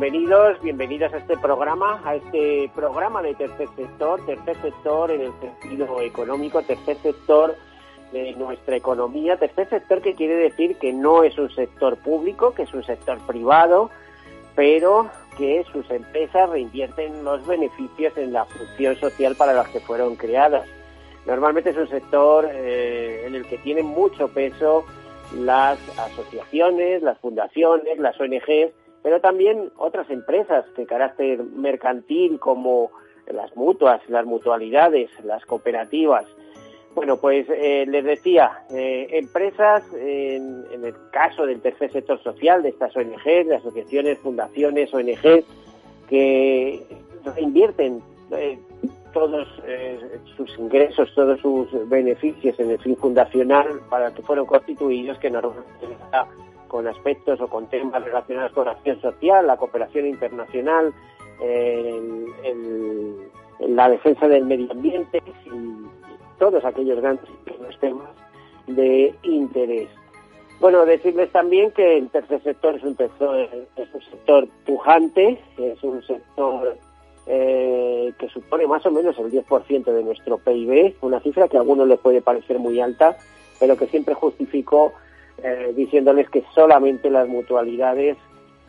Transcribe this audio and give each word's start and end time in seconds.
Bienvenidos, 0.00 0.58
bienvenidas 0.62 1.12
a 1.12 1.18
este 1.18 1.36
programa, 1.36 2.00
a 2.06 2.14
este 2.14 2.70
programa 2.74 3.20
de 3.20 3.34
tercer 3.34 3.68
sector, 3.76 4.24
tercer 4.24 4.56
sector 4.62 5.10
en 5.10 5.20
el 5.20 5.32
sentido 5.40 6.00
económico, 6.00 6.62
tercer 6.62 6.96
sector 7.02 7.54
de 8.10 8.32
nuestra 8.36 8.76
economía, 8.76 9.36
tercer 9.36 9.68
sector 9.68 10.00
que 10.00 10.14
quiere 10.14 10.36
decir 10.36 10.76
que 10.76 10.94
no 10.94 11.22
es 11.22 11.36
un 11.36 11.50
sector 11.50 11.98
público, 11.98 12.54
que 12.54 12.62
es 12.62 12.72
un 12.72 12.82
sector 12.82 13.18
privado, 13.26 13.90
pero 14.56 15.10
que 15.36 15.66
sus 15.70 15.90
empresas 15.90 16.48
reinvierten 16.48 17.22
los 17.22 17.46
beneficios 17.46 18.16
en 18.16 18.32
la 18.32 18.46
función 18.46 18.96
social 18.96 19.36
para 19.36 19.52
las 19.52 19.68
que 19.68 19.80
fueron 19.80 20.16
creadas. 20.16 20.66
Normalmente 21.26 21.70
es 21.70 21.76
un 21.76 21.88
sector 21.88 22.48
eh, 22.50 23.24
en 23.26 23.34
el 23.34 23.44
que 23.44 23.58
tienen 23.58 23.84
mucho 23.84 24.28
peso 24.28 24.86
las 25.36 25.78
asociaciones, 25.98 27.02
las 27.02 27.18
fundaciones, 27.18 27.98
las 27.98 28.18
ONGs, 28.18 28.72
pero 29.02 29.20
también 29.20 29.70
otras 29.76 30.10
empresas 30.10 30.64
de 30.76 30.86
carácter 30.86 31.42
mercantil 31.42 32.38
como 32.38 32.90
las 33.32 33.54
mutuas, 33.56 34.00
las 34.08 34.26
mutualidades, 34.26 35.10
las 35.24 35.44
cooperativas. 35.46 36.26
Bueno, 36.94 37.18
pues 37.18 37.46
eh, 37.48 37.84
les 37.86 38.04
decía, 38.04 38.64
eh, 38.70 39.06
empresas, 39.12 39.84
en, 39.94 40.64
el 40.84 40.94
caso 41.12 41.46
del 41.46 41.60
tercer 41.60 41.92
sector 41.92 42.20
social, 42.22 42.62
de 42.62 42.70
estas 42.70 42.96
ONGs, 42.96 43.46
de 43.46 43.54
asociaciones, 43.56 44.18
fundaciones, 44.18 44.92
ONGs, 44.92 45.44
que 46.08 46.84
invierten 47.38 48.02
eh, 48.32 48.58
todos 49.12 49.46
sus 50.36 50.58
ingresos, 50.58 51.12
todos 51.14 51.40
sus 51.40 51.88
beneficios 51.88 52.58
en 52.58 52.70
el 52.70 52.78
fin 52.78 52.96
fundacional 52.96 53.66
para 53.88 54.12
que 54.12 54.22
fueron 54.22 54.46
constituidos, 54.46 55.18
que 55.18 55.30
normalmente 55.30 55.86
con 56.70 56.86
aspectos 56.86 57.40
o 57.40 57.48
con 57.48 57.66
temas 57.68 58.02
relacionados 58.04 58.52
con 58.52 58.66
la 58.66 58.72
acción 58.72 59.00
social, 59.00 59.46
la 59.46 59.56
cooperación 59.56 60.06
internacional, 60.06 60.94
la 63.58 63.88
defensa 63.88 64.28
del 64.28 64.44
medio 64.44 64.70
ambiente 64.70 65.20
y 65.46 65.50
todos 66.38 66.64
aquellos 66.64 67.00
grandes 67.00 67.28
temas 67.80 68.08
de 68.68 69.12
interés. 69.24 69.88
Bueno, 70.60 70.84
decirles 70.84 71.32
también 71.32 71.72
que 71.72 71.96
el 71.98 72.08
tercer 72.10 72.42
sector 72.42 72.76
es 72.76 72.82
un, 72.84 72.96
es 73.00 73.94
un 73.94 74.02
sector 74.02 74.46
pujante, 74.66 75.40
es 75.56 75.82
un 75.82 76.02
sector 76.02 76.76
eh, 77.26 78.12
que 78.18 78.28
supone 78.28 78.66
más 78.66 78.84
o 78.84 78.90
menos 78.90 79.18
el 79.18 79.32
10% 79.32 79.84
de 79.84 80.04
nuestro 80.04 80.38
PIB, 80.38 80.96
una 81.00 81.20
cifra 81.20 81.48
que 81.48 81.56
a 81.56 81.60
algunos 81.60 81.88
les 81.88 81.98
puede 81.98 82.20
parecer 82.20 82.58
muy 82.58 82.78
alta, 82.80 83.16
pero 83.58 83.76
que 83.76 83.86
siempre 83.86 84.14
justificó 84.14 84.92
eh, 85.42 85.72
diciéndoles 85.74 86.28
que 86.28 86.44
solamente 86.54 87.10
las 87.10 87.28
mutualidades 87.28 88.16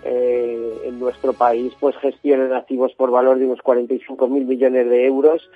eh, 0.04 0.82
en 0.86 1.00
nuestro 1.00 1.34
país 1.34 1.74
pues 1.80 1.96
gestionan 1.98 2.54
activos 2.54 2.94
por 2.94 3.12
valor 3.12 3.38
de 3.38 3.46
unos 3.46 3.60
45.000 3.60 4.30
millones 4.30 4.90
de 4.90 5.06
euros 5.06 5.50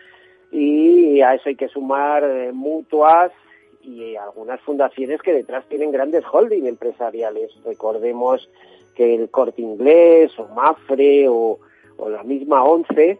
y 0.51 1.21
a 1.21 1.33
eso 1.33 1.49
hay 1.49 1.55
que 1.55 1.67
sumar 1.67 2.23
eh, 2.23 2.51
mutuas 2.53 3.31
y 3.81 4.15
algunas 4.15 4.61
fundaciones 4.61 5.21
que 5.21 5.33
detrás 5.33 5.65
tienen 5.67 5.91
grandes 5.91 6.23
holding 6.31 6.65
empresariales. 6.65 7.51
Recordemos 7.63 8.49
que 8.95 9.15
el 9.15 9.29
Corte 9.29 9.61
Inglés 9.61 10.31
o 10.39 10.47
Mafre 10.49 11.27
o 11.27 11.59
la 12.09 12.23
misma 12.23 12.63
ONCE 12.63 13.19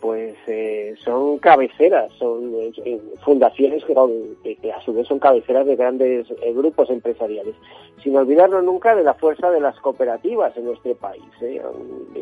pues 0.00 0.34
eh, 0.46 0.94
son 1.04 1.38
cabeceras, 1.38 2.12
son 2.18 2.52
eh, 2.54 3.00
fundaciones 3.24 3.84
que, 3.84 4.72
a 4.72 4.80
su 4.80 4.92
vez 4.92 5.06
son 5.06 5.18
cabeceras 5.18 5.66
de 5.66 5.76
grandes 5.76 6.30
eh, 6.30 6.52
grupos 6.52 6.90
empresariales. 6.90 7.54
Sin 8.02 8.16
olvidarnos 8.16 8.62
nunca 8.64 8.94
de 8.94 9.02
la 9.02 9.14
fuerza 9.14 9.50
de 9.50 9.60
las 9.60 9.78
cooperativas 9.80 10.56
en 10.56 10.66
nuestro 10.66 10.94
país, 10.94 11.24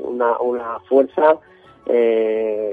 una, 0.02 0.38
una 0.38 0.80
fuerza 0.88 1.38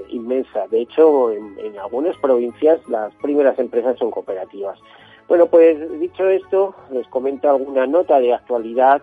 inmensa. 0.09 0.67
De 0.67 0.81
hecho, 0.81 1.31
en, 1.31 1.57
en, 1.59 1.78
algunas 1.78 2.16
provincias 2.18 2.79
las 2.88 3.13
primeras 3.16 3.59
empresas 3.59 3.97
son 3.97 4.12
cooperativas. 4.12 4.79
Bueno, 5.28 5.47
pues 5.47 6.00
dicho 6.00 6.28
esto, 6.29 6.75
les 6.91 7.07
comento 7.07 7.50
alguna 7.50 7.85
nota 7.88 8.19
de 8.19 8.33
actualidad 8.33 9.01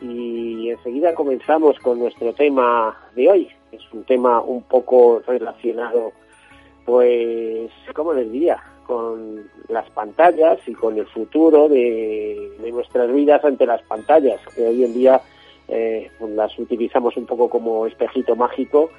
y 0.00 0.70
enseguida 0.70 1.14
comenzamos 1.14 1.78
con 1.80 1.98
nuestro 1.98 2.32
tema 2.34 2.96
de 3.14 3.30
hoy. 3.30 3.57
Es 3.72 3.82
un 3.92 4.04
tema 4.04 4.40
un 4.40 4.62
poco 4.62 5.22
relacionado, 5.26 6.12
pues, 6.84 7.70
¿cómo 7.94 8.12
les 8.14 8.30
diría? 8.30 8.62
Con 8.86 9.50
las 9.68 9.88
pantallas 9.90 10.58
y 10.66 10.72
con 10.72 10.98
el 10.98 11.06
futuro 11.06 11.68
de, 11.68 12.52
nuestras 12.72 13.12
vidas 13.12 13.44
ante 13.44 13.66
las 13.66 13.82
pantallas, 13.82 14.40
que 14.54 14.66
hoy 14.66 14.84
en 14.84 14.94
día 14.94 15.20
eh, 15.68 16.10
pues 16.18 16.32
las 16.32 16.58
utilizamos 16.58 17.16
un 17.16 17.26
poco 17.26 17.50
como 17.50 17.86
espejito 17.86 18.36
mágico 18.36 18.90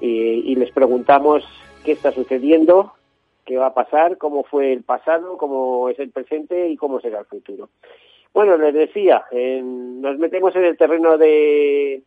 y, 0.00 0.08
y 0.08 0.54
les 0.56 0.70
preguntamos 0.70 1.44
qué 1.84 1.92
está 1.92 2.12
sucediendo, 2.12 2.92
qué 3.44 3.58
va 3.58 3.66
a 3.66 3.74
pasar, 3.74 4.16
cómo 4.18 4.44
fue 4.44 4.72
el 4.72 4.82
pasado, 4.82 5.36
cómo 5.36 5.88
es 5.90 5.98
el 5.98 6.10
presente 6.10 6.68
y 6.68 6.76
cómo 6.76 7.00
será 7.00 7.20
el 7.20 7.26
futuro. 7.26 7.68
Bueno, 8.34 8.56
les 8.56 8.74
decía, 8.74 9.24
nos 9.32 10.18
metemos 10.18 10.56
en 10.56 10.64
el 10.64 10.76
terreno 10.76 11.16
de, 11.16 12.02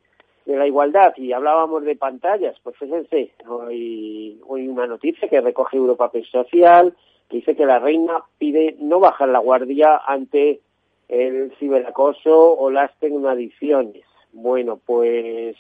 la 0.56 0.66
igualdad 0.66 1.14
y 1.18 1.34
hablábamos 1.34 1.84
de 1.84 1.96
pantallas. 1.96 2.56
Pues 2.64 2.78
fíjense, 2.78 3.32
hoy, 3.48 4.40
hoy 4.48 4.68
una 4.68 4.88
noticia 4.88 5.28
que 5.28 5.42
recoge 5.42 5.78
Europa 5.78 6.12
Social 6.32 6.96
que 7.30 7.38
dice 7.38 7.56
que 7.56 7.66
la 7.66 7.80
reina 7.80 8.24
pide 8.38 8.78
no 8.80 9.00
bajar 9.00 9.28
la 9.30 9.40
guardia 9.40 9.98
ante 10.06 10.62
el 11.10 11.52
ciberacoso 11.60 12.58
o 12.58 12.70
las 12.72 12.98
tecnoadicciones. 13.00 14.04
Bueno, 14.32 14.80
pues 14.86 15.58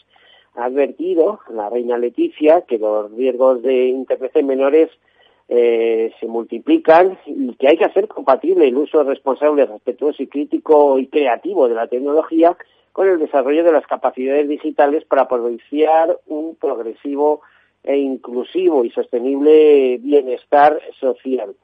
ha 0.55 0.65
advertido 0.65 1.39
la 1.49 1.69
reina 1.69 1.97
Leticia 1.97 2.61
que 2.61 2.77
los 2.77 3.11
riesgos 3.11 3.61
de 3.61 3.87
interés 3.87 4.31
menores 4.43 4.89
eh, 5.49 6.11
se 6.19 6.27
multiplican 6.27 7.17
y 7.25 7.53
que 7.55 7.67
hay 7.67 7.77
que 7.77 7.85
hacer 7.85 8.07
compatible 8.07 8.67
el 8.67 8.77
uso 8.77 9.03
responsable, 9.03 9.65
respetuoso 9.65 10.23
y 10.23 10.27
crítico 10.27 10.97
y 10.99 11.07
creativo 11.07 11.67
de 11.67 11.75
la 11.75 11.87
tecnología 11.87 12.57
con 12.97 13.07
el 13.07 13.19
desarrollo 13.19 13.63
de 13.63 13.71
las 13.71 13.85
capacidades 13.85 14.49
digitales 14.49 15.05
para 15.05 15.27
propiciar 15.27 16.17
un 16.25 16.55
progresivo 16.55 17.41
e 17.83 17.95
inclusivo 17.95 18.83
y 18.83 18.89
sostenible 18.89 19.99
bienestar 19.99 20.81
social. 20.99 21.55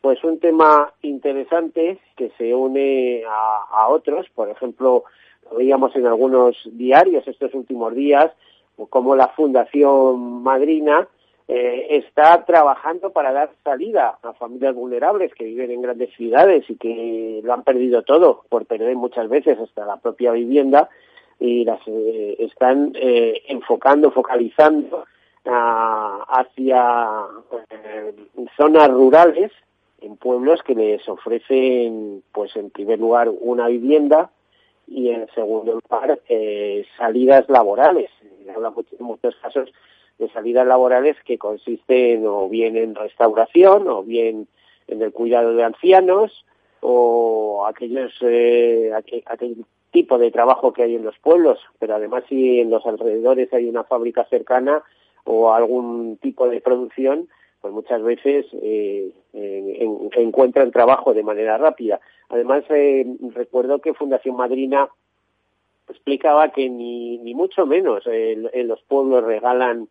Pues 0.00 0.24
un 0.24 0.40
tema 0.40 0.92
interesante 1.02 2.00
que 2.16 2.32
se 2.36 2.52
une 2.52 3.22
a, 3.28 3.86
otros, 3.90 4.26
por 4.34 4.48
ejemplo, 4.48 5.04
lo 5.48 5.56
veíamos 5.56 5.94
en 5.94 6.04
algunos 6.04 6.56
diarios 6.64 7.28
estos 7.28 7.54
últimos 7.54 7.94
días, 7.94 8.32
como 8.90 9.14
la 9.14 9.28
Fundación 9.28 10.42
Madrina, 10.42 11.06
eh, 11.54 11.98
está 11.98 12.46
trabajando 12.46 13.10
para 13.10 13.30
dar 13.30 13.50
salida 13.62 14.18
a 14.22 14.32
familias 14.32 14.74
vulnerables 14.74 15.34
que 15.34 15.44
viven 15.44 15.70
en 15.70 15.82
grandes 15.82 16.08
ciudades 16.14 16.64
y 16.70 16.76
que 16.76 17.42
lo 17.44 17.52
han 17.52 17.62
perdido 17.62 18.02
todo 18.04 18.44
por 18.48 18.64
perder 18.64 18.96
muchas 18.96 19.28
veces 19.28 19.58
hasta 19.58 19.84
la 19.84 19.98
propia 19.98 20.32
vivienda 20.32 20.88
y 21.38 21.66
las 21.66 21.80
eh, 21.86 22.36
están 22.38 22.92
eh, 22.94 23.42
enfocando, 23.48 24.10
focalizando 24.12 25.04
a, 25.44 26.24
hacia 26.26 27.20
zonas 28.56 28.88
rurales 28.88 29.52
en 30.00 30.16
pueblos 30.16 30.62
que 30.62 30.74
les 30.74 31.06
ofrecen, 31.06 32.22
pues 32.32 32.56
en 32.56 32.70
primer 32.70 32.98
lugar, 32.98 33.28
una 33.28 33.68
vivienda 33.68 34.30
y 34.86 35.10
en 35.10 35.28
segundo 35.34 35.78
lugar, 35.82 36.18
salidas 36.96 37.44
laborales. 37.50 38.10
En 38.46 39.04
muchos 39.04 39.36
casos 39.36 39.70
de 40.22 40.32
salidas 40.32 40.66
laborales 40.66 41.16
que 41.24 41.36
consisten 41.36 42.24
o 42.26 42.48
bien 42.48 42.76
en 42.76 42.94
restauración 42.94 43.88
o 43.88 44.02
bien 44.02 44.46
en 44.86 45.02
el 45.02 45.12
cuidado 45.12 45.54
de 45.54 45.64
ancianos 45.64 46.44
o 46.80 47.66
aquellos 47.66 48.12
eh, 48.22 48.92
aquel, 48.94 49.64
tipo 49.90 50.16
de 50.16 50.30
trabajo 50.30 50.72
que 50.72 50.84
hay 50.84 50.94
en 50.94 51.04
los 51.04 51.18
pueblos, 51.18 51.58
pero 51.78 51.96
además 51.96 52.24
si 52.26 52.60
en 52.60 52.70
los 52.70 52.86
alrededores 52.86 53.52
hay 53.52 53.68
una 53.68 53.84
fábrica 53.84 54.24
cercana 54.24 54.82
o 55.24 55.52
algún 55.52 56.16
tipo 56.16 56.48
de 56.48 56.62
producción, 56.62 57.28
pues 57.60 57.74
muchas 57.74 58.02
veces 58.02 58.46
eh, 58.62 59.12
encuentran 59.34 60.70
trabajo 60.70 61.12
de 61.12 61.22
manera 61.22 61.58
rápida. 61.58 62.00
Además, 62.30 62.64
eh, 62.70 63.04
recuerdo 63.34 63.80
que 63.80 63.92
Fundación 63.92 64.34
Madrina 64.34 64.88
explicaba 65.90 66.52
que 66.52 66.70
ni, 66.70 67.18
ni 67.18 67.34
mucho 67.34 67.66
menos 67.66 68.04
en 68.06 68.68
los 68.68 68.80
pueblos 68.84 69.22
regalan 69.24 69.88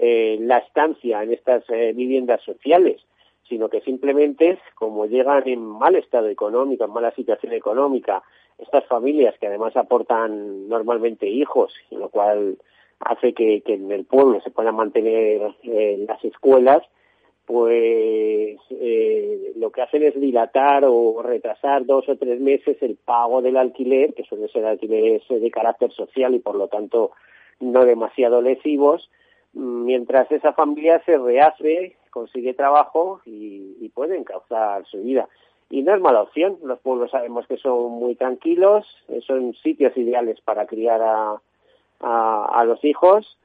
la 0.00 0.58
estancia 0.58 1.22
en 1.22 1.32
estas 1.32 1.66
viviendas 1.66 2.40
sociales, 2.42 3.02
sino 3.48 3.68
que 3.68 3.80
simplemente, 3.80 4.58
como 4.74 5.06
llegan 5.06 5.48
en 5.48 5.60
mal 5.60 5.96
estado 5.96 6.28
económico, 6.28 6.84
en 6.84 6.92
mala 6.92 7.10
situación 7.12 7.52
económica, 7.52 8.22
estas 8.58 8.84
familias 8.86 9.34
que 9.38 9.46
además 9.46 9.76
aportan 9.76 10.68
normalmente 10.68 11.28
hijos, 11.28 11.72
lo 11.90 12.08
cual 12.08 12.58
hace 13.00 13.32
que, 13.32 13.62
en 13.64 13.90
el 13.92 14.04
pueblo 14.04 14.40
se 14.40 14.50
puedan 14.50 14.74
mantener 14.74 15.54
eh, 15.62 16.04
las 16.06 16.22
escuelas, 16.24 16.82
pues 17.46 18.58
eh, 18.70 19.52
lo 19.56 19.70
que 19.70 19.80
hacen 19.80 20.02
es 20.02 20.20
dilatar 20.20 20.84
o 20.84 21.22
retrasar 21.22 21.86
dos 21.86 22.06
o 22.08 22.16
tres 22.16 22.40
meses 22.40 22.76
el 22.82 22.96
pago 22.96 23.40
del 23.40 23.56
alquiler, 23.56 24.12
que 24.12 24.24
suele 24.24 24.48
ser 24.48 24.66
alquileres 24.66 25.22
de 25.28 25.50
carácter 25.50 25.90
social 25.92 26.34
y 26.34 26.40
por 26.40 26.56
lo 26.56 26.68
tanto 26.68 27.12
no 27.60 27.84
demasiado 27.84 28.42
lesivos, 28.42 29.10
mientras 29.58 30.30
esa 30.30 30.52
familia 30.52 31.02
se 31.04 31.18
rehace, 31.18 31.96
consigue 32.10 32.54
trabajo 32.54 33.20
y, 33.26 33.76
y 33.80 33.88
puede 33.90 34.16
encauzar 34.16 34.86
su 34.86 35.02
vida. 35.02 35.28
Y 35.70 35.82
no 35.82 35.94
es 35.94 36.00
mala 36.00 36.22
opción, 36.22 36.58
los 36.62 36.78
pueblos 36.80 37.10
sabemos 37.10 37.46
que 37.46 37.58
son 37.58 37.92
muy 37.92 38.14
tranquilos, 38.14 38.86
son 39.26 39.54
sitios 39.54 39.94
ideales 39.96 40.40
para 40.40 40.66
criar 40.66 41.02
a, 41.02 41.42
a, 42.00 42.64
los 42.64 42.82
hijos 42.84 43.38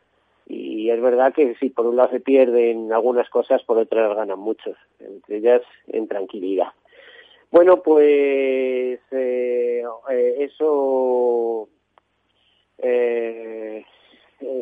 y 0.48 0.90
es 0.90 1.02
verdad 1.02 1.34
que 1.34 1.56
si 1.56 1.70
por 1.70 1.86
un 1.86 1.96
lado 1.96 2.12
se 2.12 2.20
pierden 2.20 2.92
algunas 2.92 3.30
cosas, 3.30 3.64
por 3.64 3.78
otras 3.78 4.16
ganan 4.16 4.40
muchos, 4.40 4.78
entre 5.00 5.38
ellas 5.38 5.62
en 5.88 6.08
tranquilidad. 6.08 6.68
Bueno, 7.52 7.82
pues 7.82 9.00
eh, 9.12 9.84
eh, 10.10 10.36
eso 10.40 11.70
eh, 12.80 13.86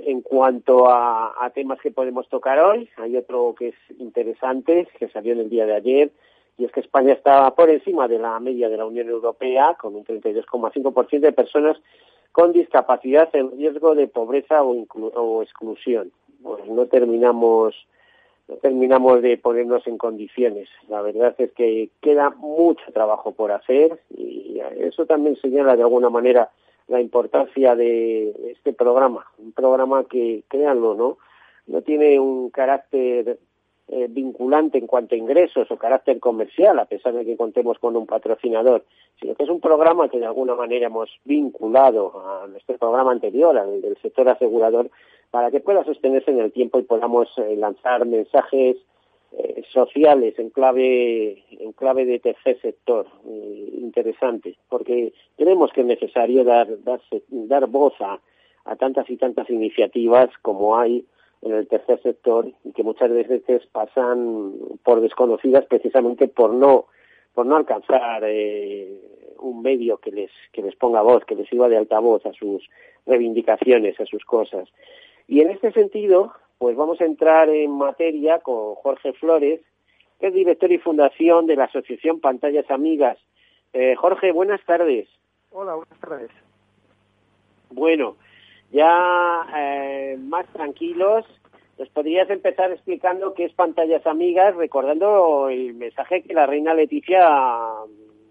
en 0.05 0.21
cuanto 0.21 0.89
a, 0.89 1.33
a, 1.43 1.49
temas 1.51 1.79
que 1.81 1.91
podemos 1.91 2.27
tocar 2.29 2.59
hoy, 2.59 2.89
hay 2.97 3.17
otro 3.17 3.55
que 3.57 3.69
es 3.69 3.75
interesante, 3.99 4.87
que 4.97 5.09
salió 5.09 5.33
en 5.33 5.39
el 5.39 5.49
día 5.49 5.65
de 5.65 5.75
ayer, 5.75 6.11
y 6.57 6.65
es 6.65 6.71
que 6.71 6.81
España 6.81 7.13
está 7.13 7.49
por 7.55 7.69
encima 7.69 8.07
de 8.07 8.19
la 8.19 8.39
media 8.39 8.69
de 8.69 8.77
la 8.77 8.85
Unión 8.85 9.09
Europea, 9.09 9.75
con 9.79 9.95
un 9.95 10.05
32,5% 10.05 11.19
de 11.19 11.31
personas 11.31 11.77
con 12.31 12.53
discapacidad 12.53 13.29
en 13.33 13.51
riesgo 13.57 13.95
de 13.95 14.07
pobreza 14.07 14.63
o, 14.63 15.41
exclusión. 15.41 16.11
Pues 16.41 16.65
no 16.67 16.85
terminamos 16.85 17.75
no 18.47 18.55
terminamos 18.57 19.21
de 19.21 19.37
ponernos 19.37 19.87
en 19.87 19.97
condiciones. 19.97 20.67
La 20.89 21.01
verdad 21.01 21.33
es 21.37 21.51
que 21.53 21.89
queda 22.01 22.31
mucho 22.31 22.83
trabajo 22.93 23.31
por 23.31 23.51
hacer 23.51 23.99
y 24.09 24.59
eso 24.79 25.05
también 25.05 25.37
señala 25.37 25.75
de 25.75 25.83
alguna 25.83 26.09
manera 26.09 26.49
la 26.91 26.99
importancia 26.99 27.75
de 27.75 28.51
este 28.51 28.73
programa, 28.73 29.25
un 29.38 29.53
programa 29.53 30.03
que, 30.03 30.43
créanlo, 30.49 30.93
¿no? 30.93 31.17
No 31.67 31.81
tiene 31.81 32.19
un 32.19 32.49
carácter 32.49 33.39
eh, 33.88 34.07
vinculante 34.09 34.77
en 34.77 34.88
cuanto 34.88 35.15
a 35.15 35.17
ingresos 35.17 35.71
o 35.71 35.77
carácter 35.77 36.19
comercial, 36.19 36.77
a 36.79 36.85
pesar 36.85 37.13
de 37.13 37.25
que 37.25 37.38
contemos 37.38 37.79
con 37.79 37.95
un 37.95 38.05
patrocinador, 38.05 38.83
sino 39.19 39.35
que 39.35 39.43
es 39.43 39.49
un 39.49 39.61
programa 39.61 40.09
que 40.09 40.19
de 40.19 40.25
alguna 40.25 40.53
manera 40.55 40.88
hemos 40.88 41.09
vinculado 41.23 42.11
a 42.25 42.47
nuestro 42.47 42.77
programa 42.77 43.13
anterior, 43.13 43.57
al 43.57 43.81
del 43.81 43.97
sector 44.01 44.27
asegurador, 44.27 44.89
para 45.29 45.49
que 45.49 45.61
pueda 45.61 45.85
sostenerse 45.85 46.31
en 46.31 46.39
el 46.39 46.51
tiempo 46.51 46.77
y 46.77 46.83
podamos 46.83 47.29
eh, 47.38 47.55
lanzar 47.55 48.05
mensajes 48.05 48.75
eh, 49.37 49.63
sociales 49.71 50.37
en 50.39 50.49
clave 50.49 51.43
en 51.49 51.71
clave 51.73 52.05
de 52.05 52.19
tercer 52.19 52.59
sector 52.61 53.07
interesantes 53.25 54.57
porque 54.69 55.13
creemos 55.37 55.71
que 55.71 55.81
es 55.81 55.87
necesario 55.87 56.43
dar 56.43 56.67
dar 57.29 57.67
voz 57.67 57.93
a, 58.01 58.19
a 58.65 58.75
tantas 58.75 59.09
y 59.09 59.17
tantas 59.17 59.49
iniciativas 59.49 60.29
como 60.41 60.77
hay 60.77 61.05
en 61.41 61.53
el 61.53 61.67
tercer 61.67 62.01
sector 62.01 62.51
y 62.63 62.71
que 62.71 62.83
muchas 62.83 63.11
veces 63.11 63.65
pasan 63.71 64.53
por 64.83 65.01
desconocidas 65.01 65.65
precisamente 65.65 66.27
por 66.27 66.53
no 66.53 66.87
por 67.33 67.45
no 67.45 67.55
alcanzar 67.55 68.23
eh, 68.25 68.99
un 69.39 69.61
medio 69.61 69.97
que 69.97 70.11
les 70.11 70.31
que 70.51 70.61
les 70.61 70.75
ponga 70.75 71.01
voz, 71.01 71.25
que 71.25 71.35
les 71.35 71.47
sirva 71.47 71.69
de 71.69 71.77
altavoz 71.77 72.25
a 72.25 72.33
sus 72.33 72.69
reivindicaciones, 73.05 73.99
a 73.99 74.05
sus 74.05 74.23
cosas. 74.25 74.69
Y 75.27 75.41
en 75.41 75.49
este 75.49 75.71
sentido, 75.71 76.33
pues 76.61 76.77
vamos 76.77 77.01
a 77.01 77.05
entrar 77.05 77.49
en 77.49 77.71
materia 77.71 78.37
con 78.37 78.75
Jorge 78.75 79.13
Flores, 79.13 79.61
que 80.19 80.27
es 80.27 80.33
director 80.35 80.71
y 80.71 80.77
fundación 80.77 81.47
de 81.47 81.55
la 81.55 81.63
Asociación 81.63 82.19
Pantallas 82.19 82.69
Amigas. 82.69 83.17
Eh, 83.73 83.95
Jorge, 83.95 84.31
buenas 84.31 84.63
tardes. 84.63 85.07
Hola, 85.49 85.73
buenas 85.73 85.99
tardes. 85.99 86.29
Bueno, 87.71 88.15
ya 88.71 89.41
eh, 89.57 90.17
más 90.19 90.45
tranquilos, 90.53 91.25
¿nos 91.79 91.89
podrías 91.89 92.29
empezar 92.29 92.71
explicando 92.71 93.33
qué 93.33 93.45
es 93.45 93.53
Pantallas 93.53 94.05
Amigas, 94.05 94.55
recordando 94.55 95.49
el 95.49 95.73
mensaje 95.73 96.21
que 96.21 96.35
la 96.35 96.45
reina 96.45 96.75
Leticia, 96.75 97.27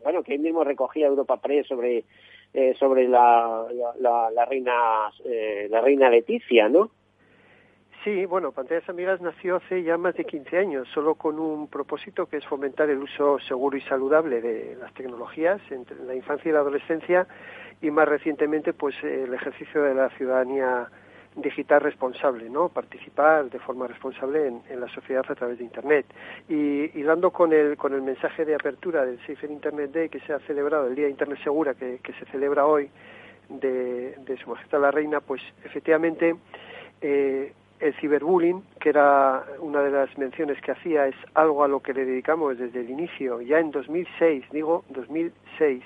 bueno, 0.05 0.23
que 0.23 0.35
él 0.35 0.41
mismo 0.41 0.63
recogía 0.63 1.09
Europa 1.09 1.39
Press 1.39 1.67
sobre, 1.67 2.05
eh, 2.55 2.77
sobre 2.79 3.09
la, 3.09 3.67
la, 3.99 4.31
la, 4.31 4.45
reina, 4.45 5.11
eh, 5.25 5.67
la 5.69 5.81
reina 5.81 6.09
Leticia, 6.09 6.69
¿no? 6.69 6.93
Sí, 8.03 8.25
bueno, 8.25 8.51
Pantallas 8.53 8.89
Amigas 8.89 9.21
nació 9.21 9.57
hace 9.57 9.83
ya 9.83 9.99
más 9.99 10.15
de 10.15 10.25
15 10.25 10.57
años, 10.57 10.89
solo 10.95 11.17
con 11.17 11.39
un 11.39 11.69
propósito 11.69 12.25
que 12.25 12.39
es 12.39 12.47
fomentar 12.47 12.89
el 12.89 12.99
uso 12.99 13.39
seguro 13.41 13.77
y 13.77 13.83
saludable 13.83 14.41
de 14.41 14.75
las 14.81 14.95
tecnologías 14.95 15.61
entre 15.71 15.97
la 16.07 16.15
infancia 16.15 16.49
y 16.49 16.53
la 16.53 16.61
adolescencia 16.61 17.27
y 17.83 17.91
más 17.91 18.09
recientemente 18.09 18.73
pues 18.73 18.95
el 19.05 19.35
ejercicio 19.35 19.83
de 19.83 19.95
la 19.95 20.09
ciudadanía 20.17 20.89
digital 21.37 21.83
responsable, 21.83 22.49
¿no? 22.49 22.71
Participar 22.71 23.51
de 23.51 23.59
forma 23.59 23.87
responsable 23.87 24.47
en, 24.47 24.81
la 24.81 24.89
sociedad 24.89 25.25
a 25.29 25.35
través 25.35 25.59
de 25.59 25.65
Internet. 25.65 26.07
Y, 26.49 27.03
dando 27.03 27.31
con 27.31 27.53
el, 27.53 27.77
con 27.77 27.93
el 27.93 28.01
mensaje 28.01 28.47
de 28.47 28.55
apertura 28.55 29.05
del 29.05 29.19
Safer 29.27 29.51
Internet 29.51 29.93
Day 29.93 30.09
que 30.09 30.21
se 30.21 30.33
ha 30.33 30.39
celebrado, 30.41 30.87
el 30.87 30.95
Día 30.95 31.05
de 31.05 31.11
Internet 31.11 31.39
Segura 31.45 31.75
que, 31.75 32.01
se 32.19 32.25
celebra 32.33 32.65
hoy 32.65 32.89
de, 33.51 34.39
Su 34.43 34.49
Majestad 34.49 34.81
la 34.81 34.91
Reina, 34.91 35.21
pues 35.21 35.43
efectivamente 35.65 36.35
eh, 37.03 37.53
el 37.81 37.95
ciberbullying, 37.95 38.63
que 38.79 38.91
era 38.91 39.45
una 39.59 39.83
de 39.83 39.91
las 39.91 40.17
menciones 40.19 40.61
que 40.61 40.73
hacía, 40.73 41.07
es 41.07 41.17
algo 41.35 41.65
a 41.65 41.69
lo 41.69 41.81
que 41.81 41.95
le 41.95 42.05
dedicamos 42.05 42.59
desde 42.59 42.81
el 42.81 42.91
inicio, 42.91 43.41
ya 43.41 43.59
en 43.59 43.71
2006, 43.71 44.45
digo 44.53 44.85
2006, 44.91 45.83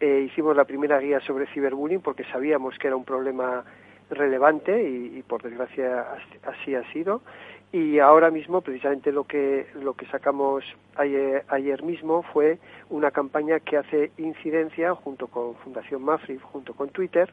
eh, 0.00 0.26
hicimos 0.26 0.56
la 0.56 0.64
primera 0.64 0.98
guía 0.98 1.20
sobre 1.20 1.46
ciberbullying 1.46 2.00
porque 2.00 2.24
sabíamos 2.24 2.76
que 2.76 2.88
era 2.88 2.96
un 2.96 3.04
problema 3.04 3.64
relevante 4.10 4.82
y, 4.82 5.22
por 5.22 5.42
desgracia 5.42 6.06
así 6.44 6.74
ha 6.74 6.82
sido. 6.92 7.22
Y 7.72 8.00
ahora 8.00 8.30
mismo 8.30 8.60
precisamente 8.60 9.12
lo 9.12 9.24
que 9.24 9.66
lo 9.80 9.94
que 9.94 10.04
sacamos 10.06 10.64
ayer, 10.96 11.44
ayer, 11.48 11.82
mismo 11.82 12.22
fue 12.32 12.58
una 12.90 13.12
campaña 13.12 13.60
que 13.60 13.78
hace 13.78 14.10
incidencia 14.18 14.94
junto 14.94 15.28
con 15.28 15.54
Fundación 15.56 16.02
Mafri 16.02 16.38
junto 16.52 16.74
con 16.74 16.90
Twitter 16.90 17.32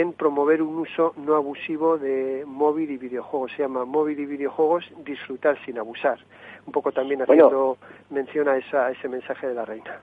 en 0.00 0.12
promover 0.12 0.62
un 0.62 0.78
uso 0.78 1.14
no 1.16 1.34
abusivo 1.36 1.98
de 1.98 2.44
móvil 2.46 2.90
y 2.90 2.96
videojuegos 2.96 3.52
se 3.52 3.62
llama 3.62 3.84
móvil 3.84 4.20
y 4.20 4.26
videojuegos 4.26 4.84
disfrutar 5.04 5.58
sin 5.64 5.78
abusar 5.78 6.18
un 6.66 6.72
poco 6.72 6.92
también 6.92 7.22
haciendo 7.22 7.78
mención 8.10 8.48
a 8.48 8.56
esa, 8.56 8.86
a 8.86 8.90
ese 8.90 9.08
mensaje 9.08 9.46
de 9.46 9.54
la 9.54 9.64
reina 9.64 10.00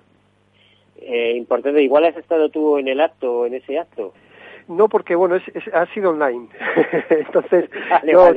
eh, 0.97 1.33
importante. 1.35 1.81
Igual 1.81 2.05
has 2.05 2.17
estado 2.17 2.49
tú 2.49 2.77
en 2.77 2.87
el 2.87 3.01
acto, 3.01 3.45
en 3.45 3.55
ese 3.55 3.77
acto. 3.77 4.13
No, 4.67 4.87
porque 4.87 5.15
bueno, 5.15 5.35
es, 5.35 5.43
ha 5.73 5.85
sido 5.87 6.11
online. 6.11 6.47
Entonces, 7.09 7.69
yo, 8.03 8.33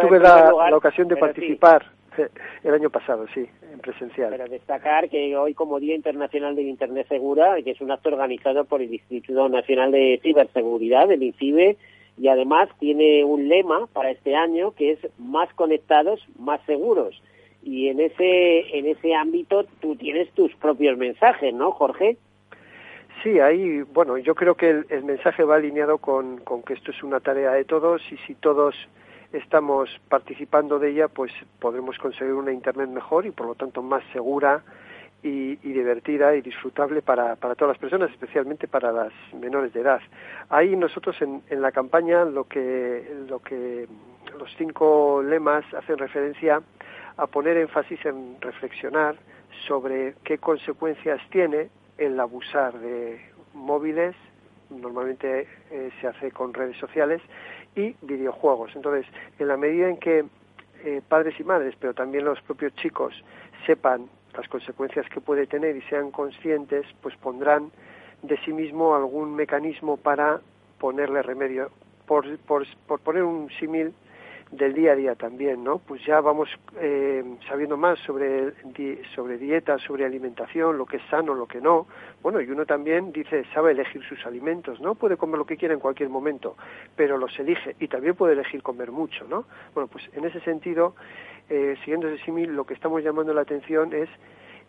tuve 0.00 0.18
la, 0.18 0.76
ocasión 0.76 1.08
de 1.08 1.16
participar 1.16 1.86
el 2.18 2.74
año 2.74 2.90
pasado, 2.90 3.26
sí, 3.34 3.46
en 3.72 3.78
presencial. 3.80 4.30
Pero 4.30 4.48
destacar 4.48 5.08
que 5.08 5.36
hoy, 5.36 5.54
como 5.54 5.80
Día 5.80 5.94
Internacional 5.94 6.56
de 6.56 6.62
Internet 6.62 7.06
Segura, 7.08 7.60
que 7.62 7.72
es 7.72 7.80
un 7.80 7.90
acto 7.90 8.10
organizado 8.10 8.64
por 8.64 8.82
el 8.82 8.92
Instituto 8.92 9.48
Nacional 9.48 9.92
de 9.92 10.20
Ciberseguridad, 10.22 11.10
el 11.10 11.22
INCIBE, 11.22 11.76
y 12.16 12.28
además 12.28 12.68
tiene 12.80 13.24
un 13.24 13.48
lema 13.48 13.86
para 13.92 14.10
este 14.10 14.34
año 14.34 14.72
que 14.72 14.92
es 14.92 14.98
más 15.18 15.52
conectados, 15.54 16.26
más 16.38 16.60
seguros 16.66 17.22
y 17.62 17.88
en 17.88 18.00
ese 18.00 18.78
en 18.78 18.86
ese 18.86 19.14
ámbito 19.14 19.64
tú 19.80 19.96
tienes 19.96 20.30
tus 20.32 20.54
propios 20.56 20.96
mensajes, 20.96 21.52
¿no, 21.52 21.72
Jorge? 21.72 22.16
Sí, 23.22 23.40
ahí, 23.40 23.82
bueno, 23.82 24.16
yo 24.16 24.34
creo 24.34 24.54
que 24.54 24.70
el, 24.70 25.04
mensaje 25.04 25.42
va 25.42 25.56
alineado 25.56 25.98
con, 25.98 26.38
con, 26.38 26.62
que 26.62 26.74
esto 26.74 26.92
es 26.92 27.02
una 27.02 27.18
tarea 27.18 27.50
de 27.50 27.64
todos 27.64 28.00
y 28.12 28.16
si 28.18 28.34
todos 28.36 28.76
estamos 29.32 29.90
participando 30.08 30.78
de 30.78 30.90
ella, 30.90 31.08
pues 31.08 31.32
podremos 31.58 31.98
conseguir 31.98 32.34
una 32.34 32.52
Internet 32.52 32.88
mejor 32.88 33.26
y 33.26 33.30
por 33.30 33.46
lo 33.46 33.54
tanto 33.54 33.82
más 33.82 34.02
segura 34.12 34.62
y, 35.22 35.58
y 35.62 35.72
divertida 35.72 36.34
y 36.36 36.40
disfrutable 36.40 37.02
para, 37.02 37.36
para, 37.36 37.54
todas 37.54 37.74
las 37.74 37.80
personas, 37.80 38.10
especialmente 38.10 38.68
para 38.68 38.92
las 38.92 39.12
menores 39.34 39.72
de 39.72 39.80
edad. 39.80 40.00
Ahí 40.48 40.76
nosotros 40.76 41.20
en, 41.20 41.42
en 41.50 41.60
la 41.60 41.72
campaña 41.72 42.24
lo 42.24 42.44
que, 42.44 43.24
lo 43.28 43.40
que 43.40 43.86
los 44.38 44.54
cinco 44.56 45.22
lemas 45.22 45.64
hacen 45.74 45.98
referencia 45.98 46.62
a 47.16 47.26
poner 47.26 47.56
énfasis 47.56 48.04
en 48.06 48.40
reflexionar 48.40 49.16
sobre 49.66 50.14
qué 50.24 50.38
consecuencias 50.38 51.20
tiene 51.30 51.68
el 51.98 52.18
abusar 52.20 52.78
de 52.78 53.20
móviles, 53.54 54.14
normalmente 54.70 55.48
eh, 55.70 55.90
se 56.00 56.06
hace 56.06 56.30
con 56.30 56.54
redes 56.54 56.76
sociales, 56.76 57.20
y 57.74 57.94
videojuegos. 58.02 58.72
Entonces, 58.74 59.06
en 59.38 59.48
la 59.48 59.56
medida 59.56 59.88
en 59.88 59.96
que 59.98 60.24
eh, 60.84 61.02
padres 61.08 61.38
y 61.40 61.44
madres, 61.44 61.74
pero 61.78 61.94
también 61.94 62.24
los 62.24 62.40
propios 62.42 62.74
chicos, 62.76 63.14
sepan 63.66 64.08
las 64.36 64.48
consecuencias 64.48 65.08
que 65.08 65.20
puede 65.20 65.46
tener 65.46 65.76
y 65.76 65.82
sean 65.82 66.10
conscientes, 66.10 66.86
pues 67.02 67.16
pondrán 67.16 67.70
de 68.22 68.36
sí 68.44 68.52
mismo 68.52 68.94
algún 68.94 69.34
mecanismo 69.34 69.96
para 69.96 70.40
ponerle 70.78 71.22
remedio. 71.22 71.70
Por, 72.06 72.38
por, 72.38 72.66
por 72.86 73.00
poner 73.00 73.22
un 73.22 73.50
símil, 73.58 73.92
del 74.50 74.72
día 74.72 74.92
a 74.92 74.96
día 74.96 75.14
también, 75.14 75.62
¿no? 75.62 75.78
Pues 75.78 76.04
ya 76.04 76.20
vamos 76.20 76.48
eh, 76.80 77.22
sabiendo 77.48 77.76
más 77.76 77.98
sobre, 78.00 78.52
sobre 79.14 79.36
dieta, 79.36 79.78
sobre 79.78 80.04
alimentación, 80.04 80.78
lo 80.78 80.86
que 80.86 80.96
es 80.96 81.02
sano, 81.10 81.34
lo 81.34 81.46
que 81.46 81.60
no. 81.60 81.86
Bueno, 82.22 82.40
y 82.40 82.50
uno 82.50 82.64
también 82.64 83.12
dice, 83.12 83.44
sabe 83.52 83.72
elegir 83.72 84.02
sus 84.04 84.24
alimentos, 84.26 84.80
¿no? 84.80 84.94
Puede 84.94 85.16
comer 85.16 85.38
lo 85.38 85.46
que 85.46 85.56
quiera 85.56 85.74
en 85.74 85.80
cualquier 85.80 86.08
momento, 86.08 86.56
pero 86.96 87.18
los 87.18 87.38
elige 87.38 87.76
y 87.78 87.88
también 87.88 88.14
puede 88.14 88.32
elegir 88.32 88.62
comer 88.62 88.90
mucho, 88.90 89.26
¿no? 89.28 89.44
Bueno, 89.74 89.88
pues 89.88 90.04
en 90.14 90.24
ese 90.24 90.40
sentido, 90.40 90.94
eh, 91.50 91.76
siguiendo 91.80 92.08
ese 92.08 92.24
símil, 92.24 92.54
lo 92.54 92.64
que 92.64 92.74
estamos 92.74 93.02
llamando 93.02 93.34
la 93.34 93.42
atención 93.42 93.92
es 93.92 94.08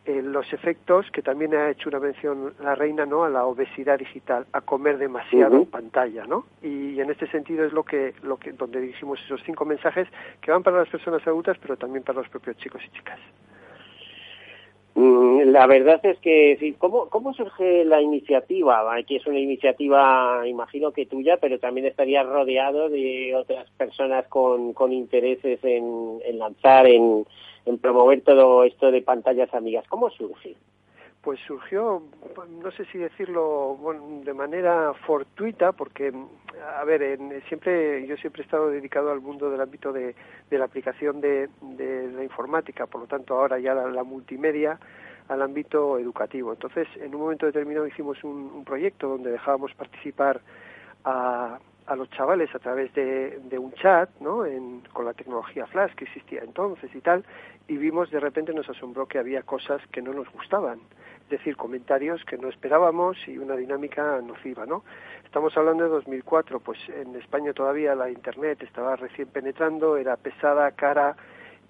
eh, 0.05 0.21
los 0.21 0.51
efectos 0.53 1.05
que 1.11 1.21
también 1.21 1.53
ha 1.53 1.69
hecho 1.69 1.89
una 1.89 1.99
mención 1.99 2.53
la 2.61 2.75
reina 2.75 3.05
no 3.05 3.23
a 3.23 3.29
la 3.29 3.45
obesidad 3.45 3.99
digital 3.99 4.45
a 4.53 4.61
comer 4.61 4.97
demasiado 4.97 5.57
en 5.57 5.65
pantalla 5.65 6.25
no 6.25 6.45
y, 6.61 6.99
en 6.99 7.09
este 7.09 7.27
sentido 7.27 7.65
es 7.65 7.73
lo 7.73 7.83
que 7.83 8.13
lo 8.23 8.37
que 8.37 8.51
donde 8.53 8.81
dijimos 8.81 9.19
esos 9.25 9.41
cinco 9.45 9.65
mensajes 9.65 10.07
que 10.41 10.51
van 10.51 10.63
para 10.63 10.77
las 10.77 10.89
personas 10.89 11.25
adultas 11.27 11.57
pero 11.61 11.77
también 11.77 12.03
para 12.03 12.19
los 12.19 12.29
propios 12.29 12.57
chicos 12.57 12.81
y 12.85 12.89
chicas. 12.97 13.19
Mm, 14.95 15.51
la 15.51 15.65
verdad 15.67 15.99
es 16.03 16.19
que 16.19 16.75
¿cómo, 16.77 17.07
¿cómo 17.09 17.33
surge 17.33 17.85
la 17.85 18.01
iniciativa? 18.01 18.93
Aquí 18.93 19.15
es 19.15 19.25
una 19.27 19.39
iniciativa, 19.39 20.45
imagino 20.45 20.91
que 20.91 21.05
tuya, 21.05 21.37
pero 21.37 21.57
también 21.57 21.87
estaría 21.87 22.23
rodeado 22.23 22.89
de 22.89 23.33
otras 23.33 23.69
personas 23.77 24.27
con, 24.27 24.73
con 24.73 24.91
intereses 24.91 25.63
en, 25.63 26.19
en 26.25 26.37
lanzar, 26.37 26.87
en, 26.87 27.25
en 27.69 27.77
promover 27.77 28.21
todo 28.21 28.63
esto 28.63 28.91
de 28.91 29.01
pantallas 29.01 29.53
amigas. 29.53 29.85
¿Cómo 29.87 30.09
surge? 30.09 30.55
Pues 31.21 31.39
surgió, 31.45 32.01
no 32.49 32.71
sé 32.71 32.85
si 32.85 32.97
decirlo 32.97 33.77
de 34.23 34.33
manera 34.33 34.93
fortuita, 35.05 35.73
porque, 35.73 36.11
a 36.77 36.83
ver, 36.85 37.19
siempre 37.47 38.07
yo 38.07 38.15
siempre 38.17 38.41
he 38.41 38.45
estado 38.45 38.69
dedicado 38.69 39.11
al 39.11 39.21
mundo 39.21 39.51
del 39.51 39.61
ámbito 39.61 39.91
de, 39.91 40.15
la 40.49 40.65
aplicación 40.65 41.21
de, 41.21 41.49
la 42.15 42.23
informática, 42.23 42.87
por 42.87 43.01
lo 43.01 43.07
tanto 43.07 43.37
ahora 43.37 43.59
ya 43.59 43.75
la, 43.75 44.03
multimedia 44.03 44.79
al 45.27 45.41
ámbito 45.41 45.99
educativo. 45.99 46.53
Entonces, 46.53 46.87
en 46.95 47.13
un 47.13 47.21
momento 47.21 47.45
determinado 47.45 47.85
hicimos 47.85 48.23
un, 48.23 48.51
un 48.55 48.63
proyecto 48.63 49.09
donde 49.09 49.31
dejábamos 49.31 49.73
participar 49.75 50.41
a, 51.03 51.59
a 51.89 51.95
los 51.95 52.09
chavales 52.11 52.53
a 52.53 52.59
través 52.59 52.93
de, 52.93 53.57
un 53.57 53.73
chat, 53.73 54.09
¿no? 54.19 54.43
con 54.93 55.05
la 55.05 55.13
tecnología 55.13 55.65
Flash 55.65 55.95
que 55.95 56.05
existía 56.05 56.41
entonces 56.41 56.93
y 56.93 57.01
tal, 57.01 57.25
y 57.67 57.77
vimos 57.77 58.11
de 58.11 58.19
repente 58.19 58.53
nos 58.53 58.69
asombró 58.69 59.07
que 59.07 59.17
había 59.17 59.41
cosas 59.41 59.81
que 59.91 60.01
no 60.01 60.13
nos 60.13 60.31
gustaban, 60.31 60.79
es 61.23 61.29
decir, 61.29 61.57
comentarios 61.57 62.23
que 62.25 62.37
no 62.37 62.47
esperábamos 62.47 63.17
y 63.27 63.39
una 63.39 63.55
dinámica 63.55 64.21
nociva, 64.21 64.67
¿no? 64.67 64.83
Estamos 65.25 65.57
hablando 65.57 65.83
de 65.85 65.89
2004, 65.89 66.59
pues 66.59 66.77
en 66.89 67.15
España 67.15 67.53
todavía 67.53 67.95
la 67.95 68.11
Internet 68.11 68.61
estaba 68.61 68.95
recién 68.95 69.27
penetrando, 69.27 69.97
era 69.97 70.15
pesada, 70.15 70.71
cara, 70.71 71.15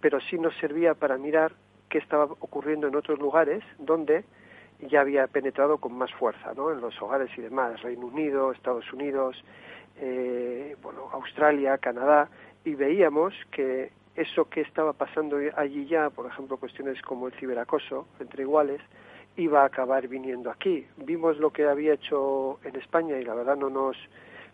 pero 0.01 0.19
sí 0.19 0.37
nos 0.37 0.55
servía 0.57 0.95
para 0.95 1.17
mirar 1.17 1.53
qué 1.87 1.97
estaba 1.97 2.25
ocurriendo 2.25 2.87
en 2.87 2.95
otros 2.95 3.19
lugares 3.19 3.63
donde 3.77 4.25
ya 4.81 5.01
había 5.01 5.27
penetrado 5.27 5.77
con 5.77 5.93
más 5.93 6.11
fuerza, 6.13 6.53
¿no? 6.55 6.71
En 6.71 6.81
los 6.81 7.01
hogares 7.01 7.29
y 7.37 7.41
demás, 7.41 7.81
Reino 7.81 8.05
Unido, 8.07 8.51
Estados 8.51 8.91
Unidos, 8.93 9.43
eh, 9.99 10.75
bueno, 10.81 11.09
Australia, 11.11 11.77
Canadá, 11.77 12.29
y 12.65 12.75
veíamos 12.75 13.33
que 13.51 13.91
eso 14.15 14.49
que 14.49 14.61
estaba 14.61 14.93
pasando 14.93 15.37
allí 15.55 15.85
ya, 15.85 16.09
por 16.09 16.25
ejemplo, 16.25 16.57
cuestiones 16.57 17.01
como 17.01 17.27
el 17.27 17.33
ciberacoso 17.33 18.07
entre 18.19 18.43
iguales, 18.43 18.81
iba 19.37 19.61
a 19.61 19.65
acabar 19.65 20.07
viniendo 20.07 20.51
aquí. 20.51 20.85
Vimos 20.97 21.37
lo 21.37 21.51
que 21.51 21.65
había 21.65 21.93
hecho 21.93 22.59
en 22.63 22.75
España 22.75 23.17
y 23.17 23.23
la 23.23 23.33
verdad 23.33 23.55
no 23.55 23.69
nos 23.69 23.95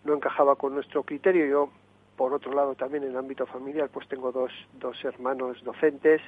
no 0.04 0.14
encajaba 0.14 0.56
con 0.56 0.76
nuestro 0.76 1.04
criterio. 1.04 1.48
Yo 1.48 1.70
por 2.16 2.34
otro 2.34 2.54
lado, 2.54 2.76
también 2.76 3.04
en 3.04 3.12
el 3.12 3.18
ámbito 3.18 3.46
familiar, 3.46 3.90
pues 3.92 4.08
tengo 4.08 4.32
dos, 4.32 4.52
dos 4.80 5.04
hermanos 5.04 5.64
docentes 5.64 6.22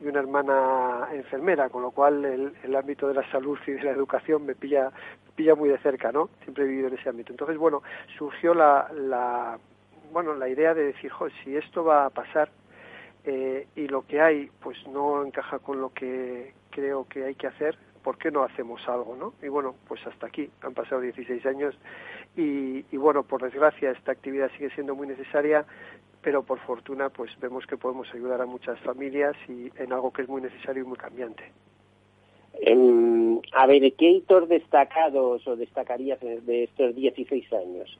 y 0.00 0.06
una 0.06 0.20
hermana 0.20 1.08
enfermera, 1.12 1.68
con 1.68 1.82
lo 1.82 1.90
cual 1.90 2.24
el, 2.24 2.52
el 2.62 2.76
ámbito 2.76 3.08
de 3.08 3.14
la 3.14 3.30
salud 3.30 3.58
y 3.66 3.72
de 3.72 3.82
la 3.82 3.90
educación 3.92 4.44
me 4.44 4.54
pilla, 4.54 4.90
pilla 5.34 5.54
muy 5.54 5.68
de 5.68 5.78
cerca, 5.78 6.12
¿no? 6.12 6.30
Siempre 6.42 6.64
he 6.64 6.68
vivido 6.68 6.88
en 6.88 6.94
ese 6.94 7.08
ámbito. 7.08 7.32
Entonces, 7.32 7.56
bueno, 7.56 7.82
surgió 8.18 8.54
la, 8.54 8.90
la, 8.92 9.58
bueno, 10.12 10.34
la 10.34 10.48
idea 10.48 10.74
de 10.74 10.84
decir, 10.84 11.10
jo, 11.10 11.28
si 11.42 11.56
esto 11.56 11.84
va 11.84 12.06
a 12.06 12.10
pasar 12.10 12.50
eh, 13.24 13.66
y 13.76 13.88
lo 13.88 14.02
que 14.06 14.20
hay, 14.20 14.50
pues 14.60 14.76
no 14.86 15.24
encaja 15.24 15.58
con 15.58 15.80
lo 15.80 15.90
que 15.92 16.54
creo 16.70 17.06
que 17.08 17.24
hay 17.24 17.34
que 17.34 17.46
hacer, 17.46 17.76
¿por 18.02 18.16
qué 18.18 18.30
no 18.30 18.42
hacemos 18.42 18.86
algo, 18.88 19.16
no? 19.16 19.34
Y 19.42 19.48
bueno, 19.48 19.74
pues 19.86 20.06
hasta 20.06 20.26
aquí, 20.26 20.50
han 20.62 20.74
pasado 20.74 21.00
16 21.00 21.44
años 21.46 21.74
y, 22.36 22.96
bueno, 22.96 23.22
por 23.22 23.42
desgracia 23.42 23.90
esta 23.90 24.12
actividad 24.12 24.50
sigue 24.56 24.70
siendo 24.70 24.94
muy 24.94 25.06
necesaria, 25.06 25.64
pero 26.22 26.42
por 26.42 26.58
fortuna 26.60 27.08
pues 27.08 27.30
vemos 27.40 27.66
que 27.66 27.76
podemos 27.76 28.12
ayudar 28.14 28.40
a 28.40 28.46
muchas 28.46 28.78
familias 28.80 29.36
y 29.48 29.70
en 29.76 29.92
algo 29.92 30.12
que 30.12 30.22
es 30.22 30.28
muy 30.28 30.40
necesario 30.40 30.82
y 30.82 30.86
muy 30.86 30.96
cambiante. 30.96 31.44
a 33.52 33.66
ver, 33.66 33.92
¿qué 33.94 34.10
hitos 34.10 34.48
destacados 34.48 35.46
o 35.46 35.56
destacarías 35.56 36.20
de 36.20 36.64
estos 36.64 36.94
16 36.94 37.52
años? 37.52 37.98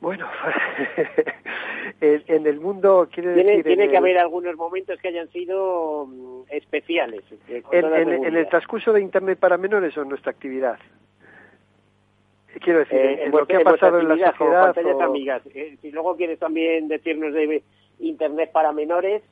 Bueno, 0.00 0.26
en 2.00 2.46
el 2.46 2.58
mundo 2.58 3.08
quiere 3.12 3.30
decir... 3.30 3.64
Tiene 3.64 3.90
que 3.90 3.96
haber 3.98 4.16
algunos 4.16 4.56
momentos 4.56 4.98
que 4.98 5.08
hayan 5.08 5.28
sido 5.28 6.06
mm, 6.06 6.42
especiales. 6.48 7.22
Eh, 7.48 7.62
en, 7.70 8.36
el 8.36 8.48
transcurso 8.48 8.94
de 8.94 9.02
Internet 9.02 9.38
para 9.38 9.58
menores 9.58 9.96
o 9.98 10.02
en 10.02 10.08
nuestra 10.08 10.32
actividad. 10.32 10.78
Quiero 12.62 12.80
decir, 12.80 12.98
eh, 12.98 13.24
en, 13.24 13.30
lo 13.30 13.46
que 13.46 13.56
ha 13.56 13.60
pasado 13.60 14.00
en 14.00 14.08
la 14.08 14.32
sociedad. 14.32 14.76
O... 14.76 15.02
amigas. 15.02 15.42
Eh, 15.54 15.76
si 15.80 15.90
luego 15.90 16.16
quieres 16.16 16.38
también 16.38 16.88
decirnos 16.88 17.32
de 17.32 17.62
Internet 18.00 18.50
para 18.52 18.72
menores, 18.72 19.22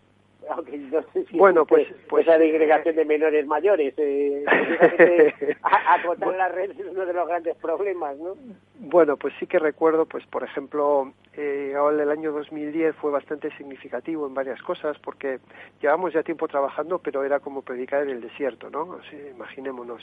aunque 0.55 0.79
no 0.79 1.03
sé 1.13 1.25
si 1.27 1.39
bueno, 1.39 1.65
pues, 1.65 1.89
pues 2.09 2.27
esa 2.27 2.39
disgregación 2.39 2.97
de 2.97 3.05
menores 3.05 3.47
mayores. 3.47 3.95
Eh, 3.97 4.45
acotar 5.63 6.37
la 6.37 6.49
red 6.49 6.71
es 6.71 6.87
uno 6.91 7.07
de 7.07 7.13
los 7.13 7.29
grandes 7.29 7.57
problemas, 7.57 8.17
¿no? 8.19 8.35
Bueno, 8.81 9.17
pues 9.17 9.35
sí 9.39 9.47
que 9.47 9.59
recuerdo, 9.59 10.07
pues 10.07 10.27
por 10.27 10.45
ejemplo, 10.45 11.13
eh, 11.35 11.75
el 11.75 12.11
año 12.11 12.33
2010 12.33 12.97
fue 12.97 13.11
bastante 13.11 13.51
significativo 13.57 14.27
en 14.27 14.35
varias 14.35 14.63
cosas 14.63 14.99
porque 14.99 15.41
llevamos 15.81 16.13
ya 16.13 16.23
tiempo 16.23 16.49
trabajando, 16.49 16.99
pero 16.99 17.25
era 17.25 17.41
como 17.41 17.63
predicar 17.63 18.03
en 18.03 18.11
el 18.11 18.21
desierto, 18.21 18.71
¿no? 18.71 18.99
imaginémonos. 19.35 20.03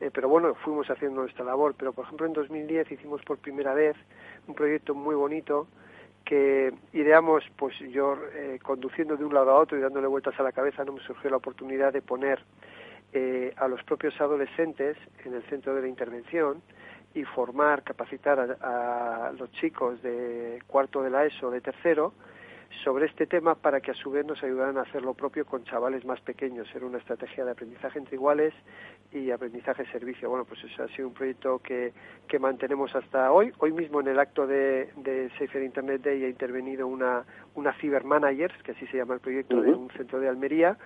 Eh, 0.00 0.10
pero 0.12 0.28
bueno, 0.28 0.54
fuimos 0.56 0.90
haciendo 0.90 1.22
nuestra 1.22 1.44
labor. 1.44 1.74
Pero 1.78 1.92
por 1.92 2.04
ejemplo, 2.04 2.26
en 2.26 2.32
2010 2.32 2.92
hicimos 2.92 3.22
por 3.22 3.38
primera 3.38 3.74
vez 3.74 3.96
un 4.46 4.54
proyecto 4.54 4.94
muy 4.94 5.14
bonito 5.14 5.66
que 6.26 6.74
ideamos, 6.92 7.44
pues 7.56 7.78
yo 7.78 8.18
eh, 8.34 8.58
conduciendo 8.60 9.16
de 9.16 9.24
un 9.24 9.32
lado 9.32 9.52
a 9.52 9.60
otro 9.60 9.78
y 9.78 9.80
dándole 9.80 10.08
vueltas 10.08 10.38
a 10.38 10.42
la 10.42 10.50
cabeza, 10.50 10.84
no 10.84 10.92
me 10.92 11.00
surgió 11.00 11.30
la 11.30 11.36
oportunidad 11.36 11.92
de 11.92 12.02
poner 12.02 12.40
eh, 13.12 13.54
a 13.56 13.68
los 13.68 13.82
propios 13.84 14.20
adolescentes 14.20 14.96
en 15.24 15.34
el 15.34 15.42
centro 15.44 15.74
de 15.74 15.82
la 15.82 15.88
intervención 15.88 16.60
y 17.14 17.22
formar, 17.22 17.84
capacitar 17.84 18.58
a, 18.60 19.28
a 19.28 19.32
los 19.32 19.50
chicos 19.52 20.02
de 20.02 20.60
cuarto 20.66 21.00
de 21.00 21.10
la 21.10 21.24
ESO, 21.24 21.50
de 21.50 21.60
tercero, 21.60 22.12
sobre 22.84 23.06
este 23.06 23.26
tema 23.26 23.54
para 23.54 23.80
que 23.80 23.90
a 23.90 23.94
su 23.94 24.10
vez 24.10 24.24
nos 24.24 24.42
ayudaran 24.42 24.78
a 24.78 24.82
hacer 24.82 25.02
lo 25.02 25.14
propio 25.14 25.44
con 25.44 25.64
chavales 25.64 26.04
más 26.04 26.20
pequeños. 26.20 26.68
Era 26.74 26.86
una 26.86 26.98
estrategia 26.98 27.44
de 27.44 27.52
aprendizaje 27.52 27.98
entre 27.98 28.16
iguales 28.16 28.54
y 29.12 29.30
aprendizaje 29.30 29.86
servicio. 29.86 30.28
Bueno, 30.28 30.44
pues 30.44 30.62
ese 30.64 30.82
ha 30.82 30.88
sido 30.88 31.08
un 31.08 31.14
proyecto 31.14 31.58
que, 31.58 31.92
que 32.28 32.38
mantenemos 32.38 32.94
hasta 32.94 33.32
hoy. 33.32 33.52
Hoy 33.58 33.72
mismo 33.72 34.00
en 34.00 34.08
el 34.08 34.18
acto 34.18 34.46
de, 34.46 34.90
de 34.96 35.30
Safer 35.38 35.62
Internet 35.62 36.02
Day 36.02 36.24
ha 36.24 36.28
intervenido 36.28 36.86
una, 36.86 37.24
una 37.54 37.72
Cybermanager, 37.74 38.52
que 38.62 38.72
así 38.72 38.86
se 38.86 38.98
llama 38.98 39.14
el 39.14 39.20
proyecto, 39.20 39.60
de 39.60 39.72
un 39.72 39.90
centro 39.90 40.20
de 40.20 40.28
Almería, 40.28 40.76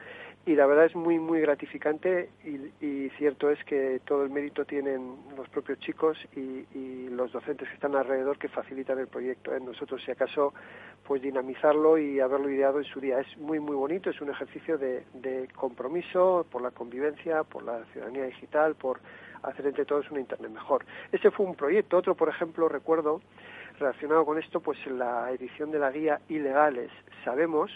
y 0.46 0.54
la 0.54 0.66
verdad 0.66 0.86
es 0.86 0.96
muy 0.96 1.18
muy 1.18 1.40
gratificante 1.40 2.30
y, 2.44 3.08
cierto 3.18 3.50
es 3.50 3.62
que 3.64 4.00
todo 4.06 4.22
el 4.22 4.30
mérito 4.30 4.64
tienen 4.64 5.16
los 5.36 5.48
propios 5.50 5.78
chicos 5.80 6.16
y, 6.34 7.08
los 7.10 7.32
docentes 7.32 7.68
que 7.68 7.74
están 7.74 7.94
alrededor 7.94 8.38
que 8.38 8.48
facilitan 8.48 8.98
el 8.98 9.06
proyecto. 9.06 9.54
¿eh? 9.54 9.60
Nosotros 9.60 10.00
si 10.02 10.10
acaso 10.10 10.54
pues 11.06 11.20
dinamizarlo 11.20 11.98
y 11.98 12.18
haberlo 12.18 12.48
ideado 12.48 12.78
en 12.78 12.84
su 12.84 12.98
día 12.98 13.20
es 13.20 13.36
muy 13.36 13.60
muy 13.60 13.76
bonito, 13.76 14.08
es 14.08 14.20
un 14.22 14.30
ejercicio 14.30 14.78
de, 14.78 15.04
compromiso 15.54 16.46
por 16.50 16.62
la 16.62 16.70
convivencia, 16.70 17.44
por 17.44 17.62
la 17.62 17.84
ciudadanía 17.92 18.24
digital, 18.24 18.74
por 18.74 19.00
hacer 19.42 19.66
entre 19.66 19.84
todos 19.84 20.10
una 20.10 20.20
internet 20.20 20.50
mejor. 20.50 20.86
Ese 21.12 21.30
fue 21.30 21.44
un 21.44 21.54
proyecto. 21.54 21.98
Otro, 21.98 22.14
por 22.14 22.30
ejemplo, 22.30 22.66
recuerdo 22.68 23.20
relacionado 23.78 24.24
con 24.24 24.38
esto, 24.38 24.60
pues 24.60 24.78
la 24.86 25.30
edición 25.30 25.70
de 25.70 25.78
la 25.78 25.90
guía 25.90 26.20
ilegales 26.28 26.90
sabemos 27.24 27.70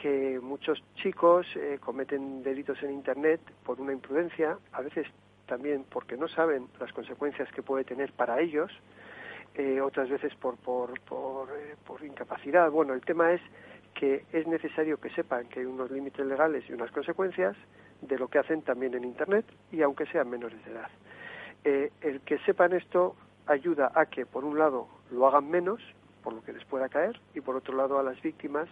que 0.00 0.38
muchos 0.40 0.82
chicos 0.96 1.46
eh, 1.56 1.78
cometen 1.80 2.42
delitos 2.42 2.80
en 2.82 2.92
Internet 2.92 3.40
por 3.64 3.80
una 3.80 3.92
imprudencia, 3.92 4.56
a 4.72 4.80
veces 4.80 5.06
también 5.46 5.84
porque 5.90 6.16
no 6.16 6.28
saben 6.28 6.68
las 6.78 6.92
consecuencias 6.92 7.50
que 7.52 7.62
puede 7.62 7.84
tener 7.84 8.12
para 8.12 8.40
ellos, 8.40 8.70
eh, 9.54 9.80
otras 9.80 10.08
veces 10.08 10.34
por, 10.36 10.56
por, 10.56 11.00
por, 11.00 11.48
eh, 11.50 11.74
por, 11.84 12.04
incapacidad. 12.04 12.70
Bueno, 12.70 12.94
el 12.94 13.00
tema 13.00 13.32
es 13.32 13.40
que 13.94 14.24
es 14.32 14.46
necesario 14.46 15.00
que 15.00 15.10
sepan 15.10 15.48
que 15.48 15.60
hay 15.60 15.66
unos 15.66 15.90
límites 15.90 16.24
legales 16.24 16.64
y 16.68 16.72
unas 16.72 16.92
consecuencias 16.92 17.56
de 18.00 18.18
lo 18.18 18.28
que 18.28 18.38
hacen 18.38 18.62
también 18.62 18.94
en 18.94 19.02
Internet 19.02 19.46
y 19.72 19.82
aunque 19.82 20.06
sean 20.06 20.30
menores 20.30 20.64
de 20.64 20.70
edad. 20.70 20.90
el 22.02 22.20
que 22.20 22.38
sepan 22.40 22.72
esto 22.72 23.16
ayuda 23.46 23.90
a 23.94 24.06
que, 24.06 24.26
por 24.26 24.44
un 24.44 24.58
lado, 24.58 24.86
lo 25.10 25.26
hagan 25.26 25.50
menos, 25.50 25.80
por 26.22 26.34
lo 26.34 26.42
que 26.42 26.52
les 26.52 26.64
pueda 26.66 26.88
caer, 26.88 27.18
y 27.34 27.40
por 27.40 27.56
otro 27.56 27.74
lado, 27.74 27.98
a 27.98 28.02
las 28.04 28.20
víctimas 28.22 28.68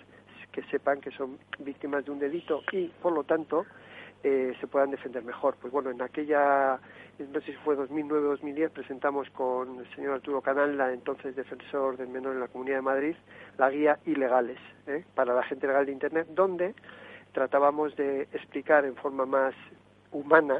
que 0.53 0.63
sepan 0.65 1.01
que 1.01 1.11
son 1.11 1.39
víctimas 1.59 2.05
de 2.05 2.11
un 2.11 2.19
delito 2.19 2.63
y, 2.73 2.89
por 2.89 3.13
lo 3.13 3.25
tanto, 3.25 3.67
eh, 4.23 4.55
se 4.61 4.67
puedan 4.67 4.91
defender 4.91 5.23
mejor. 5.23 5.57
Pues 5.61 5.73
bueno, 5.73 5.91
en 5.91 6.03
aquella, 6.03 6.81
no 7.19 7.41
sé 7.41 7.47
si 7.47 7.53
fue 7.59 7.77
2009-2010, 7.77 8.71
presentamos 8.71 9.31
con 9.31 9.79
el 9.79 9.95
señor 9.95 10.15
Arturo 10.15 10.41
Canal, 10.41 10.77
la 10.77 10.93
entonces 10.93 11.37
defensor 11.37 11.97
del 11.97 12.09
menor 12.09 12.35
en 12.35 12.41
la 12.41 12.49
Comunidad 12.49 12.77
de 12.77 12.83
Madrid, 12.83 13.17
la 13.59 13.71
guía 13.71 13.99
Ilegales 14.07 14.59
¿eh? 14.87 15.05
para 15.15 15.35
la 15.35 15.43
gente 15.43 15.67
legal 15.67 15.87
de 15.87 15.93
Internet, 15.93 16.27
donde 16.31 16.75
tratábamos 17.33 17.95
de 17.97 18.23
explicar 18.33 18.85
en 18.85 18.97
forma 18.97 19.27
más 19.27 19.55
humana, 20.11 20.59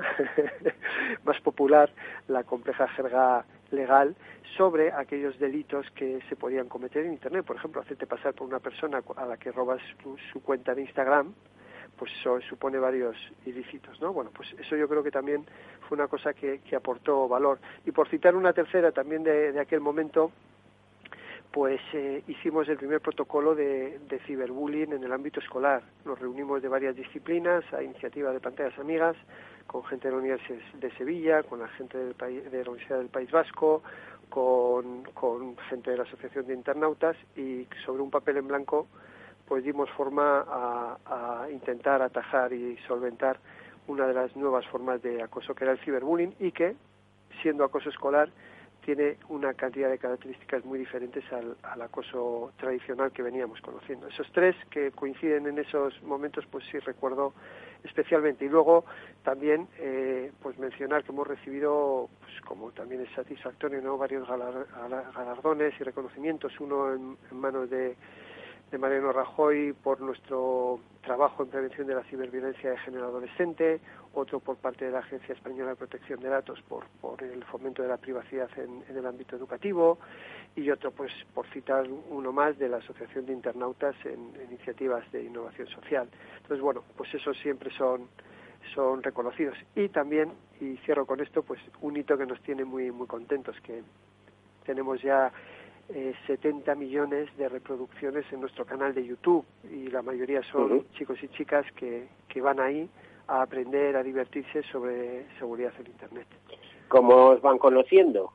más 1.25 1.41
popular, 1.41 1.91
la 2.29 2.45
compleja 2.45 2.87
jerga 2.89 3.45
legal 3.77 4.17
sobre 4.57 4.93
aquellos 4.93 5.39
delitos 5.39 5.89
que 5.93 6.21
se 6.29 6.37
podían 6.37 6.69
cometer 6.69 7.05
en 7.05 7.13
Internet. 7.13 7.45
Por 7.45 7.57
ejemplo, 7.57 7.81
hacerte 7.81 8.07
pasar 8.07 8.35
por 8.35 8.49
una 8.49 8.59
persona 8.59 9.03
a 9.17 9.27
la 9.27 9.37
que 9.37 9.53
robas 9.53 9.81
su, 10.33 10.43
cuenta 10.43 10.75
de 10.75 10.83
Instagram, 10.83 11.35
pues 11.97 12.11
eso 12.19 12.41
supone 12.43 12.79
varios 12.79 13.17
ilícitos, 13.45 14.01
¿no? 14.01 14.13
Bueno, 14.13 14.31
pues 14.35 14.53
eso 14.59 14.77
yo 14.77 14.89
creo 14.89 15.03
que 15.03 15.11
también 15.11 15.45
fue 15.89 15.97
una 15.97 16.09
cosa 16.09 16.35
que, 16.35 16.61
aportó 16.75 17.29
valor. 17.29 17.59
Y 17.85 17.93
por 17.93 18.09
citar 18.09 18.35
una 18.35 18.53
tercera 18.53 18.93
también 18.93 19.23
de, 19.23 19.59
aquel 19.61 19.81
momento, 19.81 20.33
pues 21.53 21.81
eh, 21.95 22.23
hicimos 22.27 22.69
el 22.69 22.77
primer 22.77 23.01
protocolo 23.01 23.55
de, 23.55 23.99
de, 24.09 24.19
ciberbullying 24.21 24.93
en 24.93 25.05
el 25.05 25.13
ámbito 25.13 25.41
escolar. 25.41 25.83
Nos 26.05 26.19
reunimos 26.19 26.61
de 26.61 26.69
varias 26.69 26.97
disciplinas 26.97 27.65
a 27.73 27.83
iniciativa 27.83 28.31
de 28.33 28.41
pantallas 28.41 28.79
amigas, 28.79 29.17
con 29.67 29.85
gente 29.85 30.09
de 30.09 30.15
la 30.15 30.21
Universidad 30.21 30.59
de 30.75 30.91
Sevilla, 30.93 31.43
con 31.43 31.61
la 31.61 31.69
gente 31.69 31.99
del 31.99 32.17
de 32.17 32.65
la 32.65 32.71
Universidad 32.71 32.99
del 32.99 33.09
País 33.09 33.31
Vasco, 33.31 33.83
con, 34.29 35.05
con 35.15 35.57
gente 35.69 35.91
de 35.91 35.99
la 35.99 36.03
Asociación 36.05 36.47
de 36.47 36.55
Internautas 36.55 37.17
y 37.37 37.67
sobre 37.85 38.03
un 38.03 38.11
papel 38.11 38.39
en 38.39 38.49
blanco 38.49 38.87
pues 39.47 39.65
dimos 39.65 39.89
forma 39.91 40.41
a, 40.41 40.99
a, 41.07 41.51
intentar 41.51 42.03
atajar 42.03 42.53
y 42.53 42.77
solventar 42.89 43.39
una 43.87 44.07
de 44.07 44.15
las 44.15 44.35
nuevas 44.37 44.67
formas 44.67 45.01
de 45.03 45.23
acoso 45.23 45.55
que 45.55 45.65
era 45.65 45.73
el 45.73 45.79
ciberbullying 45.79 46.35
y 46.41 46.51
que, 46.51 46.75
siendo 47.43 47.65
acoso 47.65 47.89
escolar, 47.89 48.29
tiene 48.87 49.17
una 49.29 49.53
cantidad 49.55 49.91
de 49.91 49.99
características 49.99 50.65
muy 50.65 50.79
diferentes 50.79 51.25
al, 51.33 51.57
al, 51.65 51.83
acoso 51.83 52.53
tradicional 52.57 53.11
que 53.11 53.21
veníamos 53.21 53.61
conociendo. 53.61 54.07
Esos 54.07 54.31
tres 54.31 54.55
que 54.71 54.93
coinciden 54.93 55.49
en 55.49 55.59
esos 55.59 56.01
momentos, 56.05 56.47
pues 56.47 56.65
sí 56.71 56.79
recuerdo 56.79 57.35
especialmente. 57.83 58.45
Y 58.45 58.49
luego 58.49 58.85
también 59.25 59.67
eh, 59.79 60.31
pues 60.41 60.57
mencionar 60.59 61.03
que 61.03 61.11
hemos 61.11 61.27
recibido, 61.27 62.09
pues 62.21 62.41
como 62.43 62.71
también 62.71 63.01
es 63.01 63.11
satisfactorio, 63.15 63.83
¿no? 63.83 63.99
varios 63.99 64.27
galardones 64.29 65.75
y 65.81 65.83
reconocimientos, 65.83 66.53
uno 66.61 66.95
en, 66.95 67.17
manos 67.33 67.69
de, 67.69 67.97
de 68.71 68.79
Mariano 68.79 69.13
Rajoy 69.13 69.73
por 69.73 70.01
nuestro 70.01 70.81
trabajo 71.03 71.45
en 71.45 71.51
prevención 71.51 71.87
de 71.87 71.95
la 71.95 72.03
ciberviolencia 72.05 72.71
de 72.71 72.79
género 72.79 73.07
adolescente, 73.07 73.81
otro 74.13 74.41
por 74.41 74.57
parte 74.57 74.87
de 74.87 74.91
la 74.91 74.99
Agencia 74.99 75.35
Española 75.35 75.71
de 75.71 75.77
Protección 75.77 76.19
de 76.21 76.29
Datos 76.29 76.61
por, 76.63 76.87
por 77.01 77.23
el 77.23 77.45
fomento 77.45 77.83
de 77.83 77.89
la 77.89 77.97
privacidad 77.97 78.49
en, 78.57 78.83
el 78.89 79.07
ámbito 79.07 79.37
educativo 79.37 79.99
y 80.57 80.69
otro, 80.71 80.91
pues 80.91 81.13
por 81.33 81.47
citar 81.51 81.87
uno 82.11 82.33
más, 82.33 82.59
de 82.59 82.69
la 82.69 82.79
Asociación 82.79 83.27
de 83.27 83.35
Internautas 83.35 83.95
en, 84.05 84.33
iniciativas 84.49 85.11
de 85.13 85.23
innovación 85.23 85.69
social. 85.69 86.09
Entonces, 86.39 86.61
bueno, 86.61 86.83
pues 86.97 87.15
esos 87.15 87.37
siempre 87.39 87.71
son 87.71 88.09
son 88.75 89.01
reconocidos 89.01 89.57
y 89.77 89.89
también 89.91 90.33
y 90.61 90.77
cierro 90.79 91.07
con 91.07 91.21
esto 91.21 91.45
pues 91.45 91.61
un 91.83 91.97
hito 91.97 92.19
que 92.19 92.27
nos 92.27 92.41
tiene 92.43 92.65
muy 92.65 92.91
muy 92.91 93.07
contentos 93.07 93.55
que 93.61 93.85
tenemos 94.65 95.01
ya 95.01 95.33
eh, 95.89 96.15
70 96.27 96.75
millones 96.75 97.29
de 97.37 97.49
reproducciones 97.49 98.25
en 98.33 98.41
nuestro 98.41 98.65
canal 98.65 98.95
de 98.95 99.07
YouTube 99.07 99.45
y 99.71 99.89
la 99.89 100.03
mayoría 100.03 100.43
son 100.51 100.85
chicos 100.93 101.23
y 101.23 101.29
chicas 101.29 101.65
que, 101.77 102.09
que 102.29 102.41
van 102.41 102.61
ahí 102.61 102.89
a 103.29 103.43
aprender, 103.43 103.97
a 103.97 104.03
divertirse 104.03 104.63
sobre 104.65 105.27
seguridad 105.39 105.73
en 105.79 105.87
Internet. 105.87 106.27
¿Cómo 106.89 107.29
os 107.29 107.41
van 107.41 107.59
conociendo? 107.59 108.33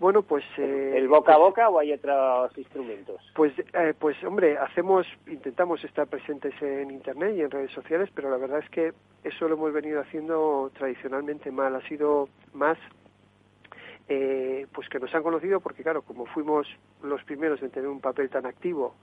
Bueno, 0.00 0.22
pues... 0.22 0.44
Eh, 0.58 0.94
¿El 0.96 1.08
boca 1.08 1.34
a 1.34 1.38
boca 1.38 1.68
o 1.68 1.78
hay 1.78 1.92
otros 1.92 2.56
instrumentos? 2.56 3.20
Pues, 3.34 3.52
eh, 3.58 3.94
pues 3.98 4.22
hombre, 4.22 4.56
hacemos, 4.56 5.06
intentamos 5.26 5.82
estar 5.82 6.06
presentes 6.06 6.54
en 6.62 6.92
Internet 6.92 7.34
y 7.36 7.42
en 7.42 7.50
redes 7.50 7.72
sociales, 7.72 8.08
pero 8.14 8.30
la 8.30 8.36
verdad 8.36 8.60
es 8.60 8.70
que 8.70 8.92
eso 9.24 9.48
lo 9.48 9.56
hemos 9.56 9.72
venido 9.72 10.00
haciendo 10.00 10.70
tradicionalmente 10.78 11.50
mal. 11.50 11.74
Ha 11.74 11.88
sido 11.88 12.28
más 12.52 12.78
eh, 14.08 14.66
pues 14.72 14.88
que 14.88 14.98
nos 14.98 15.14
han 15.14 15.22
conocido 15.22 15.60
porque 15.60 15.82
claro 15.82 16.02
como 16.02 16.26
fuimos 16.26 16.66
los 17.02 17.22
primeros 17.24 17.62
en 17.62 17.70
tener 17.70 17.88
un 17.88 18.00
papel 18.00 18.30
tan 18.30 18.46
activo 18.46 18.94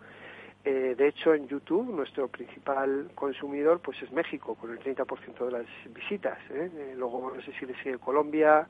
eh, 0.63 0.95
de 0.97 1.07
hecho 1.07 1.33
en 1.33 1.47
YouTube 1.47 1.93
nuestro 1.95 2.27
principal 2.27 3.11
consumidor 3.13 3.79
pues 3.81 4.01
es 4.01 4.11
México 4.11 4.55
con 4.55 4.71
el 4.71 4.79
30% 4.79 5.45
de 5.45 5.51
las 5.51 5.65
visitas 5.93 6.39
¿eh? 6.49 6.71
¿eh? 6.75 6.93
luego 6.97 7.31
no 7.35 7.41
sé 7.43 7.51
si 7.59 7.67
le 7.67 7.75
sigue 7.83 7.99
Colombia 7.99 8.67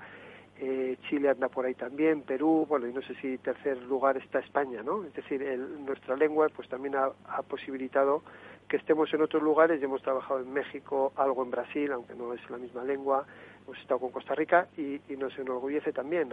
eh, 0.60 0.98
Chile 1.10 1.30
anda 1.30 1.48
por 1.48 1.66
ahí 1.66 1.74
también 1.74 2.24
Perú 2.24 2.66
bueno 2.68 2.88
y 2.88 2.94
no 2.94 3.02
sé 3.02 3.16
si 3.16 3.38
tercer 3.38 3.82
lugar 3.84 4.18
está 4.18 4.40
España 4.40 4.84
no 4.84 5.06
es 5.06 5.14
decir 5.14 5.42
el, 5.42 5.86
nuestra 5.86 6.18
lengua 6.18 6.50
pues 6.54 6.68
también 6.68 6.96
ha, 6.96 7.12
ha 7.30 7.44
posibilitado 7.44 8.24
que 8.68 8.78
estemos 8.78 9.14
en 9.14 9.22
otros 9.22 9.42
lugares 9.42 9.80
y 9.80 9.86
hemos 9.86 10.02
trabajado 10.02 10.42
en 10.42 10.52
México 10.52 11.14
algo 11.16 11.44
en 11.44 11.52
Brasil 11.52 11.94
aunque 11.94 12.14
no 12.14 12.34
es 12.34 12.50
la 12.50 12.58
misma 12.58 12.84
lengua 12.84 13.26
hemos 13.66 13.78
estado 13.80 14.00
con 14.00 14.12
Costa 14.12 14.36
Rica 14.36 14.68
y, 14.78 15.00
nos 15.18 15.38
enorgullece 15.38 15.92
también, 15.92 16.30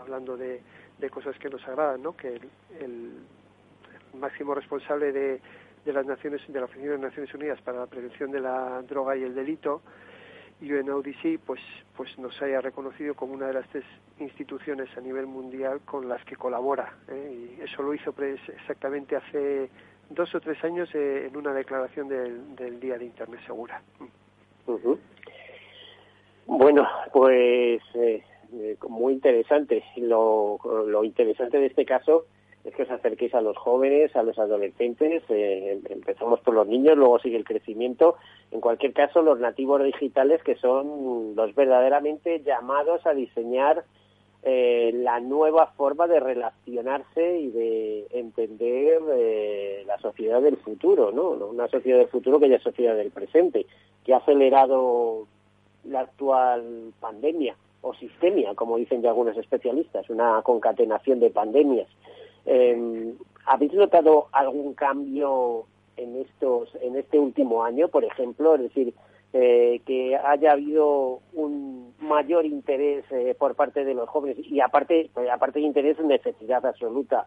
hablando 0.00 0.36
de, 0.36 0.60
cosas 1.10 1.38
que 1.38 1.48
nos 1.48 1.66
agradan, 1.66 2.02
¿no? 2.02 2.16
que 2.16 2.40
el, 2.80 3.12
máximo 4.18 4.54
responsable 4.54 5.10
de, 5.10 5.40
de, 5.86 5.92
las 5.92 6.04
Naciones, 6.04 6.42
de 6.46 6.58
la 6.58 6.66
Oficina 6.66 6.92
de 6.92 6.98
Naciones 6.98 7.32
Unidas 7.32 7.60
para 7.62 7.78
la 7.78 7.86
Prevención 7.86 8.30
de 8.30 8.40
la 8.40 8.82
Droga 8.82 9.16
y 9.16 9.22
el 9.22 9.34
Delito, 9.34 9.80
UNODC, 10.70 11.40
pues, 11.44 11.60
pues 11.96 12.16
nos 12.18 12.40
haya 12.40 12.60
reconocido 12.60 13.14
como 13.14 13.34
una 13.34 13.46
de 13.48 13.54
las 13.54 13.68
tres 13.70 13.84
instituciones 14.18 14.88
a 14.96 15.00
nivel 15.00 15.26
mundial 15.26 15.80
con 15.84 16.08
las 16.08 16.24
que 16.24 16.36
colabora. 16.36 16.94
¿eh? 17.08 17.56
Y 17.58 17.62
eso 17.62 17.82
lo 17.82 17.94
hizo 17.94 18.14
exactamente 18.20 19.16
hace 19.16 19.70
dos 20.10 20.32
o 20.34 20.40
tres 20.40 20.62
años 20.62 20.88
eh, 20.94 21.26
en 21.26 21.36
una 21.36 21.52
declaración 21.52 22.08
del, 22.08 22.54
del, 22.54 22.78
Día 22.78 22.98
de 22.98 23.06
Internet 23.06 23.40
Segura. 23.46 23.82
Bueno, 26.58 26.86
pues 27.12 27.82
eh, 27.94 28.22
eh, 28.54 28.76
muy 28.88 29.14
interesante. 29.14 29.82
Lo, 29.96 30.58
lo 30.86 31.04
interesante 31.04 31.58
de 31.58 31.66
este 31.66 31.84
caso 31.84 32.26
es 32.64 32.74
que 32.74 32.82
os 32.82 32.90
acerquéis 32.90 33.34
a 33.34 33.40
los 33.40 33.56
jóvenes, 33.56 34.14
a 34.14 34.22
los 34.22 34.38
adolescentes, 34.38 35.22
eh, 35.28 35.80
empezamos 35.88 36.40
por 36.40 36.54
los 36.54 36.66
niños, 36.66 36.96
luego 36.96 37.18
sigue 37.18 37.36
el 37.36 37.44
crecimiento. 37.44 38.16
En 38.50 38.60
cualquier 38.60 38.92
caso, 38.92 39.22
los 39.22 39.40
nativos 39.40 39.82
digitales 39.82 40.42
que 40.42 40.54
son 40.56 41.34
los 41.34 41.54
verdaderamente 41.54 42.42
llamados 42.42 43.04
a 43.06 43.14
diseñar 43.14 43.84
eh, 44.44 44.90
la 44.94 45.20
nueva 45.20 45.68
forma 45.76 46.06
de 46.06 46.20
relacionarse 46.20 47.38
y 47.38 47.50
de 47.50 48.06
entender 48.10 49.00
eh, 49.12 49.84
la 49.86 49.98
sociedad 49.98 50.40
del 50.40 50.56
futuro, 50.56 51.10
¿no? 51.12 51.30
Una 51.30 51.68
sociedad 51.68 51.98
del 51.98 52.08
futuro 52.08 52.38
que 52.38 52.48
ya 52.48 52.56
es 52.56 52.62
sociedad 52.62 52.96
del 52.96 53.10
presente, 53.10 53.66
que 54.04 54.14
ha 54.14 54.18
acelerado 54.18 55.26
la 55.84 56.00
actual 56.00 56.92
pandemia 57.00 57.56
o 57.80 57.94
sistemia, 57.94 58.54
como 58.54 58.76
dicen 58.76 59.02
ya 59.02 59.10
algunos 59.10 59.36
especialistas, 59.36 60.08
una 60.08 60.40
concatenación 60.42 61.20
de 61.20 61.30
pandemias. 61.30 61.88
Eh, 62.46 63.14
¿Habéis 63.46 63.72
notado 63.74 64.28
algún 64.32 64.74
cambio 64.74 65.66
en 65.96 66.16
estos, 66.16 66.70
en 66.80 66.96
este 66.96 67.18
último 67.18 67.64
año, 67.64 67.88
por 67.88 68.04
ejemplo? 68.04 68.54
Es 68.54 68.62
decir, 68.62 68.94
eh, 69.34 69.80
que 69.86 70.14
haya 70.14 70.52
habido 70.52 71.20
un 71.32 71.94
mayor 72.00 72.44
interés 72.44 73.04
eh, 73.10 73.34
por 73.38 73.54
parte 73.54 73.82
de 73.82 73.94
los 73.94 74.06
jóvenes 74.08 74.36
y 74.38 74.60
aparte, 74.60 75.10
pues, 75.14 75.28
aparte 75.30 75.58
de 75.58 75.66
interés, 75.66 75.98
necesidad 76.00 76.66
absoluta 76.66 77.26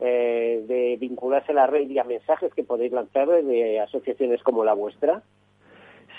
eh, 0.00 0.64
de 0.66 0.96
vincularse 0.98 1.52
a 1.52 1.54
la 1.54 1.66
red 1.68 1.88
y 1.88 1.98
a 2.00 2.04
mensajes 2.04 2.52
que 2.54 2.64
podéis 2.64 2.92
lanzar 2.92 3.28
de 3.28 3.78
asociaciones 3.78 4.42
como 4.42 4.64
la 4.64 4.74
vuestra. 4.74 5.22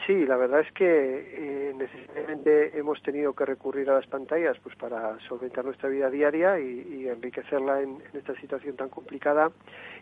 Sí, 0.05 0.23
la 0.23 0.37
verdad 0.37 0.59
es 0.59 0.71
que 0.73 0.85
eh, 0.85 1.73
necesariamente 1.75 2.77
hemos 2.77 3.01
tenido 3.01 3.33
que 3.33 3.43
recurrir 3.43 3.89
a 3.89 3.95
las 3.95 4.05
pantallas 4.05 4.55
pues 4.61 4.75
para 4.75 5.17
solventar 5.27 5.65
nuestra 5.65 5.89
vida 5.89 6.11
diaria 6.11 6.59
y, 6.59 7.07
enriquecerla 7.07 7.81
en, 7.81 8.03
esta 8.13 8.35
situación 8.35 8.75
tan 8.75 8.89
complicada 8.89 9.51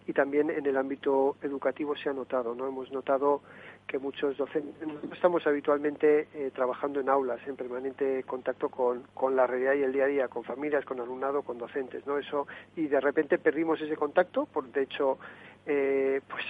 y 0.05 0.11
también 0.11 0.49
en 0.49 0.65
el 0.65 0.75
ámbito 0.75 1.37
educativo 1.41 1.95
se 1.95 2.09
ha 2.09 2.13
notado, 2.13 2.53
¿no? 2.53 2.67
Hemos 2.67 2.91
notado 2.91 3.41
que 3.87 3.97
muchos 3.97 4.35
docentes 4.35 4.75
estamos 5.13 5.45
habitualmente 5.47 6.27
eh, 6.33 6.51
trabajando 6.53 6.99
en 6.99 7.07
aulas, 7.07 7.39
en 7.47 7.55
permanente 7.55 8.23
contacto 8.23 8.69
con, 8.69 9.03
con 9.13 9.35
la 9.35 9.47
realidad 9.47 9.73
y 9.75 9.83
el 9.83 9.93
día 9.93 10.05
a 10.05 10.07
día, 10.07 10.27
con 10.27 10.43
familias, 10.43 10.83
con 10.83 10.99
alumnado, 10.99 11.43
con 11.43 11.57
docentes, 11.57 12.05
¿no? 12.05 12.17
Eso 12.17 12.47
y 12.75 12.87
de 12.87 12.99
repente 12.99 13.37
perdimos 13.37 13.79
ese 13.79 13.95
contacto, 13.95 14.45
por 14.47 14.65
de 14.65 14.83
hecho 14.83 15.17
eh, 15.65 16.19
pues, 16.27 16.43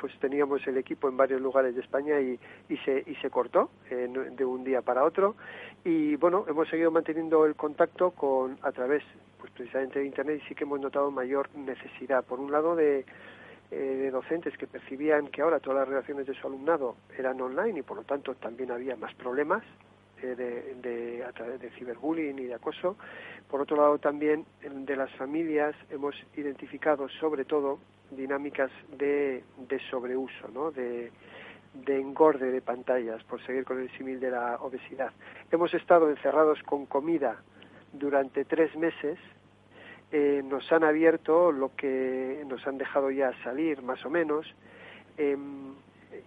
pues 0.00 0.18
teníamos 0.20 0.66
el 0.66 0.78
equipo 0.78 1.08
en 1.08 1.16
varios 1.16 1.40
lugares 1.40 1.74
de 1.74 1.82
España 1.82 2.18
y, 2.20 2.38
y, 2.68 2.76
se, 2.78 3.04
y 3.06 3.14
se 3.16 3.28
cortó 3.28 3.70
eh, 3.90 4.08
de 4.08 4.44
un 4.44 4.64
día 4.64 4.80
para 4.80 5.04
otro. 5.04 5.36
Y 5.84 6.16
bueno, 6.16 6.46
hemos 6.48 6.68
seguido 6.68 6.90
manteniendo 6.90 7.44
el 7.44 7.56
contacto 7.56 8.12
con, 8.12 8.58
a 8.62 8.72
través 8.72 9.02
pues 9.38 9.52
precisamente 9.52 9.98
de 9.98 10.06
Internet 10.06 10.40
y 10.42 10.48
sí 10.48 10.54
que 10.54 10.64
hemos 10.64 10.80
notado 10.80 11.10
mayor 11.10 11.54
necesidad, 11.54 12.24
por 12.24 12.40
un 12.40 12.50
lado, 12.50 12.74
de, 12.74 13.04
eh, 13.70 13.76
de 13.76 14.10
docentes 14.10 14.56
que 14.56 14.66
percibían 14.66 15.28
que 15.28 15.42
ahora 15.42 15.60
todas 15.60 15.80
las 15.80 15.88
relaciones 15.88 16.26
de 16.26 16.34
su 16.34 16.46
alumnado 16.46 16.96
eran 17.18 17.38
online 17.40 17.80
y 17.80 17.82
por 17.82 17.98
lo 17.98 18.04
tanto 18.04 18.34
también 18.36 18.70
había 18.70 18.96
más 18.96 19.14
problemas 19.14 19.62
de, 20.22 20.36
de, 20.36 21.22
a 21.22 21.32
de 21.58 21.70
ciberbullying 21.72 22.38
y 22.38 22.44
de 22.44 22.54
acoso. 22.54 22.96
Por 23.50 23.60
otro 23.60 23.76
lado, 23.76 23.98
también 23.98 24.46
de 24.62 24.96
las 24.96 25.10
familias 25.16 25.76
hemos 25.90 26.14
identificado 26.34 27.10
sobre 27.10 27.44
todo 27.44 27.78
dinámicas 28.10 28.70
de, 28.96 29.42
de 29.56 29.78
sobreuso, 29.90 30.48
¿no? 30.52 30.70
de, 30.70 31.10
de 31.74 32.00
engorde 32.00 32.50
de 32.50 32.62
pantallas, 32.62 33.22
por 33.24 33.44
seguir 33.44 33.64
con 33.64 33.80
el 33.80 33.90
símil 33.96 34.20
de 34.20 34.30
la 34.30 34.56
obesidad. 34.60 35.12
Hemos 35.50 35.74
estado 35.74 36.08
encerrados 36.08 36.62
con 36.62 36.86
comida 36.86 37.42
durante 37.92 38.44
tres 38.44 38.74
meses, 38.76 39.18
eh, 40.12 40.42
nos 40.44 40.70
han 40.72 40.84
abierto 40.84 41.50
lo 41.50 41.74
que 41.74 42.44
nos 42.46 42.64
han 42.66 42.78
dejado 42.78 43.10
ya 43.10 43.32
salir, 43.42 43.82
más 43.82 44.04
o 44.06 44.10
menos, 44.10 44.46
em, 45.16 45.74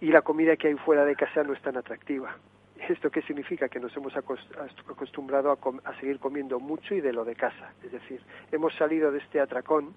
y 0.00 0.08
la 0.08 0.22
comida 0.22 0.56
que 0.56 0.68
hay 0.68 0.74
fuera 0.74 1.04
de 1.04 1.16
casa 1.16 1.42
no 1.42 1.54
es 1.54 1.62
tan 1.62 1.76
atractiva. 1.76 2.36
¿Esto 2.88 3.10
qué 3.10 3.22
significa? 3.22 3.68
Que 3.68 3.80
nos 3.80 3.96
hemos 3.96 4.14
acostumbrado 4.16 5.58
a 5.84 6.00
seguir 6.00 6.18
comiendo 6.18 6.60
mucho 6.60 6.94
y 6.94 7.00
de 7.00 7.12
lo 7.12 7.24
de 7.24 7.34
casa. 7.34 7.72
Es 7.82 7.92
decir, 7.92 8.20
hemos 8.52 8.74
salido 8.74 9.10
de 9.10 9.18
este 9.18 9.40
atracón 9.40 9.94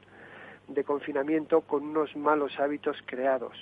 de 0.73 0.84
confinamiento 0.84 1.62
con 1.62 1.84
unos 1.84 2.15
malos 2.15 2.60
hábitos 2.60 2.97
creados. 3.05 3.57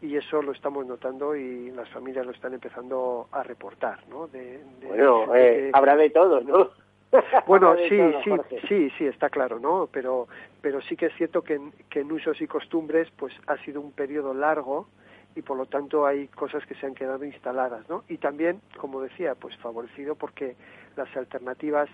Y 0.00 0.16
eso 0.16 0.42
lo 0.42 0.52
estamos 0.52 0.86
notando 0.86 1.34
y 1.34 1.70
las 1.72 1.88
familias 1.88 2.24
lo 2.24 2.32
están 2.32 2.54
empezando 2.54 3.28
a 3.32 3.42
reportar, 3.42 4.06
¿no? 4.08 4.28
De, 4.28 4.60
bueno, 4.86 5.34
eh, 5.34 5.70
habrá 5.72 5.96
de 5.96 6.10
todo, 6.10 6.40
¿no? 6.40 6.70
Bueno, 7.46 7.74
sí, 7.88 7.98
sí, 8.22 8.30
sí, 8.68 8.90
sí, 8.98 9.06
está 9.06 9.30
claro, 9.30 9.58
¿no? 9.58 9.88
Pero, 9.90 10.28
pero 10.60 10.82
sí 10.82 10.94
que 10.94 11.06
es 11.06 11.14
cierto 11.14 11.42
que 11.42 11.54
en, 11.54 11.72
que 11.88 12.00
en 12.00 12.12
usos 12.12 12.40
y 12.42 12.46
costumbres, 12.46 13.08
pues 13.16 13.32
ha 13.46 13.56
sido 13.64 13.80
un 13.80 13.92
periodo 13.92 14.34
largo 14.34 14.88
y 15.34 15.42
por 15.42 15.56
lo 15.56 15.66
tanto 15.66 16.06
hay 16.06 16.28
cosas 16.28 16.66
que 16.66 16.74
se 16.74 16.86
han 16.86 16.94
quedado 16.94 17.24
instaladas, 17.24 17.88
¿no? 17.88 18.04
Y 18.08 18.18
también, 18.18 18.60
como 18.76 19.00
decía, 19.00 19.34
pues 19.34 19.56
favorecido 19.56 20.16
porque 20.16 20.56
las 20.96 21.14
alternativas 21.16 21.88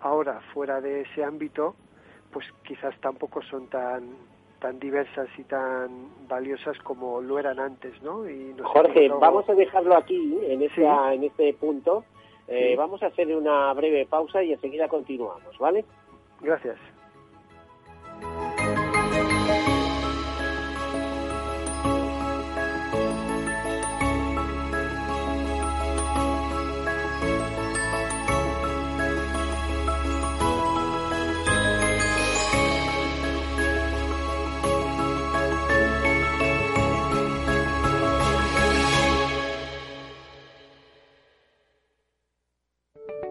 ahora 0.00 0.40
fuera 0.52 0.80
de 0.80 1.02
ese 1.02 1.24
ámbito 1.24 1.74
pues 2.32 2.46
quizás 2.62 2.94
tampoco 3.00 3.42
son 3.42 3.66
tan 3.68 4.16
tan 4.60 4.78
diversas 4.78 5.28
y 5.38 5.44
tan 5.44 6.28
valiosas 6.28 6.78
como 6.80 7.20
lo 7.22 7.38
eran 7.38 7.58
antes, 7.58 8.00
¿no? 8.02 8.28
Y 8.28 8.54
Jorge, 8.62 9.08
vamos 9.08 9.48
a 9.48 9.54
dejarlo 9.54 9.96
aquí, 9.96 10.38
en, 10.42 10.62
ese 10.62 10.84
en 10.84 11.24
este 11.24 11.54
punto. 11.54 12.04
Eh, 12.46 12.74
vamos 12.76 13.02
a 13.02 13.06
hacer 13.06 13.34
una 13.34 13.72
breve 13.72 14.06
pausa 14.06 14.42
y 14.42 14.52
enseguida 14.52 14.86
continuamos, 14.88 15.56
¿vale? 15.58 15.84
Gracias. 16.40 16.76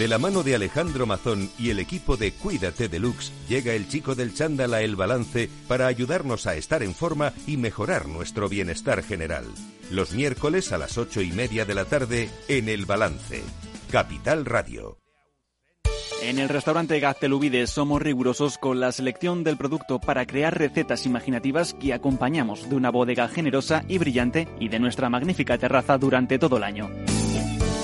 De 0.00 0.08
la 0.08 0.16
mano 0.16 0.42
de 0.42 0.54
Alejandro 0.54 1.04
Mazón 1.04 1.50
y 1.58 1.68
el 1.68 1.78
equipo 1.78 2.16
de 2.16 2.32
Cuídate 2.32 2.88
Deluxe, 2.88 3.34
llega 3.50 3.74
el 3.74 3.86
chico 3.86 4.14
del 4.14 4.32
chándal 4.32 4.72
a 4.72 4.80
El 4.80 4.96
Balance 4.96 5.50
para 5.68 5.88
ayudarnos 5.88 6.46
a 6.46 6.56
estar 6.56 6.82
en 6.82 6.94
forma 6.94 7.34
y 7.46 7.58
mejorar 7.58 8.08
nuestro 8.08 8.48
bienestar 8.48 9.02
general. 9.02 9.44
Los 9.90 10.14
miércoles 10.14 10.72
a 10.72 10.78
las 10.78 10.96
ocho 10.96 11.20
y 11.20 11.32
media 11.32 11.66
de 11.66 11.74
la 11.74 11.84
tarde 11.84 12.30
en 12.48 12.70
El 12.70 12.86
Balance. 12.86 13.42
Capital 13.90 14.46
Radio. 14.46 14.96
En 16.22 16.38
el 16.38 16.48
restaurante 16.48 16.98
Gaztelubides 16.98 17.68
somos 17.68 18.00
rigurosos 18.00 18.56
con 18.56 18.80
la 18.80 18.92
selección 18.92 19.44
del 19.44 19.58
producto 19.58 20.00
para 20.00 20.24
crear 20.24 20.56
recetas 20.56 21.04
imaginativas 21.04 21.74
que 21.74 21.92
acompañamos 21.92 22.70
de 22.70 22.76
una 22.76 22.88
bodega 22.88 23.28
generosa 23.28 23.84
y 23.86 23.98
brillante 23.98 24.48
y 24.58 24.68
de 24.68 24.78
nuestra 24.78 25.10
magnífica 25.10 25.58
terraza 25.58 25.98
durante 25.98 26.38
todo 26.38 26.56
el 26.56 26.64
año. 26.64 26.88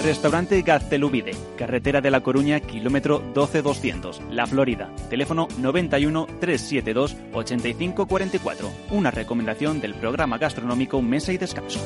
Restaurante 0.06 0.62
Gaztelubide, 0.62 1.32
carretera 1.58 2.00
de 2.00 2.12
La 2.12 2.20
Coruña, 2.20 2.60
kilómetro 2.60 3.24
12200, 3.34 4.22
La 4.30 4.46
Florida. 4.46 4.88
Teléfono 5.10 5.48
91 5.58 6.28
372 6.38 7.16
8544. 7.32 8.70
Una 8.92 9.10
recomendación 9.10 9.80
del 9.80 9.94
programa 9.94 10.38
gastronómico 10.38 11.02
Mesa 11.02 11.32
y 11.32 11.38
Descanso. 11.38 11.80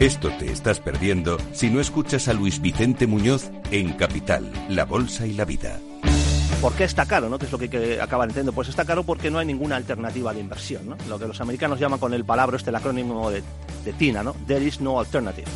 Esto 0.00 0.30
te 0.30 0.50
estás 0.50 0.80
perdiendo 0.80 1.38
si 1.52 1.70
no 1.70 1.78
escuchas 1.78 2.26
a 2.26 2.32
Luis 2.32 2.60
Vicente 2.60 3.06
Muñoz 3.06 3.52
en 3.70 3.92
Capital, 3.92 4.50
La 4.68 4.84
Bolsa 4.84 5.28
y 5.28 5.34
la 5.34 5.44
Vida. 5.44 5.78
¿Por 6.60 6.72
qué 6.72 6.84
está 6.84 7.06
caro? 7.06 7.28
¿no? 7.28 7.38
¿Qué 7.38 7.46
es 7.46 7.52
lo 7.52 7.58
que, 7.58 7.68
que 7.70 8.00
acaban 8.00 8.30
entendiendo? 8.30 8.52
Pues 8.52 8.68
está 8.68 8.84
caro 8.84 9.04
porque 9.04 9.30
no 9.30 9.38
hay 9.38 9.46
ninguna 9.46 9.76
alternativa 9.76 10.32
de 10.32 10.40
inversión. 10.40 10.88
¿no? 10.88 10.96
Lo 11.08 11.18
que 11.18 11.28
los 11.28 11.40
americanos 11.40 11.78
llaman 11.78 12.00
con 12.00 12.14
el 12.14 12.24
palabra, 12.24 12.56
este 12.56 12.70
el 12.70 12.76
acrónimo 12.76 13.30
de, 13.30 13.42
de 13.84 13.92
TINA, 13.92 14.22
¿no? 14.22 14.34
There 14.46 14.64
is 14.64 14.80
no 14.80 14.98
alternative. 14.98 15.46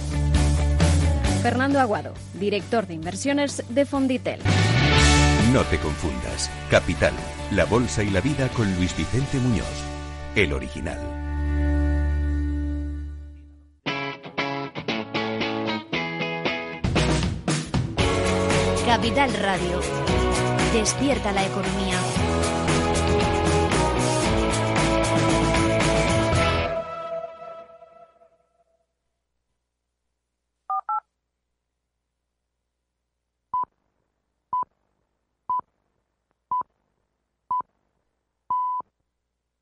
Fernando 1.43 1.81
Aguado, 1.81 2.15
director 2.35 2.87
de 2.87 2.95
inversiones 2.95 3.63
de 3.69 3.87
Fonditel. 3.87 4.41
No 5.53 5.63
te 5.65 5.79
confundas. 5.79 6.51
Capital, 6.71 7.15
la 7.53 7.65
bolsa 7.65 8.03
y 8.03 8.11
la 8.11 8.21
vida 8.21 8.49
con 8.49 8.75
Luis 8.77 8.95
Vicente 8.97 9.39
Muñoz, 9.39 9.67
el 10.35 10.53
original. 10.53 10.99
Capital 18.85 19.33
Radio. 19.35 19.81
Despierta 20.73 21.33
la 21.33 21.47
economía. 21.47 21.99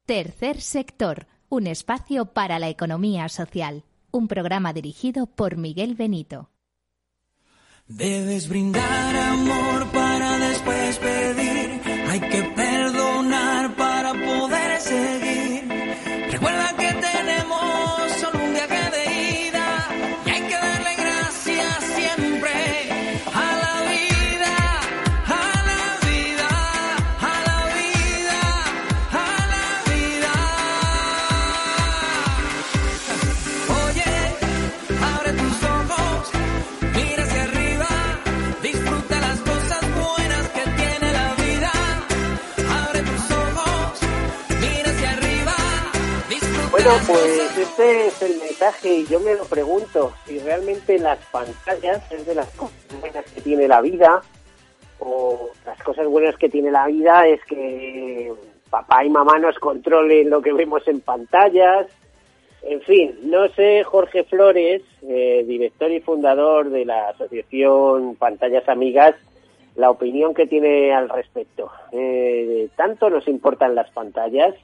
Tercer 0.06 0.60
sector, 0.60 1.26
un 1.48 1.66
espacio 1.66 2.26
para 2.26 2.60
la 2.60 2.68
economía 2.68 3.28
social. 3.28 3.82
Un 4.12 4.28
programa 4.28 4.72
dirigido 4.72 5.26
por 5.26 5.56
Miguel 5.56 5.96
Benito. 5.96 6.48
Debes 7.88 8.48
brindar 8.48 9.16
amor 9.16 9.90
para 9.90 10.38
después 10.38 10.98
pedir. 10.98 11.80
Hay 12.08 12.20
que 12.20 12.42
perdonar 12.44 12.65
Bueno, 46.86 47.02
pues 47.04 47.58
este 47.58 48.06
es 48.06 48.22
el 48.22 48.38
mensaje 48.38 48.98
y 48.98 49.06
yo 49.06 49.18
me 49.18 49.34
lo 49.34 49.44
pregunto, 49.46 50.12
si 50.24 50.38
realmente 50.38 51.00
las 51.00 51.18
pantallas 51.32 52.00
es 52.12 52.24
de 52.24 52.36
las 52.36 52.48
cosas 52.50 53.00
buenas 53.00 53.24
que 53.24 53.40
tiene 53.40 53.66
la 53.66 53.80
vida 53.80 54.22
o 55.00 55.50
las 55.64 55.82
cosas 55.82 56.06
buenas 56.06 56.36
que 56.36 56.48
tiene 56.48 56.70
la 56.70 56.86
vida 56.86 57.26
es 57.26 57.44
que 57.46 58.32
papá 58.70 59.04
y 59.04 59.10
mamá 59.10 59.36
nos 59.40 59.58
controlen 59.58 60.30
lo 60.30 60.40
que 60.40 60.52
vemos 60.52 60.86
en 60.86 61.00
pantallas. 61.00 61.88
En 62.62 62.80
fin, 62.82 63.18
no 63.24 63.48
sé, 63.48 63.82
Jorge 63.82 64.22
Flores, 64.22 64.82
eh, 65.02 65.44
director 65.44 65.90
y 65.90 65.98
fundador 65.98 66.70
de 66.70 66.84
la 66.84 67.08
asociación 67.08 68.14
Pantallas 68.14 68.68
Amigas, 68.68 69.16
la 69.74 69.90
opinión 69.90 70.34
que 70.34 70.46
tiene 70.46 70.94
al 70.94 71.08
respecto. 71.08 71.68
Eh, 71.90 72.68
¿Tanto 72.76 73.10
nos 73.10 73.26
importan 73.26 73.74
las 73.74 73.90
pantallas? 73.90 74.54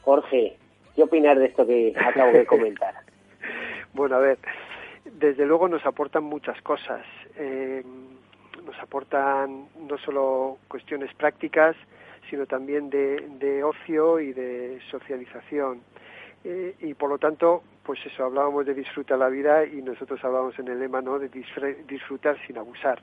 Jorge, 0.00 0.56
¿qué 0.96 1.02
opinas 1.02 1.38
de 1.38 1.46
esto 1.46 1.66
que 1.66 1.92
acabo 1.96 2.32
de 2.32 2.46
comentar? 2.46 2.94
Bueno, 3.92 4.16
a 4.16 4.18
ver, 4.18 4.36
desde 5.06 5.46
luego 5.46 5.68
nos 5.68 5.86
aportan 5.86 6.22
muchas 6.24 6.60
cosas. 6.60 7.02
Eh, 7.36 7.82
nos 8.66 8.78
aportan 8.78 9.68
no 9.88 9.96
solo 9.96 10.58
cuestiones 10.68 11.14
prácticas, 11.14 11.74
sino 12.28 12.44
también 12.44 12.90
de, 12.90 13.64
ocio 13.64 14.20
y 14.20 14.34
de 14.34 14.78
socialización. 14.90 15.80
Eh, 16.44 16.74
y 16.80 16.92
por 16.92 17.08
lo 17.08 17.16
tanto, 17.16 17.62
pues 17.84 18.04
eso, 18.04 18.24
hablábamos 18.26 18.66
de 18.66 18.74
disfrutar 18.74 19.18
la 19.18 19.30
vida 19.30 19.64
y 19.64 19.80
nosotros 19.80 20.22
hablábamos 20.22 20.58
en 20.58 20.68
el 20.68 20.78
lema, 20.78 21.00
¿no?, 21.00 21.18
de 21.18 21.30
disfr- 21.30 21.86
disfrutar 21.86 22.36
sin 22.46 22.58
abusar. 22.58 23.00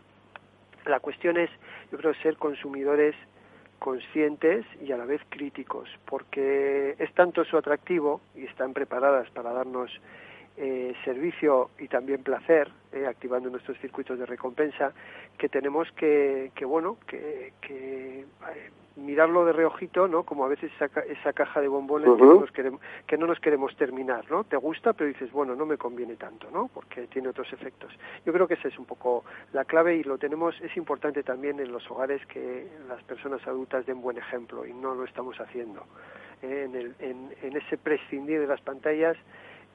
La 0.86 0.99
cuestión 0.99 1.38
es, 1.38 1.49
yo 1.91 1.97
creo, 1.97 2.13
ser 2.15 2.38
consumidores 2.38 3.15
conscientes 3.84 4.65
y 4.82 4.93
a 4.93 4.98
la 4.98 5.04
vez 5.04 5.19
críticos, 5.28 5.89
porque 6.06 6.96
es 6.98 7.13
tanto 7.15 7.43
su 7.43 7.58
atractivo 7.58 8.22
y 8.34 8.46
están 8.46 8.72
preparadas 8.72 9.30
para 9.32 9.52
darnos 9.52 9.91
eh, 10.56 10.93
servicio 11.04 11.69
y 11.78 11.89
también 11.89 12.24
placer, 12.24 12.72
eh, 12.93 13.06
activando 13.06 13.50
nuestros 13.50 13.78
circuitos 13.80 14.17
de 14.17 14.26
recompensa, 14.26 14.93
que 15.38 15.50
tenemos 15.50 15.91
que, 15.98 16.54
que 16.56 16.63
bueno, 16.63 16.96
que, 17.06 17.52
que 17.60 18.22
eh, 18.22 18.72
mirarlo 18.95 19.43
de 19.45 19.53
reojito, 19.53 20.08
¿no? 20.08 20.23
Como 20.23 20.45
a 20.45 20.47
veces 20.47 20.71
esa, 20.75 20.88
ca- 20.89 21.01
esa 21.01 21.34
caja 21.34 21.62
de 21.62 21.67
bombones 21.67 22.10
que, 22.15 22.23
no 22.36 22.39
nos 22.41 22.51
queremos, 22.51 22.82
que 23.08 23.17
no 23.17 23.27
nos 23.27 23.39
queremos 23.39 23.75
terminar, 23.75 24.29
¿no? 24.29 24.43
Te 24.43 24.56
gusta, 24.58 24.93
pero 24.93 25.08
dices, 25.08 25.32
bueno, 25.32 25.56
no 25.56 25.65
me 25.65 25.77
conviene 25.77 26.15
tanto, 26.15 26.49
¿no? 26.51 26.69
Porque 26.73 27.08
tiene 27.08 27.29
otros 27.29 27.51
efectos. 27.53 27.91
Yo 28.25 28.32
creo 28.34 28.47
que 28.47 28.53
esa 28.53 28.67
es 28.67 28.77
un 28.77 28.86
poco 28.86 29.23
la 29.51 29.65
clave 29.65 29.95
y 29.95 30.03
lo 30.03 30.17
tenemos, 30.17 30.60
es 30.62 30.75
importante 30.77 31.23
también 31.23 31.60
en 31.60 31.71
los 31.71 31.89
hogares 31.89 32.23
que 32.27 32.67
las 32.88 33.01
personas 33.03 33.45
adultas 33.47 33.86
den 33.86 34.01
buen 34.01 34.17
ejemplo 34.17 34.65
y 34.65 34.73
no 34.73 34.93
lo 34.93 35.06
estamos 35.06 35.39
haciendo. 35.39 35.84
Eh, 36.41 36.63
en, 36.65 36.75
el, 36.75 36.95
en, 36.99 37.34
en 37.41 37.58
ese 37.58 37.77
prescindir 37.77 38.41
de 38.41 38.47
las 38.47 38.62
pantallas 38.62 39.17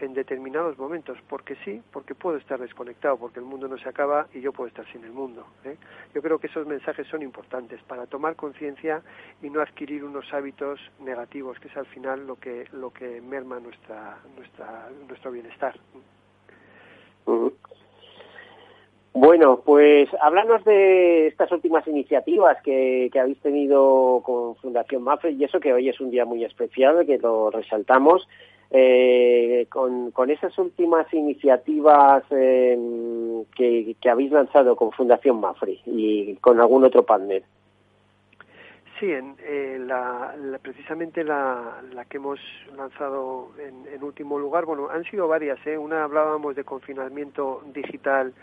en 0.00 0.14
determinados 0.14 0.78
momentos, 0.78 1.18
porque 1.28 1.56
sí, 1.64 1.82
porque 1.92 2.14
puedo 2.14 2.37
estar 2.37 2.58
desconectado, 2.61 3.16
porque 3.16 3.40
el 3.40 3.44
mundo 3.44 3.68
no 3.68 3.78
se 3.78 3.88
acaba 3.88 4.26
y 4.32 4.40
yo 4.40 4.52
puedo 4.52 4.68
estar 4.68 4.87
sin 4.92 5.04
el 5.04 5.12
mundo. 5.12 5.46
¿eh? 5.64 5.76
Yo 6.14 6.22
creo 6.22 6.38
que 6.38 6.46
esos 6.46 6.66
mensajes 6.66 7.06
son 7.08 7.22
importantes 7.22 7.82
para 7.82 8.06
tomar 8.06 8.37
conciencia 8.37 9.02
y 9.42 9.50
no 9.50 9.61
adquirir 9.61 10.04
unos 10.04 10.32
hábitos 10.32 10.80
negativos, 11.00 11.58
que 11.58 11.68
es 11.68 11.76
al 11.76 11.87
final 11.87 12.26
lo 12.26 12.37
que 12.37 12.66
lo 12.72 12.92
que 12.92 13.20
merma 13.20 13.61
nuestra 13.61 14.18
nuestra 14.37 14.88
nuestro 15.08 15.30
bienestar. 15.30 15.74
Bueno, 19.12 19.62
pues 19.64 20.08
háblanos 20.20 20.64
de 20.64 21.26
estas 21.26 21.50
últimas 21.50 21.87
iniciativas 21.88 22.56
que, 22.62 23.11
que 23.12 23.18
habéis 23.18 23.40
tenido 23.40 24.22
con 24.24 24.54
Fundación 24.56 25.02
Mafre 25.02 25.32
y 25.32 25.42
eso 25.42 25.58
que 25.58 25.72
hoy 25.72 25.88
es 25.88 26.00
un 26.00 26.11
día 26.11 26.24
muy 26.24 26.44
especial, 26.44 27.04
que 27.04 27.18
lo 27.18 27.50
resaltamos. 27.50 28.28
Eh, 28.70 29.66
con, 29.70 30.11
con 30.11 30.31
esas 30.31 30.57
últimas 30.59 31.12
iniciativas 31.14 32.22
eh, 32.31 32.76
que, 33.57 33.96
habéis 34.11 34.31
lanzado 34.31 34.76
con 34.76 34.92
Fundación 34.92 35.40
Mafre 35.40 35.81
y 35.87 36.35
con 36.37 36.61
algún 36.61 36.85
otro 36.85 37.02
partner. 37.02 37.42
Sí, 39.00 39.11
en, 39.11 39.37
eh, 39.38 39.78
la, 39.81 40.35
la- 40.37 40.59
precisamente 40.59 41.24
la, 41.24 41.81
la 41.94 42.04
que 42.04 42.18
hemos 42.18 42.40
lanzado 42.76 43.52
en, 43.59 43.87
en 43.94 44.02
último 44.02 44.38
lugar, 44.38 44.66
bueno, 44.66 44.88
han 44.90 45.04
sido 45.04 45.28
varias. 45.28 45.59
¿eh? 45.66 45.78
Una 45.78 46.04
hablábamos 46.04 46.54
de 46.54 46.64
confinamiento 46.64 47.62
digital 47.72 48.35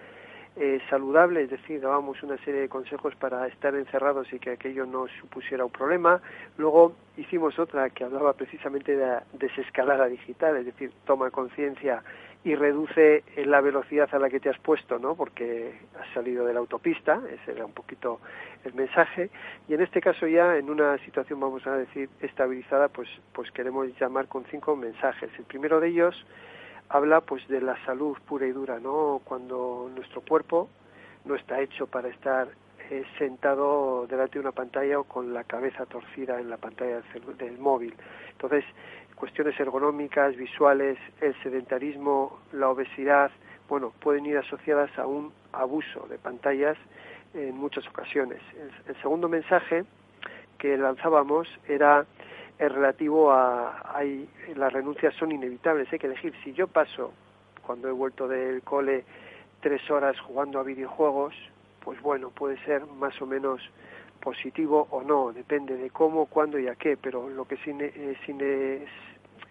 eh, 0.57 0.79
saludable, 0.89 1.43
es 1.43 1.49
decir, 1.49 1.81
dábamos 1.81 2.23
una 2.23 2.37
serie 2.37 2.61
de 2.61 2.69
consejos 2.69 3.13
para 3.15 3.45
estar 3.47 3.75
encerrados 3.75 4.31
y 4.31 4.39
que 4.39 4.51
aquello 4.51 4.85
no 4.85 5.07
supusiera 5.19 5.65
un 5.65 5.71
problema. 5.71 6.21
Luego 6.57 6.95
hicimos 7.17 7.59
otra 7.59 7.89
que 7.89 8.05
hablaba 8.05 8.33
precisamente 8.33 8.95
de 8.95 9.05
la 9.05 9.23
desescalada 9.33 10.07
digital, 10.07 10.55
es 10.57 10.65
decir, 10.65 10.91
toma 11.05 11.29
conciencia 11.29 12.03
y 12.45 12.53
reduce 12.55 13.23
eh, 13.35 13.45
la 13.45 13.59
velocidad 13.59 14.07
a 14.13 14.19
la 14.19 14.29
que 14.29 14.39
te 14.39 14.49
has 14.49 14.59
puesto, 14.59 14.99
¿no? 14.99 15.15
Porque 15.15 15.73
has 15.99 16.07
salido 16.13 16.45
de 16.45 16.53
la 16.53 16.59
autopista, 16.59 17.19
ese 17.29 17.51
era 17.51 17.65
un 17.65 17.73
poquito 17.73 18.21
el 18.63 18.73
mensaje. 18.75 19.31
Y 19.67 19.73
en 19.73 19.81
este 19.81 19.99
caso 19.99 20.27
ya 20.27 20.55
en 20.55 20.69
una 20.69 20.97
situación, 20.99 21.39
vamos 21.39 21.65
a 21.65 21.75
decir, 21.75 22.07
estabilizada, 22.21 22.87
pues, 22.87 23.09
pues 23.33 23.51
queremos 23.51 23.87
llamar 23.99 24.27
con 24.27 24.45
cinco 24.45 24.75
mensajes. 24.75 25.31
El 25.37 25.45
primero 25.45 25.79
de 25.79 25.87
ellos 25.89 26.15
habla 26.95 27.21
pues 27.21 27.45
de 27.47 27.62
la 27.62 27.75
salud 27.86 28.17
pura 28.25 28.47
y 28.47 28.51
dura, 28.51 28.79
¿no? 28.79 29.21
Cuando 29.25 29.91
nuestro 29.93 30.21
cuerpo 30.21 30.69
no 31.25 31.36
está 31.36 31.60
hecho 31.60 31.88
para 31.88 32.08
estar 32.08 32.47
eh, 32.89 33.03
sentado 33.17 34.08
delante 34.08 34.34
de 34.34 34.39
una 34.39 34.51
pantalla 34.51 34.99
o 34.99 35.03
con 35.03 35.34
la 35.34 35.43
cabeza 35.43 35.86
torcida 35.86 36.39
en 36.39 36.49
la 36.49 36.58
pantalla 36.58 37.01
del, 37.13 37.38
del 37.38 37.58
móvil. 37.58 37.93
Entonces, 38.31 38.63
cuestiones 39.15 39.60
ergonómicas, 39.60 40.36
visuales, 40.36 40.97
el 41.19 41.36
sedentarismo, 41.43 42.39
la 42.53 42.69
obesidad, 42.69 43.31
bueno, 43.67 43.91
pueden 43.99 44.25
ir 44.25 44.38
asociadas 44.38 44.97
a 44.97 45.05
un 45.05 45.34
abuso 45.51 46.08
de 46.08 46.17
pantallas 46.17 46.77
en 47.34 47.58
muchas 47.58 47.86
ocasiones. 47.88 48.39
El, 48.53 48.95
el 48.95 49.01
segundo 49.01 49.27
mensaje 49.27 49.84
que 50.60 50.77
lanzábamos 50.77 51.47
era 51.67 52.05
el 52.59 52.69
relativo 52.69 53.31
a 53.31 53.97
hay, 53.97 54.29
las 54.55 54.71
renuncias 54.71 55.13
son 55.15 55.31
inevitables, 55.31 55.91
hay 55.91 55.99
que 55.99 56.07
elegir. 56.07 56.33
Si 56.43 56.53
yo 56.53 56.67
paso, 56.67 57.11
cuando 57.65 57.87
he 57.87 57.91
vuelto 57.91 58.27
del 58.27 58.61
cole, 58.63 59.03
tres 59.61 59.89
horas 59.89 60.19
jugando 60.19 60.59
a 60.59 60.63
videojuegos, 60.63 61.33
pues 61.83 62.01
bueno, 62.01 62.29
puede 62.29 62.57
ser 62.65 62.85
más 62.85 63.21
o 63.21 63.25
menos 63.25 63.61
positivo 64.21 64.87
o 64.91 65.03
no, 65.03 65.33
depende 65.33 65.75
de 65.75 65.89
cómo, 65.89 66.25
cuándo 66.25 66.57
y 66.57 66.67
a 66.67 66.75
qué, 66.75 66.97
pero 66.97 67.29
lo 67.29 67.45
que 67.45 67.55
es, 67.55 67.67
ine- 67.67 67.91
es 67.95 68.89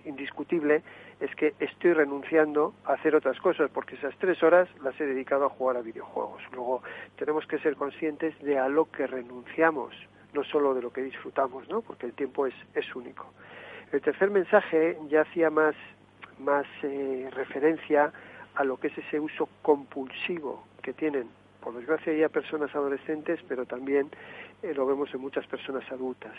indiscutible 0.05 0.83
es 1.21 1.35
que 1.37 1.55
estoy 1.61 1.93
renunciando 1.93 2.75
a 2.85 2.95
hacer 2.95 3.15
otras 3.15 3.39
cosas, 3.39 3.71
porque 3.73 3.95
esas 3.95 4.17
tres 4.19 4.43
horas 4.43 4.69
las 4.83 5.01
he 5.01 5.07
dedicado 5.07 5.45
a 5.47 5.49
jugar 5.51 5.77
a 5.77 5.81
videojuegos. 5.81 6.43
Luego 6.53 6.83
tenemos 7.17 7.47
que 7.47 7.59
ser 7.59 7.77
conscientes 7.77 8.37
de 8.43 8.59
a 8.59 8.69
lo 8.69 8.91
que 8.91 9.07
renunciamos, 9.07 9.95
no 10.35 10.45
solo 10.45 10.75
de 10.75 10.83
lo 10.83 10.93
que 10.93 11.03
disfrutamos, 11.03 11.69
¿no? 11.69 11.81
porque 11.81 12.07
el 12.07 12.13
tiempo 12.13 12.47
es, 12.47 12.55
es 12.75 12.95
único. 12.95 13.27
El 13.93 14.01
tercer 14.01 14.31
mensaje 14.31 14.99
ya 15.09 15.23
hacía 15.23 15.51
más, 15.51 15.75
más 16.39 16.67
eh, 16.83 17.29
referencia 17.33 18.13
a 18.55 18.65
lo 18.65 18.77
que 18.77 18.89
es 18.89 18.99
ese 18.99 19.21
uso 19.21 19.49
compulsivo 19.63 20.65
que 20.83 20.93
tienen, 20.93 21.29
por 21.61 21.75
desgracia, 21.75 22.13
ya 22.13 22.29
personas 22.29 22.75
adolescentes, 22.75 23.41
pero 23.49 23.67
también 23.67 24.11
eh, 24.63 24.75
lo 24.75 24.87
vemos 24.87 25.13
en 25.15 25.21
muchas 25.21 25.47
personas 25.47 25.91
adultas. 25.91 26.33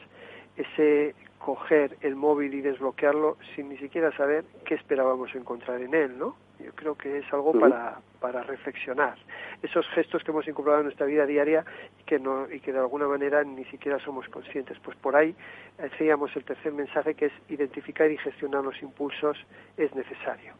Ese 0.55 1.15
coger 1.39 1.97
el 2.01 2.15
móvil 2.15 2.53
y 2.53 2.61
desbloquearlo 2.61 3.37
sin 3.55 3.69
ni 3.69 3.77
siquiera 3.77 4.15
saber 4.15 4.45
qué 4.65 4.75
esperábamos 4.75 5.33
encontrar 5.35 5.81
en 5.81 5.93
él, 5.93 6.17
¿no? 6.17 6.35
Yo 6.59 6.71
creo 6.73 6.95
que 6.95 7.19
es 7.19 7.33
algo 7.33 7.53
para, 7.59 7.99
para 8.19 8.43
reflexionar. 8.43 9.17
Esos 9.61 9.87
gestos 9.89 10.23
que 10.23 10.31
hemos 10.31 10.47
incorporado 10.47 10.81
en 10.81 10.85
nuestra 10.85 11.05
vida 11.05 11.25
diaria 11.25 11.65
y 11.99 12.03
que, 12.03 12.19
no, 12.19 12.49
y 12.51 12.59
que 12.59 12.71
de 12.71 12.79
alguna 12.79 13.07
manera 13.07 13.43
ni 13.43 13.65
siquiera 13.65 13.99
somos 13.99 14.27
conscientes. 14.29 14.77
Pues 14.79 14.97
por 14.97 15.15
ahí 15.15 15.35
hacíamos 15.79 16.35
el 16.35 16.43
tercer 16.43 16.73
mensaje 16.73 17.15
que 17.15 17.27
es 17.27 17.33
identificar 17.49 18.09
y 18.09 18.17
gestionar 18.17 18.63
los 18.63 18.81
impulsos 18.81 19.37
es 19.77 19.93
necesario. 19.95 20.53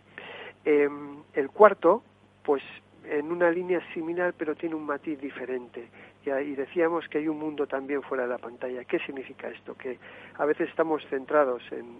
Em, 0.66 1.24
el 1.34 1.50
cuarto, 1.50 2.04
pues 2.44 2.64
en 3.10 3.32
una 3.32 3.52
línea 3.52 3.82
similar 3.94 4.34
pero 4.38 4.56
tiene 4.56 4.76
un 4.76 4.86
matiz 4.86 5.20
diferente. 5.20 5.90
Y, 6.26 6.56
decíamos 6.56 7.08
que 7.08 7.20
hay 7.20 7.28
un 7.28 7.38
mundo 7.38 7.68
también 7.68 8.02
fuera 8.02 8.24
de 8.24 8.30
la 8.30 8.40
pantalla. 8.40 8.84
¿Qué 8.84 8.98
significa 9.00 9.48
esto? 9.48 9.76
Que 9.76 10.00
a 10.40 10.46
veces 10.46 10.70
estamos 10.70 11.06
centrados 11.08 11.62
en, 11.72 12.00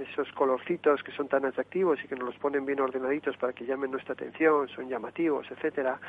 esos 0.00 0.30
colorcitos 0.32 1.02
que 1.02 1.12
son 1.12 1.28
tan 1.28 1.44
atractivos 1.44 1.98
y 2.02 2.08
que 2.08 2.16
nos 2.16 2.26
los 2.26 2.36
ponen 2.36 2.66
bien 2.66 2.80
ordenaditos 2.80 3.36
para 3.36 3.52
que 3.52 3.64
llamen 3.64 3.90
nuestra 3.90 4.14
atención, 4.14 4.68
son 4.68 4.88
llamativos, 4.88 5.50
etcétera, 5.50 6.00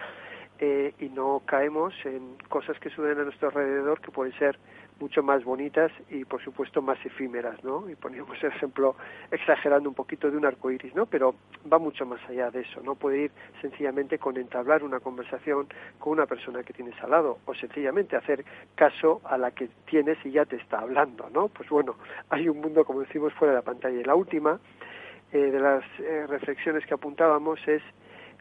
eh, 0.59 0.93
y 0.99 1.09
no 1.09 1.41
caemos 1.45 1.93
en 2.05 2.37
cosas 2.49 2.79
que 2.79 2.89
suceden 2.89 3.19
a 3.19 3.23
nuestro 3.23 3.49
alrededor 3.49 3.99
que 3.99 4.11
pueden 4.11 4.33
ser 4.39 4.57
mucho 4.99 5.21
más 5.23 5.43
bonitas 5.43 5.91
y 6.09 6.25
por 6.25 6.43
supuesto 6.43 6.81
más 6.81 6.97
efímeras, 7.05 7.63
¿no? 7.63 7.89
Y 7.89 7.95
poníamos 7.95 8.41
el 8.43 8.51
ejemplo 8.51 8.95
exagerando 9.31 9.89
un 9.89 9.95
poquito 9.95 10.31
de 10.31 10.37
un 10.37 10.45
arco 10.45 10.71
iris, 10.71 10.95
¿no? 10.95 11.05
Pero 11.05 11.35
va 11.71 11.79
mucho 11.79 12.05
más 12.05 12.19
allá 12.29 12.49
de 12.51 12.61
eso, 12.61 12.81
no 12.81 12.95
puede 12.95 13.23
ir 13.23 13.31
sencillamente 13.61 14.17
con 14.17 14.37
entablar 14.37 14.83
una 14.83 14.99
conversación 14.99 15.67
con 15.99 16.13
una 16.13 16.25
persona 16.25 16.63
que 16.63 16.73
tienes 16.73 16.95
al 17.03 17.11
lado 17.11 17.39
o 17.45 17.53
sencillamente 17.53 18.15
hacer 18.15 18.45
caso 18.75 19.21
a 19.25 19.37
la 19.37 19.51
que 19.51 19.69
tienes 19.85 20.17
y 20.25 20.31
ya 20.31 20.45
te 20.45 20.55
está 20.55 20.79
hablando, 20.79 21.29
¿no? 21.31 21.49
Pues 21.49 21.69
bueno, 21.69 21.95
hay 22.29 22.47
un 22.47 22.61
mundo, 22.61 22.85
como 22.85 23.01
decimos, 23.01 23.33
fuera 23.33 23.53
de 23.53 23.59
la 23.59 23.65
pantalla. 23.65 23.99
Y 23.99 24.03
la 24.03 24.15
última 24.15 24.59
eh, 25.31 25.37
de 25.37 25.59
las 25.59 25.83
eh, 25.99 26.25
reflexiones 26.27 26.85
que 26.85 26.93
apuntábamos 26.93 27.59
es 27.67 27.81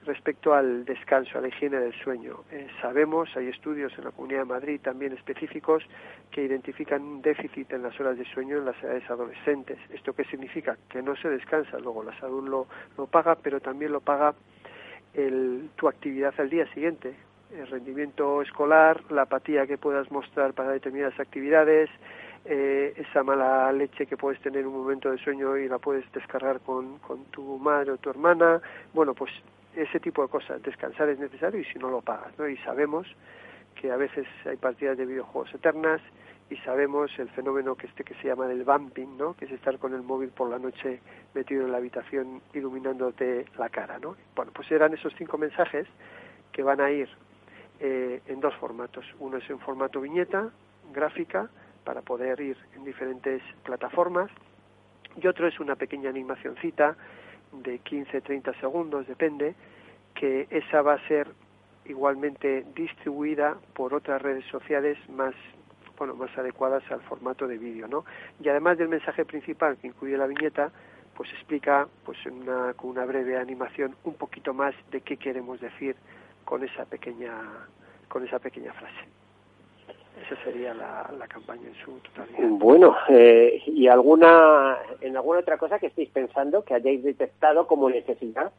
respecto 0.05 0.55
al 0.55 0.85
descanso, 0.85 1.39
a 1.39 1.41
la 1.41 1.49
higiene 1.49 1.79
del 1.79 1.93
sueño. 2.03 2.45
Eh, 2.51 2.69
sabemos, 2.81 3.29
hay 3.37 3.49
estudios 3.49 3.93
en 3.99 4.05
la 4.05 4.11
Comunidad 4.11 4.41
de 4.41 4.45
Madrid 4.47 4.81
también 4.83 5.13
específicos 5.13 5.83
que 6.31 6.43
identifican 6.43 7.03
un 7.03 7.23
déficit 7.23 7.73
en 7.73 7.83
las 7.83 7.99
horas 8.01 8.19
de 8.19 8.25
sueño 8.27 8.59
en 8.59 8.67
las 8.67 8.83
edades 8.83 9.09
adolescentes. 9.09 9.79
¿Esto 9.91 10.13
qué 10.13 10.25
significa? 10.25 10.77
Que 10.89 11.03
no 11.03 11.17
se 11.17 11.29
descansa, 11.29 11.79
luego 11.79 12.03
la 12.03 12.19
salud 12.19 12.49
lo, 12.97 13.07
paga, 13.07 13.37
pero 13.37 13.61
también 13.61 13.93
lo 13.93 14.01
paga 14.01 14.35
el, 15.15 15.71
tu 15.77 15.89
actividad 15.89 16.35
al 16.39 16.51
día 16.51 16.67
siguiente. 16.73 17.15
El 17.57 17.67
rendimiento 17.69 18.43
escolar, 18.43 19.01
la 19.11 19.23
apatía 19.23 19.67
que 19.67 19.79
puedas 19.79 20.11
mostrar 20.11 20.55
para 20.55 20.71
determinadas 20.71 21.19
actividades, 21.21 21.89
eh, 22.47 22.93
esa 22.97 23.23
mala 23.23 23.73
leche 23.73 24.07
que 24.07 24.17
puedes 24.17 24.41
tener 24.41 24.63
en 24.63 24.67
un 24.67 24.75
momento 24.83 25.11
de 25.11 25.19
sueño 25.19 25.57
y 25.57 25.69
la 25.69 25.79
puedes 25.79 26.11
descargar 26.13 26.61
con, 26.61 26.99
con 26.99 27.25
tu 27.27 27.59
madre 27.59 27.93
o 27.93 27.97
tu 27.97 28.11
hermana. 28.11 28.61
Bueno, 28.93 29.15
pues 29.15 29.31
ese 29.77 30.01
tipo 30.01 30.23
de 30.23 30.29
cosas. 30.29 30.63
Descansar 30.63 31.09
es 31.09 31.19
necesario 31.19 31.61
y 31.61 31.65
si 31.65 31.79
no 31.79 31.91
lo 31.91 32.01
pagas, 32.01 32.37
¿no? 32.39 32.49
Y 32.49 32.57
sabemos 32.59 33.07
que 33.75 33.91
a 33.91 33.97
veces 33.97 34.27
hay 34.45 34.57
partidas 34.57 34.97
de 34.97 35.07
videojuegos 35.07 35.53
eternas 35.55 36.01
y 36.51 36.57
sabemos 36.59 37.11
el 37.19 37.29
fenómeno 37.31 37.75
que 37.75 37.87
este 37.87 38.05
que 38.05 38.15
se 38.15 38.29
llama 38.29 38.47
del 38.47 38.65
vamping, 38.65 39.17
¿no? 39.17 39.35
Que 39.35 39.47
es 39.47 39.53
estar 39.53 39.79
con 39.79 39.95
el 39.95 40.03
móvil 40.03 40.31
por 40.31 40.49
la 40.51 40.59
noche 40.59 41.01
metido 41.35 41.65
en 41.65 41.73
la 41.73 41.79
habitación 41.79 42.43
iluminándote 42.53 43.47
la 43.59 43.69
cara, 43.69 43.99
¿no? 43.99 44.17
Bueno, 44.37 44.53
pues 44.55 44.71
eran 44.71 44.93
esos 44.95 45.13
cinco 45.17 45.39
mensajes 45.39 45.87
que 46.53 46.63
van 46.63 46.81
a 46.81 46.91
ir 46.91 47.09
eh, 47.81 48.21
en 48.27 48.41
dos 48.41 48.55
formatos. 48.57 49.05
Uno 49.19 49.39
es 49.39 49.51
en 49.51 49.59
formato 49.59 50.01
viñeta, 50.01 50.51
gráfica, 50.93 51.49
para 51.85 52.03
poder 52.03 52.41
ir 52.41 52.57
en 52.77 52.85
diferentes 52.85 53.43
plataformas, 53.63 54.31
y 55.21 55.27
otro 55.27 55.47
es 55.47 55.61
una 55.61 55.77
pequeña 55.77 56.11
animacioncita 56.11 56.97
de 57.63 57.79
15, 57.79 58.21
30 58.21 58.55
segundos, 58.61 59.07
depende, 59.07 59.55
que 60.15 60.47
esa 60.51 60.83
va 60.83 60.95
a 60.95 61.09
ser 61.09 61.29
igualmente 61.85 62.65
distribuida 62.75 63.57
por 63.75 63.95
otras 63.95 64.21
redes 64.23 64.45
sociales 64.47 64.99
más 65.09 65.35
bueno, 65.97 66.17
más 66.17 66.37
adecuadas 66.37 66.83
al 66.91 67.01
formato 67.03 67.47
de 67.47 67.57
vídeo, 67.57 67.87
¿no? 67.87 68.05
Y 68.43 68.49
además 68.49 68.79
del 68.79 68.89
mensaje 68.89 69.25
principal 69.25 69.77
que 69.77 69.87
incluye 69.87 70.17
la 70.17 70.27
viñeta, 70.27 70.73
pues 71.15 71.31
explica 71.33 71.87
pues 72.05 72.19
una, 72.27 72.75
con 72.75 72.91
una 72.91 73.05
breve 73.05 73.39
animación 73.39 73.95
un 74.05 74.15
poquito 74.15 74.53
más 74.53 74.75
de 74.91 75.01
qué 75.03 75.17
queremos 75.17 75.61
decir 75.61 75.95
con 76.45 76.65
esa 76.65 76.85
pequeña 76.85 77.33
con 78.09 78.25
esa 78.27 78.39
pequeña 78.39 78.73
frase. 78.73 79.14
Esa 80.27 80.43
sería 80.43 80.73
la, 80.73 81.27
campaña 81.29 81.69
en 81.69 81.75
su 81.85 81.99
totalidad. 81.99 82.49
Bueno, 82.51 82.97
eh, 83.09 83.63
¿y 83.67 83.89
alguna, 83.89 84.79
en 85.01 85.17
alguna 85.17 85.41
otra 85.41 85.59
cosa 85.59 85.79
que 85.79 85.89
estéis 85.89 86.09
pensando 86.11 86.65
que 86.65 86.75
hayáis 86.75 87.03
detectado 87.03 87.67
como 87.67 87.91
necesidad? 87.91 88.53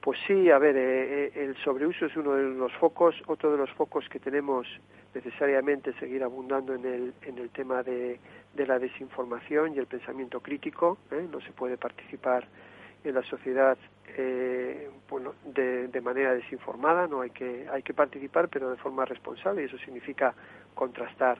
Pues 0.00 0.18
sí, 0.26 0.50
a 0.50 0.58
ver, 0.58 0.76
eh, 0.76 1.24
eh, 1.26 1.32
el 1.34 1.56
sobreuso 1.64 2.06
es 2.06 2.16
uno 2.16 2.32
de 2.32 2.44
los 2.44 2.72
focos. 2.74 3.14
Otro 3.26 3.52
de 3.52 3.58
los 3.58 3.70
focos 3.70 4.08
que 4.08 4.18
tenemos 4.18 4.66
necesariamente 5.14 5.92
seguir 5.94 6.22
abundando 6.22 6.74
en 6.74 6.84
el, 6.84 7.14
en 7.22 7.38
el 7.38 7.50
tema 7.50 7.82
de, 7.82 8.18
de 8.54 8.66
la 8.66 8.78
desinformación 8.78 9.74
y 9.74 9.78
el 9.78 9.86
pensamiento 9.86 10.40
crítico. 10.40 10.98
No 11.30 11.40
se 11.40 11.52
puede 11.52 11.76
participar 11.76 12.46
en 13.04 13.14
la 13.14 13.22
sociedad 13.22 13.76
eh, 14.16 14.90
bueno, 15.08 15.34
de, 15.44 15.88
de, 15.88 16.00
manera 16.00 16.34
desinformada, 16.34 17.06
no 17.06 17.20
hay 17.20 17.30
que, 17.30 17.66
hay 17.70 17.82
que 17.82 17.94
participar, 17.94 18.48
pero 18.48 18.70
de 18.70 18.76
forma 18.76 19.04
responsable, 19.04 19.62
y 19.62 19.64
eso 19.66 19.78
significa 19.78 20.34
contrastar 20.74 21.38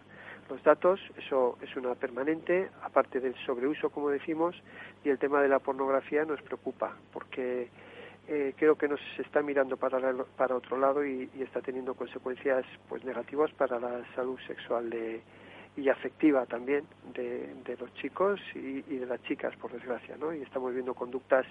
los 0.48 0.62
datos, 0.62 1.00
eso 1.16 1.56
es 1.62 1.74
una 1.76 1.94
permanente, 1.94 2.68
aparte 2.82 3.20
del 3.20 3.34
sobreuso, 3.46 3.90
como 3.90 4.10
decimos, 4.10 4.54
y 5.02 5.08
el 5.08 5.18
tema 5.18 5.40
de 5.40 5.48
la 5.48 5.58
pornografía 5.58 6.24
nos 6.24 6.42
preocupa, 6.42 6.96
porque 7.12 7.68
eh, 8.28 8.54
creo 8.56 8.76
que 8.76 8.88
nos 8.88 9.00
está 9.18 9.42
mirando 9.42 9.76
para, 9.76 9.98
para 10.36 10.56
otro 10.56 10.78
lado 10.78 11.04
y, 11.04 11.30
y, 11.34 11.42
está 11.42 11.60
teniendo 11.60 11.94
consecuencias 11.94 12.64
pues 12.88 13.04
negativas 13.04 13.50
para 13.52 13.78
la 13.78 14.02
salud 14.14 14.38
sexual 14.46 14.90
de, 14.90 15.22
y 15.76 15.88
afectiva 15.88 16.46
también 16.46 16.84
de, 17.14 17.52
de 17.64 17.76
los 17.76 17.92
chicos 17.94 18.40
y, 18.54 18.84
y, 18.88 18.96
de 18.98 19.06
las 19.06 19.22
chicas, 19.24 19.54
por 19.56 19.72
desgracia, 19.72 20.16
¿no? 20.16 20.32
Y 20.32 20.42
estamos 20.42 20.72
viendo 20.72 20.94
conductas 20.94 21.46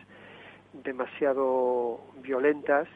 demasiado 0.83 1.99
violentas 2.21 2.87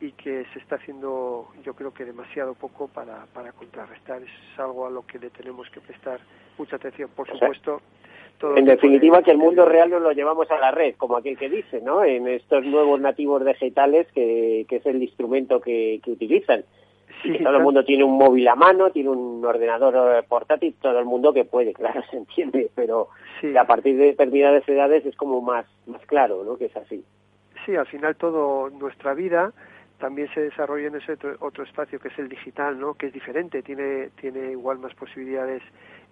y 0.00 0.12
que 0.12 0.44
se 0.52 0.58
está 0.58 0.76
haciendo 0.76 1.48
yo 1.62 1.74
creo 1.74 1.92
que 1.92 2.04
demasiado 2.04 2.54
poco 2.54 2.88
para, 2.88 3.26
para 3.26 3.52
contrarrestar. 3.52 4.22
Es 4.22 4.58
algo 4.58 4.86
a 4.86 4.90
lo 4.90 5.06
que 5.06 5.18
le 5.18 5.30
tenemos 5.30 5.68
que 5.70 5.80
prestar 5.80 6.20
mucha 6.58 6.76
atención. 6.76 7.10
Por 7.14 7.28
supuesto, 7.28 7.80
en 8.56 8.64
definitiva 8.64 9.22
que 9.22 9.30
el 9.30 9.38
mundo 9.38 9.64
real 9.64 9.90
nos 9.90 10.02
lo 10.02 10.12
llevamos 10.12 10.50
a 10.50 10.58
la 10.58 10.72
red, 10.72 10.96
como 10.96 11.16
aquel 11.16 11.38
que 11.38 11.48
dice, 11.48 11.80
¿no? 11.80 12.02
En 12.02 12.26
estos 12.26 12.64
nuevos 12.64 13.00
nativos 13.00 13.44
digitales 13.44 14.08
que, 14.12 14.66
que 14.68 14.76
es 14.76 14.86
el 14.86 15.02
instrumento 15.02 15.60
que, 15.60 16.00
que 16.02 16.10
utilizan. 16.10 16.64
Todo 17.42 17.56
el 17.56 17.62
mundo 17.62 17.84
tiene 17.84 18.04
un 18.04 18.16
móvil 18.16 18.48
a 18.48 18.54
mano, 18.54 18.90
tiene 18.90 19.10
un 19.10 19.44
ordenador 19.44 20.24
portátil, 20.24 20.74
todo 20.80 20.98
el 20.98 21.04
mundo 21.04 21.32
que 21.32 21.44
puede, 21.44 21.72
claro, 21.74 22.02
se 22.10 22.16
entiende, 22.16 22.70
pero 22.74 23.08
a 23.58 23.66
partir 23.66 23.96
de 23.96 24.06
determinadas 24.06 24.68
edades 24.68 25.06
es 25.06 25.16
como 25.16 25.40
más, 25.40 25.66
más 25.86 26.04
claro, 26.06 26.44
¿no? 26.44 26.56
Que 26.56 26.66
es 26.66 26.76
así. 26.76 27.04
Sí, 27.64 27.76
al 27.76 27.86
final 27.86 28.16
todo 28.16 28.70
nuestra 28.70 29.14
vida 29.14 29.52
también 30.02 30.28
se 30.34 30.40
desarrolla 30.40 30.88
en 30.88 30.96
ese 30.96 31.16
otro, 31.38 31.62
espacio 31.62 32.00
que 32.00 32.08
es 32.08 32.18
el 32.18 32.28
digital, 32.28 32.76
¿no? 32.76 32.94
Que 32.94 33.06
es 33.06 33.12
diferente, 33.12 33.62
tiene, 33.62 34.08
tiene 34.20 34.50
igual 34.50 34.80
más 34.80 34.92
posibilidades 34.94 35.62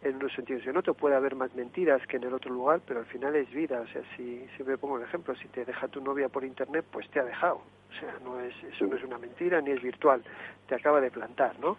en 0.02 0.14
unos 0.14 0.32
sentidos 0.32 0.62
y 0.64 0.68
en 0.68 0.76
otros. 0.76 0.96
Puede 0.96 1.16
haber 1.16 1.34
más 1.34 1.52
mentiras 1.56 2.00
que 2.06 2.18
en 2.18 2.22
el 2.22 2.32
otro 2.32 2.54
lugar, 2.54 2.80
pero 2.86 3.00
al 3.00 3.06
final 3.06 3.34
es 3.34 3.50
vida. 3.50 3.80
O 3.80 3.86
sea, 3.88 4.02
si, 4.16 4.46
si 4.56 4.62
me 4.62 4.78
pongo 4.78 4.94
un 4.94 5.02
ejemplo, 5.02 5.34
si 5.34 5.48
te 5.48 5.64
deja 5.64 5.88
tu 5.88 6.00
novia 6.00 6.28
por 6.28 6.44
internet, 6.44 6.84
pues 6.92 7.10
te 7.10 7.18
ha 7.18 7.24
dejado. 7.24 7.56
O 7.56 7.92
sea, 7.98 8.14
no 8.22 8.38
es, 8.38 8.54
eso 8.72 8.86
no 8.86 8.94
es 8.94 9.02
una 9.02 9.18
mentira 9.18 9.60
ni 9.60 9.72
es 9.72 9.82
virtual. 9.82 10.22
Te 10.68 10.76
acaba 10.76 11.00
de 11.00 11.10
plantar, 11.10 11.58
¿no? 11.58 11.76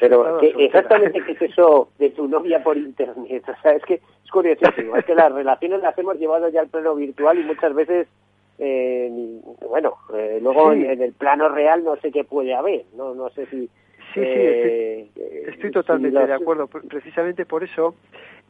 pero 0.00 0.40
exactamente 0.40 1.22
qué 1.22 1.30
es 1.30 1.42
eso 1.42 1.90
de 1.96 2.10
tu 2.10 2.26
novia 2.26 2.60
por 2.60 2.76
internet. 2.76 3.44
O 3.48 3.62
sea, 3.62 3.70
es 3.70 3.84
que 3.84 3.94
es 3.94 4.30
curiosísimo. 4.32 4.96
es 4.96 5.04
que 5.04 5.14
las 5.14 5.30
relaciones 5.40 5.80
las 5.80 5.96
hemos 5.96 6.18
llevado 6.18 6.48
ya 6.48 6.62
al 6.62 6.68
plano 6.68 6.96
virtual 6.96 7.38
y 7.38 7.44
muchas 7.44 7.72
veces 7.72 8.08
eh, 8.58 9.40
bueno, 9.68 9.94
eh, 10.14 10.38
luego 10.40 10.72
en, 10.72 11.02
el 11.02 11.12
plano 11.12 11.48
real 11.48 11.84
no 11.84 11.96
sé 11.96 12.10
qué 12.10 12.24
puede 12.24 12.54
haber, 12.54 12.84
no, 12.96 13.14
no 13.14 13.30
sé 13.30 13.46
si... 13.46 13.68
Sí, 14.14 14.22
sí, 14.22 14.30
estoy, 15.46 15.68
eh, 15.68 15.72
totalmente 15.72 16.26
de 16.26 16.32
acuerdo. 16.32 16.68
Precisamente 16.68 17.44
por 17.44 17.62
eso, 17.62 17.96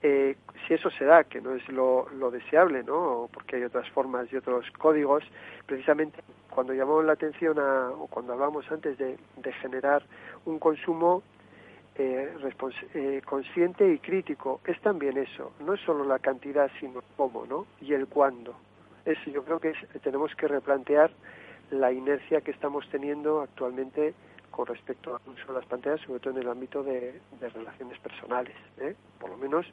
eh, 0.01 0.37
si 0.67 0.75
eso 0.75 0.91
se 0.91 1.05
da, 1.05 1.25
que 1.25 1.41
no 1.41 1.57
es 1.57 1.69
lo, 1.71 2.09
lo 2.11 2.31
deseable, 2.31 2.85
¿no? 2.85 3.29
Porque 3.33 3.57
hay 3.57 3.65
otras 3.65 3.89
formas 3.91 4.33
y 4.33 4.37
otros 4.37 4.71
códigos, 4.79 5.25
precisamente 5.67 6.21
cuando 6.51 6.73
llamamos 6.73 7.05
la 7.05 7.15
atención 7.15 7.59
a, 7.59 7.91
o 7.91 8.07
cuando 8.07 8.35
hablamos 8.35 8.71
antes 8.71 8.97
de, 8.99 9.17
de 9.37 9.53
generar 9.55 10.05
un 10.45 10.61
consumo 10.61 11.23
eh, 11.97 12.31
eh, 12.95 13.23
consciente 13.25 13.93
y 13.93 13.99
crítico, 13.99 14.61
es 14.67 14.81
también 14.83 15.17
eso, 15.17 15.53
no 15.65 15.75
es 15.75 15.81
solo 15.81 16.05
la 16.05 16.19
cantidad, 16.19 16.71
sino 16.79 17.03
cómo, 17.17 17.45
¿no? 17.47 17.67
Y 17.81 17.93
el 17.95 18.07
cuándo 18.07 18.55
es, 19.07 19.19
yo 19.27 19.45
creo 19.45 19.61
que 19.61 19.73
tenemos 20.03 20.35
que 20.35 20.49
replantear 20.49 21.11
la 21.71 21.93
inercia 21.93 22.41
que 22.41 22.51
estamos 22.51 22.89
teniendo 22.91 23.41
actualmente 23.41 24.15
con 24.51 24.67
respecto 24.67 25.17
al 25.17 25.33
uso 25.33 25.47
de 25.49 25.59
las 25.59 25.67
pantallas, 25.67 26.01
sobre 26.01 26.21
todo 26.21 26.35
en 26.35 26.43
el 26.43 26.49
ámbito 26.49 26.83
de, 26.83 27.21
relaciones 27.41 27.99
personales. 27.99 28.55
¿eh? 28.79 28.95
Por 29.21 29.31
lo 29.31 29.37
menos 29.37 29.67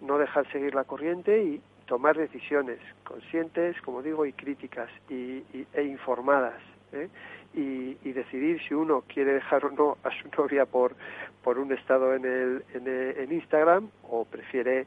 no 0.00 0.18
dejar 0.18 0.50
seguir 0.52 0.74
la 0.74 0.84
corriente 0.84 1.42
y, 1.42 1.60
tomar 1.86 2.16
decisiones 2.16 2.78
conscientes, 3.04 3.78
como 3.82 4.00
digo, 4.00 4.24
y 4.24 4.32
críticas 4.32 4.88
y, 5.10 5.44
e 5.74 5.82
informadas. 5.82 6.58
¿eh? 6.92 7.10
Y, 7.52 7.98
y, 8.02 8.12
decidir 8.12 8.58
si 8.66 8.72
uno 8.72 9.04
quiere 9.06 9.34
dejar 9.34 9.66
o 9.66 9.70
no 9.70 9.98
a 10.02 10.10
su 10.10 10.28
novia 10.38 10.64
por, 10.64 10.96
por 11.42 11.58
un 11.58 11.72
estado 11.72 12.14
en, 12.14 12.24
el, 12.24 12.64
en, 12.72 12.88
en 12.88 13.32
Instagram 13.32 13.90
o 14.08 14.24
prefiere 14.24 14.86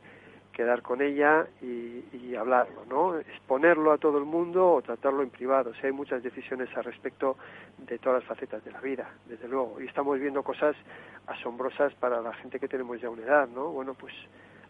quedar 0.57 0.81
con 0.81 1.03
ella 1.03 1.45
y, 1.61 2.33
hablarlo, 2.35 2.83
¿no? 2.89 3.17
Exponerlo 3.17 3.91
a 3.91 3.97
todo 3.97 4.17
el 4.17 4.25
mundo 4.25 4.73
o 4.73 4.81
tratarlo 4.81 5.21
en 5.21 5.29
privado. 5.29 5.69
O 5.69 5.73
sea, 5.73 5.85
hay 5.85 5.91
muchas 5.91 6.21
decisiones 6.23 6.67
al 6.75 6.83
respecto 6.83 7.37
de 7.77 7.97
todas 7.99 8.21
las 8.21 8.27
facetas 8.27 8.63
de 8.65 8.71
la 8.71 8.81
vida, 8.81 9.07
desde 9.25 9.47
luego. 9.47 9.79
Y 9.79 9.85
estamos 9.85 10.19
viendo 10.19 10.41
cosas 10.41 10.75
asombrosas 11.27 11.93
para 11.95 12.21
la 12.21 12.33
gente 12.33 12.59
que 12.59 12.67
tenemos 12.67 12.99
ya 12.99 13.09
una 13.09 13.21
edad, 13.21 13.47
¿no? 13.47 13.71
Bueno, 13.71 13.93
pues 13.93 14.13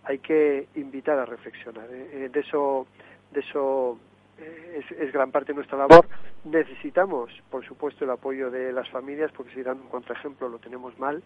hay 0.03 0.19
que 0.19 0.67
invitar 0.75 1.19
a 1.19 1.25
reflexionar. 1.25 1.87
¿eh? 1.89 2.25
Eh, 2.25 2.29
de 2.31 2.39
eso, 2.39 2.87
de 3.31 3.39
eso 3.39 3.97
eh, 4.39 4.83
es, 4.83 4.99
es, 4.99 5.13
gran 5.13 5.31
parte 5.31 5.53
de 5.53 5.55
nuestra 5.55 5.77
labor. 5.77 6.05
Necesitamos, 6.43 7.31
por 7.49 7.65
supuesto, 7.65 8.03
el 8.03 8.11
apoyo 8.11 8.51
de 8.51 8.73
las 8.73 8.89
familias, 8.89 9.31
porque 9.31 9.53
si 9.53 9.63
dan 9.63 9.79
un 9.79 9.89
contraejemplo 9.89 10.49
lo 10.49 10.59
tenemos 10.59 10.97
mal, 10.99 11.23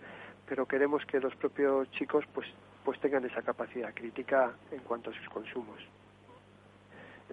pero 0.47 0.67
queremos 0.67 1.03
que 1.05 1.19
los 1.19 1.35
propios 1.35 1.89
chicos 1.91 2.25
pues 2.33 2.47
pues 2.83 2.99
tengan 2.99 3.25
esa 3.25 3.41
capacidad 3.41 3.93
crítica 3.93 4.51
en 4.71 4.79
cuanto 4.79 5.09
a 5.09 5.13
sus 5.13 5.29
consumos. 5.29 5.77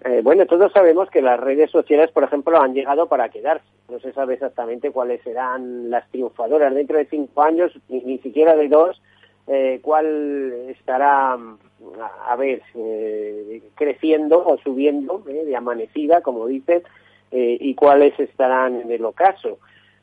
Eh, 0.05 0.21
bueno, 0.23 0.45
todos 0.45 0.71
sabemos 0.71 1.09
que 1.09 1.21
las 1.21 1.39
redes 1.39 1.71
sociales, 1.71 2.09
por 2.11 2.23
ejemplo, 2.23 2.61
han 2.61 2.73
llegado 2.73 3.07
para 3.07 3.29
quedarse. 3.29 3.65
No 3.89 3.99
se 3.99 4.13
sabe 4.13 4.35
exactamente 4.35 4.91
cuáles 4.91 5.21
serán 5.23 5.89
las 5.89 6.09
triunfadoras 6.09 6.73
dentro 6.73 6.97
de 6.97 7.05
cinco 7.05 7.41
años, 7.41 7.71
ni, 7.89 8.01
ni 8.01 8.17
siquiera 8.19 8.55
de 8.55 8.69
dos, 8.69 9.01
eh, 9.47 9.79
cuál 9.81 10.53
estará, 10.69 11.33
a, 11.33 12.35
ver, 12.37 12.61
eh, 12.75 13.63
creciendo 13.73 14.45
o 14.45 14.57
subiendo 14.59 15.23
eh, 15.27 15.43
de 15.43 15.55
amanecida, 15.55 16.21
como 16.21 16.45
dicen, 16.45 16.83
eh, 17.31 17.57
y 17.59 17.73
cuáles 17.73 18.17
estarán 18.19 18.79
en 18.79 18.91
el 18.91 19.03
ocaso 19.03 19.57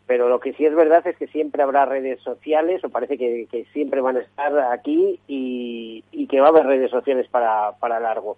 pero 0.06 0.28
lo 0.28 0.40
que 0.40 0.52
sí 0.52 0.64
es 0.64 0.74
verdad 0.74 1.06
es 1.06 1.16
que 1.16 1.26
siempre 1.26 1.62
habrá 1.62 1.84
redes 1.84 2.20
sociales, 2.20 2.82
o 2.84 2.88
parece 2.88 3.18
que, 3.18 3.66
siempre 3.72 4.00
van 4.00 4.16
a 4.16 4.20
estar 4.20 4.56
aquí 4.72 5.18
y, 5.26 6.04
y, 6.12 6.26
que 6.28 6.40
va 6.40 6.46
a 6.46 6.50
haber 6.50 6.66
redes 6.66 6.90
sociales 6.90 7.26
para, 7.28 7.72
para 7.80 7.98
largo. 7.98 8.36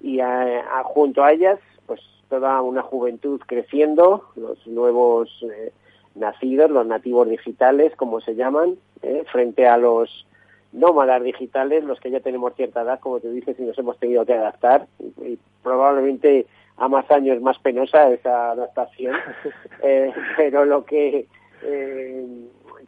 Y 0.00 0.20
a, 0.20 0.78
a, 0.78 0.82
junto 0.84 1.22
a 1.22 1.32
ellas, 1.32 1.60
pues 1.86 2.00
toda 2.28 2.62
una 2.62 2.82
juventud 2.82 3.40
creciendo, 3.46 4.30
los 4.34 4.66
nuevos 4.66 5.28
eh, 5.42 5.72
nacidos, 6.14 6.70
los 6.70 6.86
nativos 6.86 7.28
digitales, 7.28 7.94
como 7.96 8.20
se 8.22 8.34
llaman, 8.34 8.76
eh, 9.02 9.24
frente 9.30 9.66
a 9.66 9.76
los 9.76 10.26
nómadas 10.72 11.22
digitales, 11.22 11.84
los 11.84 12.00
que 12.00 12.10
ya 12.10 12.20
tenemos 12.20 12.54
cierta 12.54 12.82
edad, 12.82 13.00
como 13.00 13.20
te 13.20 13.30
dices, 13.30 13.58
y 13.58 13.62
nos 13.62 13.78
hemos 13.78 13.98
tenido 13.98 14.24
que 14.24 14.34
adaptar, 14.34 14.86
y, 14.98 15.32
y 15.32 15.38
probablemente 15.62 16.46
a 16.76 16.88
más 16.88 17.10
años 17.10 17.40
más 17.42 17.58
penosa 17.58 18.10
esa 18.10 18.52
adaptación, 18.52 19.14
eh, 19.82 20.12
pero 20.36 20.64
lo 20.64 20.84
que 20.84 21.26
eh, 21.62 22.26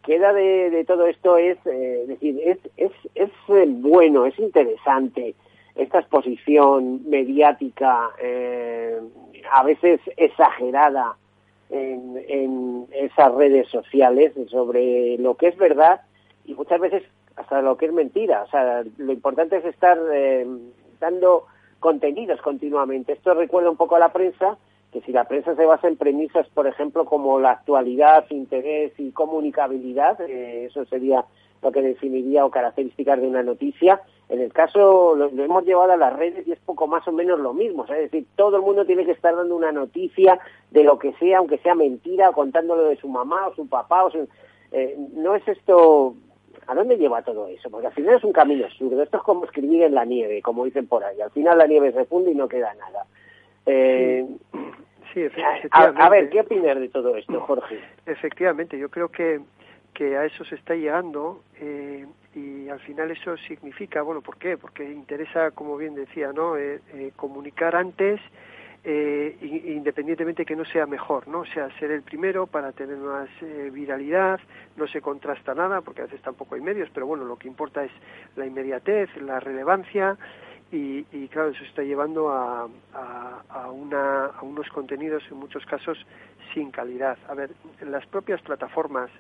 queda 0.02 0.32
de, 0.32 0.70
de, 0.70 0.84
todo 0.84 1.06
esto 1.06 1.36
es, 1.36 1.58
eh, 1.66 2.04
decir, 2.08 2.40
es, 2.44 2.58
es, 2.76 2.92
es 3.14 3.30
bueno, 3.46 4.26
es 4.26 4.38
interesante 4.38 5.34
esta 5.74 6.00
exposición 6.00 7.08
mediática, 7.08 8.10
eh, 8.20 8.98
a 9.50 9.62
veces 9.62 10.00
exagerada 10.16 11.16
en, 11.70 12.22
en 12.28 12.86
esas 12.92 13.34
redes 13.34 13.68
sociales 13.68 14.32
sobre 14.48 15.16
lo 15.18 15.34
que 15.36 15.48
es 15.48 15.56
verdad 15.56 16.02
y 16.44 16.54
muchas 16.54 16.80
veces 16.80 17.02
hasta 17.36 17.62
lo 17.62 17.76
que 17.76 17.86
es 17.86 17.92
mentira. 17.92 18.42
O 18.42 18.48
sea, 18.48 18.82
lo 18.98 19.12
importante 19.12 19.56
es 19.56 19.64
estar 19.64 19.98
eh, 20.12 20.46
dando 21.00 21.46
contenidos 21.80 22.40
continuamente. 22.40 23.12
Esto 23.12 23.34
recuerda 23.34 23.70
un 23.70 23.76
poco 23.76 23.96
a 23.96 24.00
la 24.00 24.12
prensa, 24.12 24.56
que 24.92 25.00
si 25.02 25.12
la 25.12 25.24
prensa 25.24 25.54
se 25.54 25.66
basa 25.66 25.88
en 25.88 25.96
premisas, 25.96 26.46
por 26.48 26.66
ejemplo, 26.66 27.04
como 27.04 27.40
la 27.40 27.50
actualidad, 27.50 28.24
interés 28.30 28.92
y 28.98 29.10
comunicabilidad, 29.10 30.20
eh, 30.20 30.66
eso 30.66 30.84
sería 30.86 31.24
lo 31.62 31.70
que 31.70 31.82
definiría 31.82 32.44
o 32.44 32.50
características 32.50 33.20
de 33.20 33.28
una 33.28 33.42
noticia. 33.42 34.02
En 34.28 34.40
el 34.40 34.52
caso, 34.52 35.14
lo, 35.14 35.28
hemos 35.28 35.64
llevado 35.64 35.92
a 35.92 35.96
las 35.96 36.12
redes 36.12 36.46
y 36.46 36.52
es 36.52 36.58
poco 36.60 36.86
más 36.86 37.06
o 37.06 37.12
menos 37.12 37.38
lo 37.38 37.52
mismo. 37.52 37.86
¿sabes? 37.86 38.06
Es 38.06 38.10
decir, 38.10 38.26
todo 38.36 38.56
el 38.56 38.62
mundo 38.62 38.84
tiene 38.84 39.04
que 39.04 39.12
estar 39.12 39.34
dando 39.34 39.54
una 39.54 39.72
noticia 39.72 40.40
de 40.70 40.84
lo 40.84 40.98
que 40.98 41.12
sea, 41.14 41.38
aunque 41.38 41.58
sea 41.58 41.74
mentira, 41.74 42.32
contándolo 42.32 42.84
de 42.84 42.96
su 42.96 43.08
mamá 43.08 43.48
o 43.48 43.54
su 43.54 43.68
papá. 43.68 44.04
O 44.04 44.10
su, 44.10 44.28
eh, 44.72 44.96
no 45.14 45.34
es 45.34 45.46
esto 45.46 46.14
¿A 46.72 46.74
dónde 46.74 46.96
lleva 46.96 47.20
todo 47.20 47.48
eso? 47.48 47.68
Porque 47.68 47.88
al 47.88 47.92
final 47.92 48.14
es 48.14 48.24
un 48.24 48.32
camino 48.32 48.64
absurdo. 48.64 49.02
Esto 49.02 49.18
es 49.18 49.22
como 49.24 49.44
escribir 49.44 49.82
en 49.82 49.94
la 49.94 50.06
nieve, 50.06 50.40
como 50.40 50.64
dicen 50.64 50.86
por 50.86 51.04
ahí. 51.04 51.20
Al 51.20 51.30
final 51.30 51.58
la 51.58 51.66
nieve 51.66 51.92
se 51.92 52.06
funde 52.06 52.30
y 52.30 52.34
no 52.34 52.48
queda 52.48 52.72
nada. 52.72 53.04
Eh, 53.66 54.26
sí, 55.12 55.20
a, 55.70 55.82
a, 55.82 56.08
ver, 56.08 56.30
¿qué 56.30 56.40
opinas 56.40 56.80
de 56.80 56.88
todo 56.88 57.14
esto, 57.14 57.42
Jorge? 57.42 57.78
Efectivamente, 58.06 58.78
yo 58.78 58.88
creo 58.88 59.10
que, 59.10 59.40
que 59.92 60.16
a 60.16 60.24
eso 60.24 60.46
se 60.46 60.54
está 60.54 60.74
llegando 60.74 61.42
eh, 61.60 62.06
y 62.34 62.70
al 62.70 62.80
final 62.80 63.10
eso 63.10 63.36
significa, 63.36 64.00
bueno, 64.00 64.22
¿por 64.22 64.38
qué? 64.38 64.56
Porque 64.56 64.90
interesa, 64.90 65.50
como 65.50 65.76
bien 65.76 65.94
decía, 65.94 66.32
¿no? 66.32 66.56
Eh, 66.56 66.80
eh 66.94 67.12
comunicar 67.16 67.76
antes 67.76 68.18
eh, 68.84 69.36
independientemente 69.40 70.44
que 70.44 70.56
no 70.56 70.64
sea 70.64 70.86
mejor, 70.86 71.28
¿no? 71.28 71.40
O 71.40 71.46
sea, 71.46 71.70
ser 71.78 71.90
el 71.90 72.02
primero 72.02 72.46
para 72.46 72.72
tener 72.72 72.96
más 72.96 73.28
eh, 73.40 73.70
viralidad, 73.72 74.40
no 74.76 74.86
se 74.88 75.00
contrasta 75.00 75.54
nada, 75.54 75.80
porque 75.82 76.02
a 76.02 76.04
veces 76.04 76.20
tampoco 76.22 76.54
hay 76.54 76.60
medios, 76.60 76.90
pero 76.92 77.06
bueno, 77.06 77.24
lo 77.24 77.36
que 77.36 77.48
importa 77.48 77.84
es 77.84 77.92
la 78.36 78.46
inmediatez, 78.46 79.14
la 79.16 79.38
relevancia, 79.40 80.16
y, 80.72 81.04
y 81.12 81.28
claro, 81.28 81.50
eso 81.50 81.62
está 81.64 81.82
llevando 81.82 82.30
a, 82.30 82.66
una, 83.70 84.24
a 84.26 84.42
unos 84.42 84.68
contenidos, 84.70 85.22
en 85.30 85.36
muchos 85.36 85.64
casos, 85.66 85.98
sin 86.54 86.70
calidad. 86.70 87.18
A 87.28 87.34
ver, 87.34 87.50
las 87.82 88.06
propias 88.06 88.40
plataformas 88.40 89.10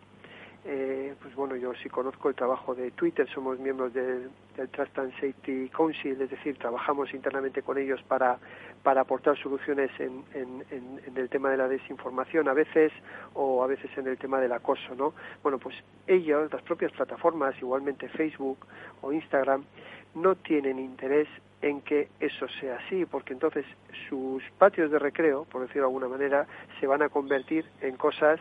eh, 0.64 1.14
pues 1.20 1.34
bueno, 1.34 1.56
yo 1.56 1.72
sí 1.82 1.88
conozco 1.88 2.28
el 2.28 2.36
trabajo 2.36 2.74
de 2.74 2.92
Twitter, 2.92 3.28
somos 3.34 3.58
miembros 3.58 3.92
del, 3.92 4.30
del 4.56 4.68
Trust 4.68 4.96
and 4.96 5.12
Safety 5.14 5.68
Council, 5.70 6.20
es 6.20 6.30
decir, 6.30 6.56
trabajamos 6.56 7.12
internamente 7.12 7.62
con 7.62 7.78
ellos 7.78 8.00
para, 8.04 8.38
para 8.84 9.00
aportar 9.00 9.36
soluciones 9.38 9.90
en, 9.98 10.22
en, 10.34 10.64
en, 10.70 11.16
el 11.16 11.28
tema 11.28 11.50
de 11.50 11.56
la 11.56 11.66
desinformación 11.66 12.48
a 12.48 12.52
veces 12.52 12.92
o 13.34 13.64
a 13.64 13.66
veces 13.66 13.90
en 13.96 14.06
el 14.06 14.16
tema 14.18 14.40
del 14.40 14.52
acoso, 14.52 14.94
¿no? 14.94 15.14
Bueno, 15.42 15.58
pues 15.58 15.74
ellos, 16.06 16.52
las 16.52 16.62
propias 16.62 16.92
plataformas, 16.92 17.56
igualmente 17.60 18.08
Facebook 18.08 18.64
o 19.00 19.12
Instagram, 19.12 19.64
no 20.14 20.36
tienen 20.36 20.78
interés 20.78 21.28
en 21.60 21.80
que 21.80 22.08
eso 22.20 22.46
sea 22.60 22.76
así, 22.76 23.04
porque 23.04 23.32
entonces 23.32 23.64
sus 24.08 24.42
patios 24.58 24.90
de 24.90 24.98
recreo, 24.98 25.44
por 25.44 25.62
decirlo 25.62 25.82
de 25.82 25.86
alguna 25.88 26.08
manera, 26.08 26.46
se 26.80 26.86
van 26.86 27.02
a 27.02 27.08
convertir 27.08 27.64
en 27.80 27.96
cosas 27.96 28.38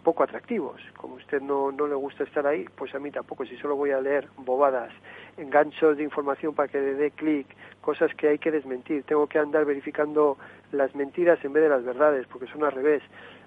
poco 0.00 0.22
atractivos. 0.22 0.80
Como 0.96 1.14
a 1.14 1.18
usted 1.18 1.40
no, 1.40 1.72
no 1.72 1.86
le 1.86 1.94
gusta 1.94 2.24
estar 2.24 2.46
ahí, 2.46 2.66
pues 2.76 2.94
a 2.94 2.98
mí 2.98 3.10
tampoco. 3.10 3.44
Si 3.44 3.56
solo 3.56 3.76
voy 3.76 3.90
a 3.90 4.00
leer 4.00 4.28
bobadas, 4.36 4.92
enganchos 5.36 5.96
de 5.96 6.02
información 6.02 6.54
para 6.54 6.68
que 6.68 6.80
le 6.80 6.94
dé 6.94 7.10
clic, 7.10 7.46
cosas 7.80 8.14
que 8.14 8.28
hay 8.28 8.38
que 8.38 8.50
desmentir, 8.50 9.04
tengo 9.04 9.26
que 9.26 9.38
andar 9.38 9.64
verificando 9.64 10.38
las 10.72 10.94
mentiras 10.94 11.44
en 11.44 11.52
vez 11.52 11.64
de 11.64 11.68
las 11.68 11.84
verdades, 11.84 12.26
porque 12.26 12.46
son 12.46 12.64
al 12.64 12.72
revés. 12.72 13.02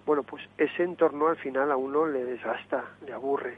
Bueno, 0.05 0.23
pues 0.23 0.43
ese 0.57 0.83
entorno 0.83 1.27
al 1.27 1.37
final 1.37 1.71
a 1.71 1.77
uno 1.77 2.05
le 2.05 2.23
desgasta, 2.25 2.83
le 3.05 3.13
aburre, 3.13 3.57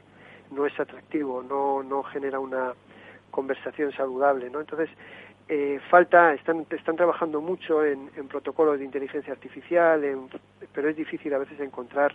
no 0.50 0.64
es 0.64 0.78
atractivo, 0.80 1.42
no, 1.42 1.82
no 1.82 2.02
genera 2.04 2.40
una 2.40 2.72
conversación 3.30 3.92
saludable, 3.92 4.48
¿no? 4.48 4.60
Entonces, 4.60 4.88
eh, 5.48 5.80
falta, 5.90 6.34
están, 6.34 6.66
están 6.70 6.96
trabajando 6.96 7.40
mucho 7.40 7.84
en, 7.84 8.10
en 8.16 8.28
protocolos 8.28 8.78
de 8.78 8.84
inteligencia 8.84 9.32
artificial, 9.32 10.04
en, 10.04 10.28
pero 10.72 10.88
es 10.88 10.96
difícil 10.96 11.32
a 11.34 11.38
veces 11.38 11.60
encontrar 11.60 12.14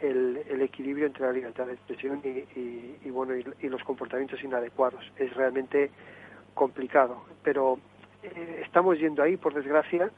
el, 0.00 0.42
el, 0.48 0.62
equilibrio 0.62 1.06
entre 1.06 1.26
la 1.26 1.32
libertad 1.32 1.66
de 1.66 1.74
expresión 1.74 2.20
y, 2.24 2.28
y, 2.28 2.98
y 3.04 3.10
bueno 3.10 3.36
y, 3.36 3.44
y, 3.60 3.68
los 3.68 3.82
comportamientos 3.82 4.42
inadecuados. 4.42 5.04
Es 5.16 5.34
realmente 5.34 5.90
complicado 6.54 7.24
pero 7.42 7.78
eh, 8.22 8.62
estamos 8.64 8.98
yendo 8.98 9.22
ahí 9.22 9.36
por 9.36 9.54
desgracia 9.54 10.10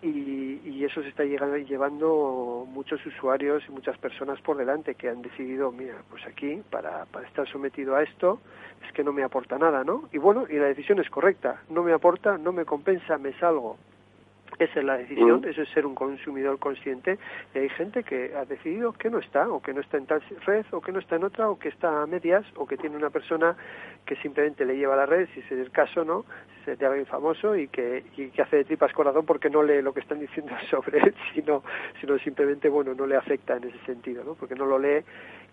y, 0.00 0.60
y, 0.64 0.84
eso 0.84 1.00
se 1.02 1.08
está 1.08 1.24
llegando, 1.24 1.56
llevando 1.56 2.66
muchos 2.68 3.04
usuarios 3.06 3.62
y 3.68 3.72
muchas 3.72 3.96
personas 3.98 4.40
por 4.40 4.56
delante 4.56 4.94
que 4.94 5.08
han 5.08 5.22
decidido 5.22 5.70
mira 5.70 6.02
pues 6.10 6.26
aquí 6.26 6.62
para, 6.70 7.04
para 7.06 7.26
estar 7.26 7.48
sometido 7.48 7.94
a 7.94 8.02
esto 8.02 8.40
es 8.84 8.92
que 8.92 9.04
no 9.04 9.12
me 9.12 9.22
aporta 9.22 9.58
nada 9.58 9.84
no 9.84 10.08
y 10.12 10.18
bueno 10.18 10.46
y 10.48 10.54
la 10.54 10.66
decisión 10.66 10.98
es 10.98 11.10
correcta. 11.10 11.62
No 11.68 11.82
me 11.82 11.92
aporta 11.92 12.38
no 12.38 12.52
me 12.52 12.64
compensa 12.64 13.18
me 13.18 13.32
salgo 13.34 13.76
esa 14.58 14.80
es 14.80 14.84
la 14.84 14.98
decisión, 14.98 15.40
mm. 15.40 15.48
eso 15.48 15.62
es 15.62 15.68
ser 15.70 15.86
un 15.86 15.94
consumidor 15.94 16.58
consciente. 16.58 17.18
Y 17.54 17.58
hay 17.58 17.68
gente 17.70 18.02
que 18.02 18.34
ha 18.36 18.44
decidido 18.44 18.92
que 18.92 19.10
no 19.10 19.18
está, 19.18 19.48
o 19.48 19.60
que 19.62 19.72
no 19.72 19.80
está 19.80 19.96
en 19.96 20.06
tal 20.06 20.22
red, 20.46 20.64
o 20.70 20.80
que 20.80 20.92
no 20.92 20.98
está 20.98 21.16
en 21.16 21.24
otra, 21.24 21.48
o 21.48 21.58
que 21.58 21.68
está 21.68 22.02
a 22.02 22.06
medias, 22.06 22.44
o 22.56 22.66
que 22.66 22.76
tiene 22.76 22.96
una 22.96 23.10
persona 23.10 23.56
que 24.04 24.16
simplemente 24.16 24.64
le 24.64 24.76
lleva 24.76 24.94
a 24.94 24.98
la 24.98 25.06
red, 25.06 25.28
si 25.34 25.40
es 25.40 25.52
el 25.52 25.70
caso, 25.70 26.04
¿no? 26.04 26.24
Se 26.64 26.76
te 26.76 26.86
alguien 26.86 27.06
famoso 27.06 27.56
y 27.56 27.68
que, 27.68 28.04
y 28.16 28.28
que 28.28 28.42
hace 28.42 28.56
de 28.56 28.64
tripas 28.64 28.92
corazón 28.92 29.26
porque 29.26 29.50
no 29.50 29.62
lee 29.62 29.82
lo 29.82 29.92
que 29.92 30.00
están 30.00 30.20
diciendo 30.20 30.52
sobre 30.70 30.98
él, 30.98 31.14
sino, 31.34 31.62
sino 32.00 32.18
simplemente, 32.18 32.68
bueno, 32.68 32.94
no 32.94 33.06
le 33.06 33.16
afecta 33.16 33.56
en 33.56 33.64
ese 33.64 33.78
sentido, 33.86 34.22
¿no? 34.24 34.34
Porque 34.34 34.54
no 34.54 34.66
lo 34.66 34.78
lee 34.78 35.04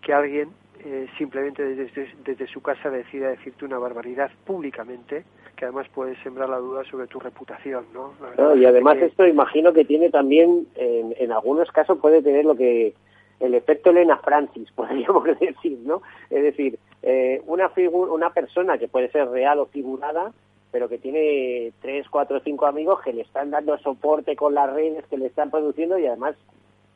que 0.02 0.14
alguien 0.14 0.50
eh, 0.84 1.08
simplemente 1.18 1.64
desde, 1.64 2.14
desde 2.24 2.48
su 2.48 2.62
casa 2.62 2.90
decida 2.90 3.30
decirte 3.30 3.66
una 3.66 3.78
barbaridad 3.78 4.32
públicamente 4.46 5.26
que 5.60 5.66
además 5.66 5.88
puede 5.94 6.16
sembrar 6.24 6.48
la 6.48 6.58
duda 6.58 6.86
sobre 6.86 7.08
tu 7.08 7.20
reputación, 7.20 7.86
¿no? 7.94 8.14
y 8.56 8.64
además 8.64 8.98
esto 9.00 9.28
imagino 9.28 9.74
que 9.74 9.84
tiene 9.84 10.10
también, 10.10 10.66
en, 10.76 11.14
en 11.18 11.34
algunos 11.34 11.70
casos 11.72 12.00
puede 12.00 12.22
tener 12.22 12.46
lo 12.46 12.56
que 12.56 12.94
el 13.42 13.54
efecto 13.54 13.90
Elena 13.90 14.18
Francis, 14.20 14.72
podríamos 14.76 15.26
decir, 15.26 15.78
¿no? 15.84 16.02
Es 16.30 16.44
decir, 16.44 16.80
eh, 17.04 17.42
una, 17.46 17.70
una 17.92 18.30
persona 18.30 18.78
que 18.78 18.88
puede 18.88 19.12
ser 19.12 19.30
real 19.30 19.60
o 19.60 19.66
figurada, 19.66 20.32
pero 20.72 20.88
que 20.88 20.98
tiene 20.98 21.74
tres, 21.82 22.08
cuatro, 22.10 22.40
cinco 22.40 22.66
amigos 22.66 23.02
que 23.02 23.12
le 23.12 23.24
están 23.24 23.52
dando 23.52 23.78
soporte 23.80 24.38
con 24.38 24.54
las 24.54 24.72
redes, 24.72 25.06
que 25.08 25.18
le 25.18 25.26
están 25.26 25.52
produciendo 25.52 26.00
y 26.00 26.06
además, 26.06 26.36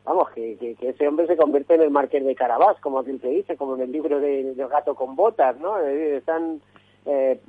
vamos, 0.06 0.30
que, 0.30 0.56
que, 0.58 0.90
ese 0.90 1.06
hombre 1.06 1.28
se 1.28 1.36
convierte 1.36 1.76
en 1.76 1.82
el 1.82 1.92
marqués 1.92 2.24
de 2.24 2.36
Carabás, 2.36 2.80
como 2.80 3.00
aquel 3.00 3.20
que 3.20 3.28
dice, 3.28 3.58
como 3.58 3.76
en 3.76 3.82
el 3.82 3.92
libro 3.92 4.22
de, 4.22 4.54
del 4.54 4.68
gato 4.70 4.96
con 4.96 5.18
botas, 5.18 5.60
¿no? 5.60 5.78
Están 5.80 6.62
eh, 7.06 7.40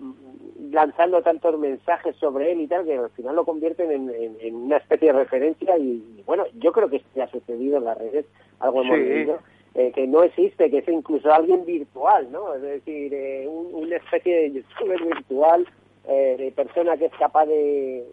lanzando 0.71 1.23
tantos 1.23 1.59
mensajes 1.59 2.17
sobre 2.17 2.53
él 2.53 2.61
y 2.61 2.67
tal, 2.67 2.85
que 2.85 2.97
al 2.97 3.11
final 3.11 3.37
lo 3.37 3.45
convierten 3.45 3.91
en, 3.91 4.55
una 4.55 4.79
especie 4.79 5.13
de 5.13 5.19
referencia 5.19 5.77
y, 5.79 6.23
bueno, 6.27 6.45
yo 6.55 6.73
creo 6.73 6.89
que 6.89 6.97
esto 6.97 7.23
ha 7.23 7.29
sucedido 7.29 7.79
en 7.79 7.85
las 7.85 7.99
redes, 7.99 8.27
algo 8.59 8.83
hemos 8.83 8.99
leído, 8.99 9.39
eh, 9.75 9.93
que 9.95 10.07
no 10.07 10.23
existe, 10.23 10.71
que 10.71 10.79
es 10.79 10.89
incluso 10.89 11.33
alguien 11.33 11.65
virtual, 11.65 12.31
¿no? 12.33 12.55
Es 12.55 12.63
decir, 12.63 13.13
eh, 13.15 13.47
una 13.49 13.97
especie 13.97 14.35
de 14.35 14.53
youtuber 14.53 15.03
virtual, 15.05 15.67
eh, 16.09 16.37
de 16.39 16.53
persona 16.53 16.97
que 16.97 17.07
es 17.07 17.13
capaz 17.19 17.47
de, 17.47 18.05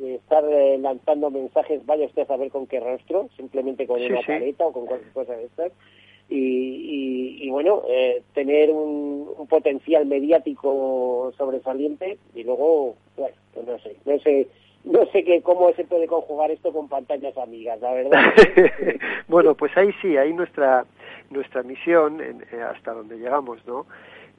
estar 0.00 0.44
lanzando 0.78 1.30
mensajes, 1.30 1.84
vaya 1.86 2.06
usted 2.06 2.22
a 2.22 2.26
saber 2.26 2.50
con 2.50 2.66
qué 2.66 2.80
rostro, 2.80 3.28
simplemente 3.36 3.86
con 3.86 4.00
una 4.00 4.20
careta 4.22 4.66
o 4.66 4.72
con 4.72 4.86
cualquier 4.86 5.12
cosa 5.12 5.34
de 5.34 5.44
estas 5.44 5.72
y, 6.28 7.38
y, 7.40 7.50
bueno, 7.50 7.82
eh, 7.88 8.22
tener 8.34 8.70
un, 8.70 9.46
potencial 9.48 10.04
mediático 10.04 11.32
sobresaliente 11.38 12.18
y 12.34 12.44
luego, 12.44 12.96
bueno, 13.16 13.34
pues 13.54 13.66
no 13.66 13.78
sé, 13.78 13.96
no 14.04 14.18
sé, 14.18 14.46
no 14.84 15.06
sé 15.06 15.24
que 15.24 15.40
cómo 15.40 15.72
se 15.72 15.84
puede 15.84 16.06
conjugar 16.06 16.50
esto 16.50 16.70
con 16.70 16.88
pantallas 16.88 17.36
amigas, 17.38 17.80
la 17.80 17.94
verdad. 17.94 18.20
bueno, 19.28 19.54
pues 19.54 19.74
ahí 19.76 19.90
sí, 20.02 20.18
ahí 20.18 20.34
nuestra 20.34 20.84
nuestra 21.30 21.62
misión, 21.62 22.20
en, 22.20 22.42
eh, 22.52 22.62
hasta 22.62 22.92
donde 22.92 23.18
llegamos, 23.18 23.64
¿no? 23.66 23.86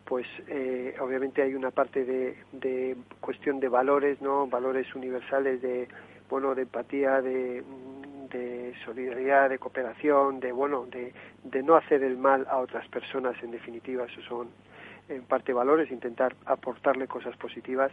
Pues 0.05 0.25
eh, 0.47 0.95
obviamente 0.99 1.41
hay 1.41 1.53
una 1.53 1.71
parte 1.71 2.03
de, 2.03 2.35
de 2.51 2.95
cuestión 3.19 3.59
de 3.59 3.69
valores, 3.69 4.21
¿no? 4.21 4.47
Valores 4.47 4.93
universales 4.95 5.61
de, 5.61 5.87
bueno, 6.29 6.55
de 6.55 6.63
empatía, 6.63 7.21
de 7.21 7.63
de 8.29 8.73
solidaridad, 8.85 9.49
de 9.49 9.59
cooperación, 9.59 10.39
de 10.39 10.51
bueno, 10.51 10.85
de, 10.85 11.13
de 11.43 11.63
no 11.63 11.75
hacer 11.75 12.03
el 12.03 12.17
mal 12.17 12.45
a 12.49 12.57
otras 12.57 12.87
personas, 12.87 13.35
en 13.43 13.51
definitiva, 13.51 14.05
esos 14.05 14.23
son 14.25 14.49
en 15.09 15.23
parte 15.23 15.53
valores, 15.53 15.91
intentar 15.91 16.35
aportarle 16.45 17.07
cosas 17.07 17.35
positivas. 17.37 17.91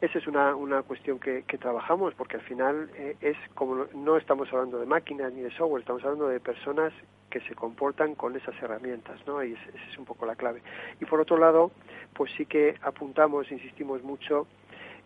Esa 0.00 0.18
es 0.18 0.26
una, 0.26 0.54
una 0.54 0.82
cuestión 0.82 1.18
que, 1.18 1.42
que 1.42 1.58
trabajamos 1.58 2.14
porque 2.14 2.36
al 2.36 2.42
final 2.42 2.90
eh, 2.94 3.16
es 3.20 3.36
como 3.54 3.86
no 3.94 4.16
estamos 4.16 4.52
hablando 4.52 4.78
de 4.78 4.86
máquinas 4.86 5.32
ni 5.32 5.42
de 5.42 5.50
software, 5.50 5.80
estamos 5.80 6.02
hablando 6.04 6.28
de 6.28 6.40
personas 6.40 6.92
que 7.30 7.40
se 7.40 7.54
comportan 7.54 8.14
con 8.14 8.36
esas 8.36 8.54
herramientas, 8.62 9.18
¿no? 9.26 9.42
Y 9.42 9.54
esa 9.54 9.90
es 9.90 9.98
un 9.98 10.04
poco 10.04 10.26
la 10.26 10.36
clave. 10.36 10.62
Y 11.00 11.04
por 11.06 11.20
otro 11.20 11.38
lado, 11.38 11.72
pues 12.12 12.30
sí 12.36 12.46
que 12.46 12.76
apuntamos, 12.82 13.50
insistimos 13.50 14.02
mucho 14.02 14.46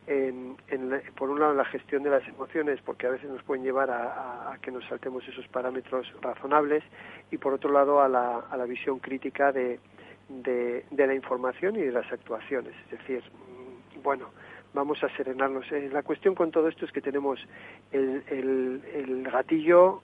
en, 0.06 0.56
por 1.16 1.30
un 1.30 1.40
lado 1.40 1.54
la 1.54 1.64
gestión 1.64 2.02
de 2.02 2.10
las 2.10 2.26
emociones, 2.28 2.80
porque 2.84 3.06
a 3.06 3.10
veces 3.10 3.28
nos 3.28 3.42
pueden 3.42 3.64
llevar 3.64 3.90
a, 3.90 4.56
que 4.62 4.70
nos 4.70 4.84
saltemos 4.86 5.26
esos 5.28 5.46
parámetros 5.48 6.12
razonables, 6.22 6.84
y 7.30 7.38
por 7.38 7.52
otro 7.54 7.72
lado 7.72 8.00
a 8.00 8.08
la, 8.08 8.38
a 8.50 8.56
la 8.56 8.64
visión 8.64 8.98
crítica 8.98 9.52
de, 9.52 9.80
de, 10.28 11.06
la 11.06 11.14
información 11.14 11.76
y 11.76 11.80
de 11.80 11.92
las 11.92 12.10
actuaciones. 12.12 12.72
Es 12.84 12.98
decir, 12.98 13.22
mm, 13.22 14.02
bueno, 14.02 14.30
vamos 14.74 15.02
a 15.02 15.08
serenarnos. 15.16 15.70
Eh, 15.72 15.88
la 15.92 16.02
cuestión 16.02 16.34
con 16.34 16.50
todo 16.50 16.68
esto 16.68 16.84
es 16.84 16.92
que 16.92 17.00
tenemos 17.00 17.40
el, 17.92 18.22
el, 18.28 18.82
el 18.94 19.30
gatillo 19.30 20.02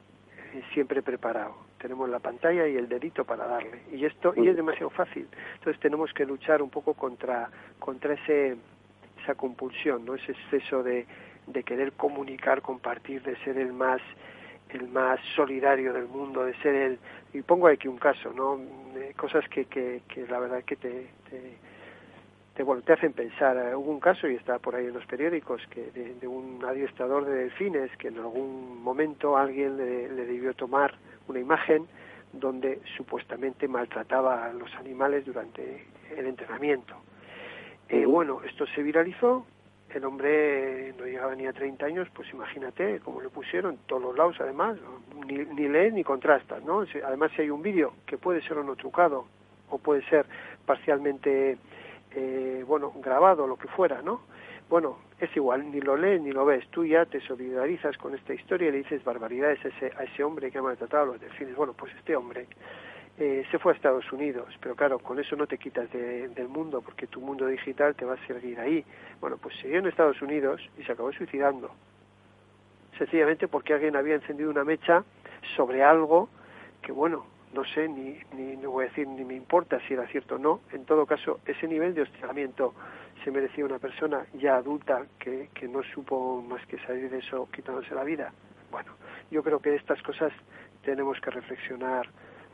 eh, 0.52 0.62
siempre 0.72 1.02
preparado. 1.02 1.54
Tenemos 1.78 2.08
la 2.08 2.20
pantalla 2.20 2.68
y 2.68 2.76
el 2.76 2.88
dedito 2.88 3.24
para 3.24 3.46
darle. 3.46 3.82
Y 3.92 4.04
esto 4.04 4.34
y 4.36 4.46
es 4.48 4.54
demasiado 4.54 4.90
fácil. 4.90 5.26
Entonces 5.54 5.80
tenemos 5.80 6.12
que 6.12 6.24
luchar 6.24 6.62
un 6.62 6.70
poco 6.70 6.94
contra, 6.94 7.50
contra 7.80 8.14
ese 8.14 8.56
esa 9.22 9.34
compulsión, 9.34 10.04
¿no? 10.04 10.14
Ese 10.14 10.32
exceso 10.32 10.82
de, 10.82 11.06
de 11.46 11.62
querer 11.62 11.92
comunicar, 11.92 12.62
compartir, 12.62 13.22
de 13.22 13.36
ser 13.44 13.58
el 13.58 13.72
más 13.72 14.00
el 14.70 14.88
más 14.88 15.20
solidario 15.36 15.92
del 15.92 16.06
mundo, 16.06 16.44
de 16.44 16.54
ser 16.62 16.74
el 16.74 16.98
y 17.34 17.42
pongo 17.42 17.68
aquí 17.68 17.88
un 17.88 17.98
caso, 17.98 18.32
¿no? 18.32 18.58
cosas 19.16 19.46
que, 19.48 19.66
que, 19.66 20.02
que, 20.08 20.26
la 20.26 20.38
verdad 20.38 20.62
que 20.64 20.76
te, 20.76 21.08
te, 22.54 22.62
bueno, 22.62 22.82
te 22.82 22.92
hacen 22.92 23.12
pensar. 23.12 23.56
Eh, 23.56 23.74
hubo 23.74 23.90
un 23.90 24.00
caso 24.00 24.28
y 24.28 24.34
está 24.34 24.58
por 24.58 24.74
ahí 24.74 24.86
en 24.86 24.94
los 24.94 25.04
periódicos 25.06 25.60
que 25.68 25.90
de, 25.90 26.26
un 26.26 26.64
adiestrador 26.64 27.24
de 27.24 27.34
delfines 27.34 27.90
que 27.98 28.08
en 28.08 28.18
algún 28.18 28.82
momento 28.82 29.36
alguien 29.36 29.76
le 29.76 30.26
debió 30.26 30.54
tomar 30.54 30.94
una 31.28 31.40
imagen 31.40 31.86
donde 32.32 32.80
supuestamente 32.96 33.68
maltrataba 33.68 34.46
a 34.46 34.52
los 34.52 34.72
animales 34.74 35.24
durante 35.24 35.84
el 36.16 36.26
entrenamiento. 36.26 36.96
Eh, 37.92 38.06
bueno, 38.06 38.40
esto 38.48 38.66
se 38.68 38.82
viralizó, 38.82 39.44
el 39.90 40.02
hombre 40.06 40.94
no 40.98 41.04
llegaba 41.04 41.34
ni 41.34 41.46
a 41.46 41.52
30 41.52 41.84
años, 41.84 42.08
pues 42.14 42.26
imagínate 42.32 43.00
cómo 43.00 43.20
le 43.20 43.28
pusieron, 43.28 43.76
todos 43.84 44.00
los 44.00 44.16
lados 44.16 44.36
además, 44.40 44.78
ni, 45.26 45.34
ni 45.34 45.68
lee 45.68 45.92
ni 45.92 46.02
contrasta, 46.02 46.58
¿no? 46.60 46.86
Además 47.04 47.32
si 47.36 47.42
hay 47.42 47.50
un 47.50 47.60
vídeo 47.60 47.92
que 48.06 48.16
puede 48.16 48.40
ser 48.40 48.56
o 48.56 48.64
no 48.64 48.76
trucado, 48.76 49.26
o 49.68 49.76
puede 49.76 50.02
ser 50.08 50.24
parcialmente, 50.64 51.58
eh, 52.12 52.64
bueno, 52.66 52.94
grabado, 52.96 53.46
lo 53.46 53.56
que 53.58 53.68
fuera, 53.68 54.00
¿no? 54.00 54.22
Bueno, 54.70 54.96
es 55.20 55.28
igual, 55.36 55.70
ni 55.70 55.82
lo 55.82 55.94
lees 55.94 56.22
ni 56.22 56.32
lo 56.32 56.46
ves, 56.46 56.66
tú 56.68 56.86
ya 56.86 57.04
te 57.04 57.20
solidarizas 57.20 57.98
con 57.98 58.14
esta 58.14 58.32
historia 58.32 58.68
y 58.68 58.72
le 58.72 58.78
dices 58.78 59.04
barbaridades 59.04 59.62
a 59.66 59.68
ese, 59.68 59.92
a 59.98 60.04
ese 60.04 60.24
hombre 60.24 60.50
que 60.50 60.56
ha 60.56 60.62
maltratado 60.62 61.02
a 61.02 61.06
los 61.08 61.20
delfines. 61.20 61.54
Bueno, 61.54 61.74
pues 61.74 61.94
este 61.94 62.16
hombre 62.16 62.46
eh, 63.18 63.44
se 63.50 63.58
fue 63.58 63.72
a 63.72 63.76
Estados 63.76 64.10
Unidos, 64.12 64.56
pero 64.60 64.74
claro, 64.74 64.98
con 64.98 65.18
eso 65.18 65.36
no 65.36 65.46
te 65.46 65.58
quitas 65.58 65.90
del 65.92 66.48
mundo, 66.48 66.80
porque 66.80 67.06
tu 67.06 67.20
mundo 67.20 67.46
digital 67.46 67.94
te 67.94 68.04
va 68.04 68.14
a 68.14 68.26
seguir 68.26 68.58
ahí. 68.58 68.84
Bueno, 69.20 69.36
pues 69.36 69.54
siguió 69.56 69.78
en 69.78 69.86
Estados 69.86 70.20
Unidos 70.22 70.60
y 70.78 70.84
se 70.84 70.92
acabó 70.92 71.12
suicidando. 71.12 71.70
Sencillamente 72.96 73.48
porque 73.48 73.74
alguien 73.74 73.96
había 73.96 74.14
encendido 74.14 74.50
una 74.50 74.64
mecha 74.64 75.04
sobre 75.56 75.82
algo 75.82 76.28
que, 76.80 76.92
bueno, 76.92 77.26
no 77.52 77.64
sé, 77.64 77.86
ni, 77.88 78.18
ni 78.32 78.56
no 78.56 78.70
voy 78.70 78.86
a 78.86 78.88
decir, 78.88 79.06
ni 79.06 79.24
me 79.24 79.34
importa 79.34 79.78
si 79.86 79.94
era 79.94 80.06
cierto 80.06 80.36
o 80.36 80.38
no. 80.38 80.60
En 80.72 80.84
todo 80.86 81.04
caso, 81.04 81.40
ese 81.44 81.68
nivel 81.68 81.94
de 81.94 82.02
hostigamiento 82.02 82.74
se 83.22 83.30
merecía 83.30 83.64
una 83.64 83.78
persona 83.78 84.26
ya 84.34 84.56
adulta 84.56 85.04
que, 85.18 85.50
que 85.54 85.68
no 85.68 85.82
supo 85.82 86.42
más 86.42 86.64
que 86.66 86.78
salir 86.78 87.10
de 87.10 87.18
eso 87.18 87.48
quitándose 87.52 87.94
la 87.94 88.04
vida. 88.04 88.32
Bueno, 88.70 88.92
yo 89.30 89.42
creo 89.42 89.60
que 89.60 89.74
estas 89.74 90.02
cosas 90.02 90.32
tenemos 90.82 91.20
que 91.20 91.30
reflexionar 91.30 92.08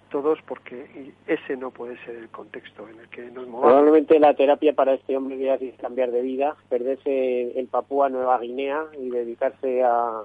todos 0.09 0.39
porque 0.47 1.13
ese 1.27 1.57
no 1.57 1.71
puede 1.71 1.97
ser 2.05 2.17
el 2.17 2.29
contexto 2.29 2.89
en 2.89 3.01
el 3.01 3.09
que 3.09 3.23
nos 3.31 3.47
movamos. 3.47 3.73
Probablemente 3.73 4.19
la 4.19 4.35
terapia 4.35 4.73
para 4.73 4.95
este 4.95 5.17
hombre 5.17 5.53
es 5.55 5.75
cambiar 5.81 6.11
de 6.11 6.23
vida, 6.23 6.57
perderse 6.69 7.59
en 7.59 7.67
Papúa 7.67 8.09
Nueva 8.09 8.39
Guinea 8.39 8.87
y 8.99 9.11
dedicarse 9.11 9.83
a, 9.83 10.23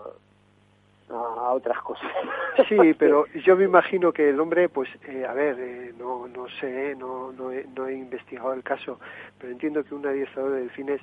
a 1.10 1.54
otras 1.54 1.80
cosas. 1.80 2.12
Sí, 2.70 2.94
pero 2.98 3.26
yo 3.46 3.56
me 3.56 3.66
imagino 3.66 4.12
que 4.12 4.30
el 4.30 4.40
hombre, 4.40 4.70
pues, 4.70 4.88
eh, 5.08 5.26
a 5.28 5.34
ver, 5.34 5.60
eh, 5.60 5.94
no, 5.98 6.28
no 6.28 6.48
sé, 6.60 6.96
no, 6.96 7.32
no 7.32 7.52
he, 7.52 7.66
no, 7.76 7.88
he, 7.88 7.96
investigado 7.96 8.54
el 8.54 8.62
caso, 8.62 9.00
pero 9.40 9.52
entiendo 9.52 9.84
que 9.84 9.96
un 9.96 10.06
adiestrador 10.06 10.52
de 10.52 10.60
delfines 10.62 11.02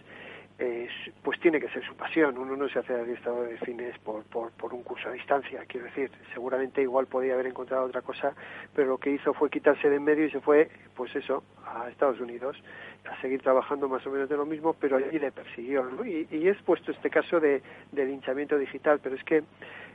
pues 1.23 1.41
tiene 1.41 1.61
que 1.61 1.69
ser 1.69 1.85
su 1.85 1.95
pasión. 1.95 2.37
Uno 2.37 2.57
no 2.57 2.69
se 2.69 2.79
hace 2.79 2.93
adiestrador 2.93 3.49
de 3.49 3.57
fines 3.59 3.99
por, 4.01 4.25
por, 4.25 4.51
por, 4.53 4.75
un 4.75 4.83
curso 4.83 5.09
a 5.09 5.13
distancia, 5.13 5.65
quiero 5.67 5.87
decir. 5.87 6.11
Seguramente 6.33 6.83
igual 6.83 7.07
podía 7.07 7.35
haber 7.35 7.47
encontrado 7.47 7.85
otra 7.85 8.03
cosa, 8.03 8.35
pero 8.75 8.89
lo 8.89 8.99
que 8.99 9.11
hizo 9.11 9.33
fue 9.33 9.51
quitarse 9.51 9.89
de 9.89 9.97
en 9.97 10.05
medio 10.05 10.27
y 10.27 10.31
se 10.31 10.41
fue, 10.41 10.71
pues 10.95 11.15
eso, 11.17 11.43
a 11.65 11.89
Estados 11.89 12.21
Unidos, 12.21 12.63
a 13.11 13.21
seguir 13.21 13.41
trabajando 13.41 13.89
más 13.89 14.07
o 14.07 14.11
menos 14.11 14.29
de 14.29 14.37
lo 14.37 14.45
mismo, 14.45 14.75
pero 14.75 14.97
allí 14.97 15.19
le 15.19 15.33
persiguió. 15.33 16.05
Y, 16.05 16.29
y 16.31 16.49
es 16.49 16.61
puesto 16.63 16.93
este 16.93 17.11
caso 17.11 17.41
de, 17.41 17.63
de 17.93 18.05
linchamiento 18.05 18.59
digital, 18.59 19.01
pero 19.03 19.17
es 19.17 19.25
que 19.25 19.43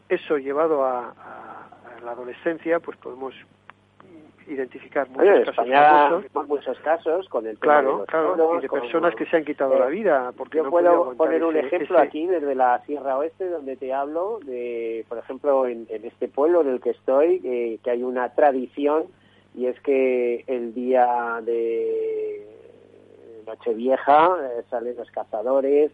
eso 0.10 0.38
llevado 0.38 0.84
a, 0.84 1.10
a 1.10 2.02
la 2.04 2.12
adolescencia, 2.12 2.80
pues 2.80 2.98
podemos 2.98 3.34
identificar 4.48 5.10
muchos 5.10 5.56
casos 5.56 6.26
muchos 6.48 6.80
casos 6.80 7.30
con 7.30 7.48
el 7.48 7.58
claro, 7.58 8.06
claro, 8.08 8.58
y 8.58 8.62
de 8.62 8.70
personas 8.70 9.16
que 9.16 9.26
se 9.26 9.38
han 9.38 9.46
quitado 9.46 9.78
la 9.78 9.88
vida. 9.88 10.32
Porque 10.38 10.58
yo 10.58 10.70
puedo 10.70 11.14
poner 11.16 11.44
un 11.44 11.58
ejemplo 11.58 12.00
aquí 12.00 12.28
desde 12.28 12.56
la 12.56 12.82
Sierra 12.86 13.18
Oeste 13.18 13.50
donde 13.50 13.76
te 13.76 13.94
hablo 13.94 14.40
de, 14.46 15.06
por 15.10 15.18
ejemplo, 15.18 15.68
en, 15.68 15.88
este 15.90 16.28
pueblo 16.28 16.62
en 16.62 16.70
el 16.70 16.82
que 16.82 16.92
estoy, 16.92 17.40
que 17.42 17.90
hay 17.90 18.04
una 18.04 18.30
tradición 18.30 19.06
y 19.56 19.68
es 19.68 19.80
que 19.82 20.44
el 20.48 20.74
día 20.74 21.40
de 21.42 22.46
Nochevieja 23.46 24.36
eh, 24.42 24.64
salen 24.70 24.96
los 24.98 25.10
cazadores, 25.12 25.92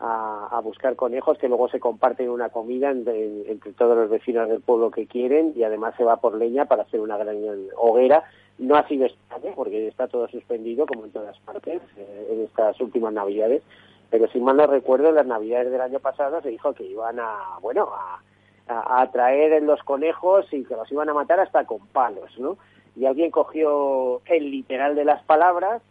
a, 0.00 0.60
buscar 0.64 0.96
conejos 0.96 1.38
que 1.38 1.48
luego 1.48 1.68
se 1.68 1.80
comparten 1.80 2.30
una 2.30 2.48
comida 2.48 2.90
entre, 2.90 3.44
todos 3.76 3.96
los 3.96 4.10
vecinos 4.10 4.48
del 4.48 4.60
pueblo 4.60 4.90
que 4.90 5.06
quieren 5.06 5.52
y 5.54 5.62
además 5.62 5.94
se 5.96 6.04
va 6.04 6.16
por 6.16 6.36
leña 6.36 6.64
para 6.64 6.82
hacer 6.82 7.00
una 7.00 7.18
gran 7.18 7.36
hoguera. 7.76 8.24
No 8.58 8.76
ha 8.76 8.86
sido 8.88 9.06
España 9.06 9.52
porque 9.54 9.88
está 9.88 10.08
todo 10.08 10.26
suspendido 10.28 10.86
como 10.86 11.04
en 11.04 11.12
todas 11.12 11.38
partes 11.40 11.82
eh, 11.96 12.28
en 12.30 12.44
estas 12.44 12.80
últimas 12.80 13.12
navidades, 13.12 13.62
pero 14.10 14.26
si 14.28 14.40
mal 14.40 14.56
no 14.56 14.66
recuerdo, 14.66 15.08
en 15.08 15.16
las 15.16 15.26
navidades 15.26 15.70
del 15.70 15.80
año 15.80 16.00
pasado 16.00 16.40
se 16.40 16.48
dijo 16.48 16.72
que 16.72 16.84
iban 16.84 17.20
a, 17.20 17.58
bueno, 17.60 17.88
a, 17.92 19.02
a, 19.02 19.10
traer 19.10 19.62
los 19.62 19.82
conejos 19.82 20.46
y 20.52 20.64
que 20.64 20.76
los 20.76 20.90
iban 20.90 21.08
a 21.08 21.14
matar 21.14 21.40
hasta 21.40 21.64
con 21.64 21.86
palos, 21.88 22.38
¿no? 22.38 22.56
Y 22.96 23.06
alguien 23.06 23.30
cogió 23.30 24.20
el 24.26 24.50
literal 24.50 24.94
de 24.94 25.04
las 25.04 25.22
palabras 25.24 25.82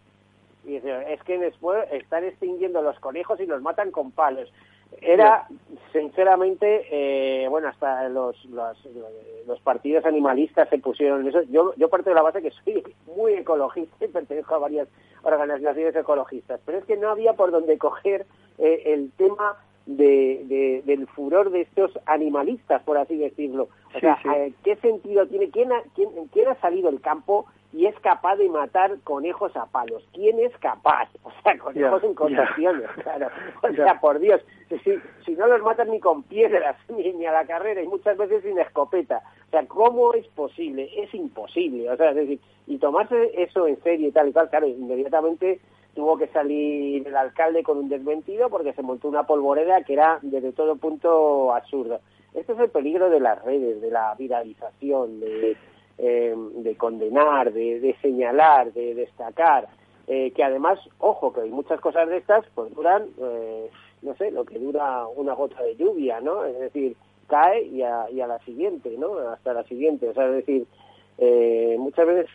y 0.66 0.74
dice, 0.74 1.14
es 1.14 1.24
que 1.24 1.38
después 1.38 1.86
están 1.92 2.24
extinguiendo 2.24 2.82
los 2.82 3.00
conejos 3.00 3.40
y 3.40 3.46
los 3.46 3.62
matan 3.62 3.92
con 3.92 4.12
palos 4.12 4.52
era 5.02 5.48
sinceramente 5.94 6.86
eh, 6.92 7.48
bueno 7.48 7.68
hasta 7.68 8.10
los, 8.10 8.44
los, 8.46 8.78
los 9.48 9.60
partidos 9.62 10.06
animalistas 10.06 10.68
se 10.70 10.80
pusieron 10.80 11.22
en 11.22 11.28
eso. 11.28 11.42
Yo 11.44 11.74
yo 11.76 11.90
parto 11.90 12.10
de 12.10 12.16
la 12.16 12.22
base 12.22 12.42
que 12.42 12.52
soy 12.52 12.84
muy 13.16 13.34
ecologista 13.34 14.06
y 14.06 14.10
pertenezco 14.10 14.56
a 14.56 14.60
varias 14.60 14.88
organizaciones 15.24 15.96
ecologistas 15.96 16.60
pero 16.66 16.80
es 16.80 16.86
que 16.86 16.98
no 16.98 17.10
había 17.10 17.34
por 17.34 17.52
donde 17.52 17.78
coger 17.78 18.26
eh, 18.58 18.84
el 18.88 19.12
tema 19.12 19.58
de, 19.86 20.84
del 20.86 21.08
furor 21.08 21.50
de 21.50 21.62
estos 21.62 21.98
animalistas 22.06 22.82
por 22.84 22.98
así 22.98 23.18
decirlo. 23.18 23.70
O 23.96 24.00
sea 24.00 24.20
eh, 24.36 24.54
qué 24.64 24.76
sentido 24.78 25.28
tiene 25.28 25.50
quién 25.50 25.72
ha, 25.72 25.82
quién, 25.96 26.10
quién 26.32 26.48
ha 26.48 26.56
salido 26.56 26.92
del 26.92 27.02
campo 27.02 27.46
y 27.72 27.86
es 27.86 27.98
capaz 28.00 28.36
de 28.38 28.50
matar 28.50 29.00
conejos 29.04 29.56
a 29.56 29.66
palos. 29.68 30.04
¿Quién 30.14 30.40
es 30.40 30.56
capaz? 30.58 31.10
O 31.24 31.42
sea, 31.44 31.58
conejos 31.58 32.04
en 32.04 32.14
condiciones, 32.16 32.90
claro. 33.04 33.28
O 33.64 33.74
sea, 33.74 34.00
por 34.00 34.20
Dios, 34.20 34.42
si, 34.84 34.96
si 35.26 35.32
no 35.34 35.48
los 35.48 35.62
matan 35.62 35.90
ni 35.90 36.00
con 36.00 36.24
piedras, 36.24 36.76
ni, 36.90 37.26
a 37.26 37.32
la 37.32 37.46
carrera, 37.46 37.82
y 37.82 37.88
muchas 37.88 38.18
veces 38.18 38.44
sin 38.44 38.60
escopeta. 38.60 39.22
O 39.48 39.52
sea, 39.52 39.66
¿cómo 39.68 40.14
es 40.14 40.28
posible? 40.30 40.90
Es 40.98 41.14
imposible. 41.14 41.90
O 41.90 41.98
sea, 41.98 42.10
es 42.10 42.16
decir, 42.16 42.40
y 42.68 42.78
tomarse 42.78 43.32
eso 43.42 43.68
en 43.68 43.82
serio 43.84 44.10
y 44.10 44.12
tal 44.12 44.30
y 44.30 44.32
tal, 44.32 44.50
claro, 44.50 44.68
inmediatamente 44.68 45.60
tuvo 45.96 46.18
que 46.18 46.28
salir 46.28 47.08
el 47.08 47.16
alcalde 47.16 47.64
con 47.64 47.78
un 47.78 47.90
desmentido 47.90 48.50
porque 48.50 48.74
se 48.74 48.82
montó 48.82 49.08
una 49.08 49.24
polvoreda 49.24 49.84
que 49.84 49.94
era 49.94 50.20
desde 50.22 50.52
todo 50.52 50.76
punto 50.76 51.54
absurda. 51.54 52.00
Este 52.34 52.54
es 52.54 52.60
el 52.60 52.70
peligro 52.70 53.10
de 53.10 53.20
las 53.20 53.44
redes, 53.44 53.82
de 53.82 53.90
la 53.90 54.14
viralización, 54.16 55.20
de 55.20 55.58
eh, 56.02 56.34
de 56.56 56.78
condenar, 56.78 57.52
de, 57.52 57.94
señalar, 58.02 58.72
de 58.72 58.96
destacar, 58.96 59.68
eh, 60.08 60.32
que 60.32 60.44
además, 60.46 60.80
ojo, 61.00 61.34
que 61.34 61.42
hay 61.42 61.50
muchas 61.50 61.82
cosas 61.82 62.08
de 62.08 62.16
estas, 62.16 62.46
pues 62.56 62.74
duran, 62.74 63.08
eh, 63.22 63.70
no 64.02 64.16
sé, 64.16 64.32
lo 64.32 64.46
que 64.46 64.58
dura 64.60 65.06
una 65.08 65.34
gota 65.34 65.62
de 65.62 65.76
lluvia, 65.76 66.22
¿no? 66.22 66.46
Es 66.46 66.58
decir, 66.58 66.96
cae 67.28 67.64
y 67.64 67.82
a, 67.82 68.10
y 68.10 68.22
a 68.22 68.28
la 68.28 68.40
siguiente, 68.40 68.96
¿no? 68.98 69.18
Hasta 69.18 69.52
la 69.52 69.64
siguiente, 69.66 70.08
o 70.08 70.14
sea, 70.14 70.28
es 70.28 70.46
decir, 70.46 70.66
muchas 71.78 72.08
veces 72.08 72.30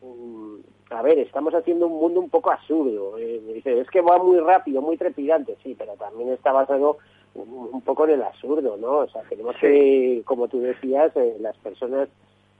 mm, 0.00 0.56
a 0.90 1.02
ver, 1.02 1.18
estamos 1.18 1.52
haciendo 1.52 1.88
un 1.88 2.00
mundo 2.00 2.20
un 2.20 2.30
poco 2.30 2.50
absurdo. 2.50 3.16
dice, 3.16 3.78
es 3.78 3.90
que 3.90 4.00
va 4.00 4.16
muy 4.16 4.38
rápido, 4.38 4.80
muy 4.80 4.96
trepidante, 4.96 5.58
sí, 5.62 5.74
pero 5.76 5.96
también 5.96 6.30
está 6.30 6.52
basado 6.52 6.96
un, 7.34 7.82
poco 7.82 8.04
en 8.04 8.12
el 8.12 8.22
absurdo, 8.22 8.78
¿no? 8.78 9.00
O 9.00 9.08
sea, 9.08 9.20
tenemos 9.28 9.54
que, 9.60 10.22
como 10.24 10.48
tú 10.48 10.60
decías, 10.60 11.12
las 11.40 11.58
personas 11.58 12.08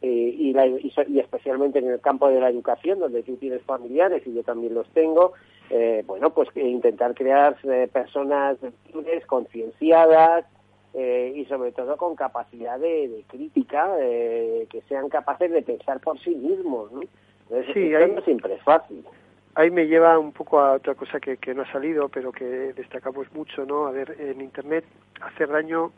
eh, 0.06 0.34
y, 0.38 0.92
y, 1.08 1.18
especialmente 1.18 1.80
en 1.80 1.88
el 1.88 2.00
campo 2.00 2.28
de 2.28 2.38
la 2.38 2.48
educación, 2.48 3.00
donde 3.00 3.24
tú 3.24 3.36
tienes 3.38 3.60
familiares 3.62 4.22
y 4.24 4.34
yo 4.34 4.44
también 4.44 4.72
los 4.72 4.88
tengo, 4.90 5.32
eh, 5.68 6.04
bueno, 6.06 6.30
pues 6.30 6.48
intentar 6.54 7.12
crear 7.14 7.56
eh, 7.64 7.88
personas 7.92 8.56
concienciadas 9.26 10.44
y 10.94 11.44
sobre 11.44 11.72
todo 11.72 11.98
con 11.98 12.16
capacidad 12.16 12.78
de, 12.78 13.22
crítica, 13.28 13.94
que 13.98 14.82
sean 14.88 15.10
capaces 15.10 15.50
de 15.50 15.60
pensar 15.60 16.00
por 16.00 16.18
sí 16.20 16.34
mismos, 16.34 16.90
¿no? 16.90 17.00
sí, 17.74 17.92
no 18.14 18.22
siempre 18.22 18.54
es 18.54 18.62
fácil. 18.62 19.04
Ahí 19.56 19.70
me 19.70 19.88
lleva 19.88 20.18
un 20.18 20.32
poco 20.32 20.58
a 20.58 20.72
otra 20.72 20.94
cosa 20.94 21.20
que, 21.20 21.36
que 21.36 21.54
no 21.54 21.62
ha 21.62 21.72
salido, 21.72 22.08
pero 22.08 22.32
que 22.32 22.46
destacamos 22.72 23.30
mucho, 23.34 23.66
¿no? 23.66 23.86
A 23.86 23.90
ver, 23.90 24.16
en 24.18 24.40
Internet 24.40 24.86
hacer 25.20 25.48
daño, 25.50 25.92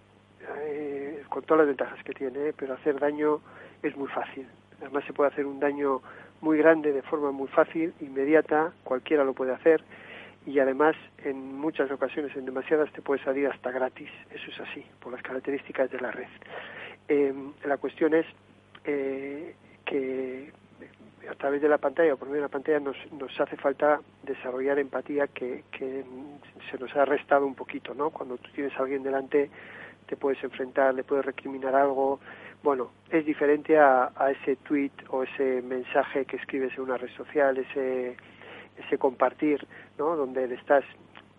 con 1.29 1.43
todas 1.45 1.59
las 1.59 1.69
ventajas 1.69 2.03
que 2.05 2.13
tiene, 2.13 2.53
pero 2.53 2.75
hacer 2.75 2.99
daño 2.99 3.41
es 3.83 3.97
muy 3.97 4.09
fácil. 4.09 4.47
Además 4.81 5.05
se 5.07 5.13
puede 5.13 5.31
hacer 5.31 5.47
un 5.47 5.61
daño 5.61 6.01
muy 6.41 6.59
grande 6.59 6.93
de 6.93 7.03
forma 7.03 7.33
muy 7.33 7.49
fácil, 7.49 7.93
inmediata, 8.01 8.73
cualquiera 8.85 9.25
lo 9.25 9.35
puede 9.35 9.53
hacer 9.53 9.83
y 10.47 10.59
además 10.61 10.97
en 11.25 11.57
muchas 11.57 11.91
ocasiones, 11.91 12.35
en 12.35 12.47
demasiadas, 12.47 12.91
te 12.93 13.03
puede 13.03 13.23
salir 13.23 13.47
hasta 13.49 13.71
gratis. 13.71 14.09
Eso 14.31 14.51
es 14.51 14.61
así, 14.61 14.85
por 15.01 15.13
las 15.13 15.23
características 15.23 15.91
de 15.91 16.01
la 16.01 16.11
red. 16.11 16.29
Eh, 17.09 17.35
la 17.65 17.77
cuestión 17.77 18.15
es 18.15 18.27
eh, 18.85 19.55
que 19.85 20.51
a 21.29 21.35
través 21.35 21.61
de 21.61 21.69
la 21.69 21.77
pantalla 21.77 22.17
por 22.17 22.29
medio 22.29 22.43
de 22.43 22.49
la 22.49 22.53
pantalla 22.53 22.81
nos, 22.81 22.97
nos 23.13 23.39
hace 23.39 23.57
falta 23.57 24.01
desarrollar 24.23 24.79
empatía 24.79 25.27
que, 25.27 25.65
que 25.71 26.05
se 26.71 26.79
nos 26.79 26.97
ha 26.97 27.05
restado 27.05 27.45
un 27.45 27.55
poquito, 27.55 27.93
¿no? 27.95 28.09
Cuando 28.09 28.39
tú 28.39 28.51
tienes 28.55 28.75
a 28.79 28.83
alguien 28.83 29.03
delante, 29.03 29.51
te 30.09 30.17
puedes 30.17 30.43
enfrentar, 30.43 30.95
le 30.95 31.05
puedes 31.05 31.25
recriminar 31.25 31.75
algo, 31.77 32.19
bueno, 32.63 32.91
es 33.11 33.25
diferente 33.25 33.79
a, 33.79 34.11
ese 34.31 34.57
tweet 34.57 34.91
o 35.11 35.23
ese 35.23 35.63
mensaje 35.63 36.25
que 36.25 36.37
escribes 36.37 36.73
en 36.77 36.85
una 36.85 36.97
red 36.97 37.11
social, 37.17 37.57
ese, 37.57 38.17
ese 38.77 38.99
compartir, 38.99 39.65
¿no? 39.99 40.17
Donde 40.17 40.49
le 40.49 40.57
estás 40.57 40.85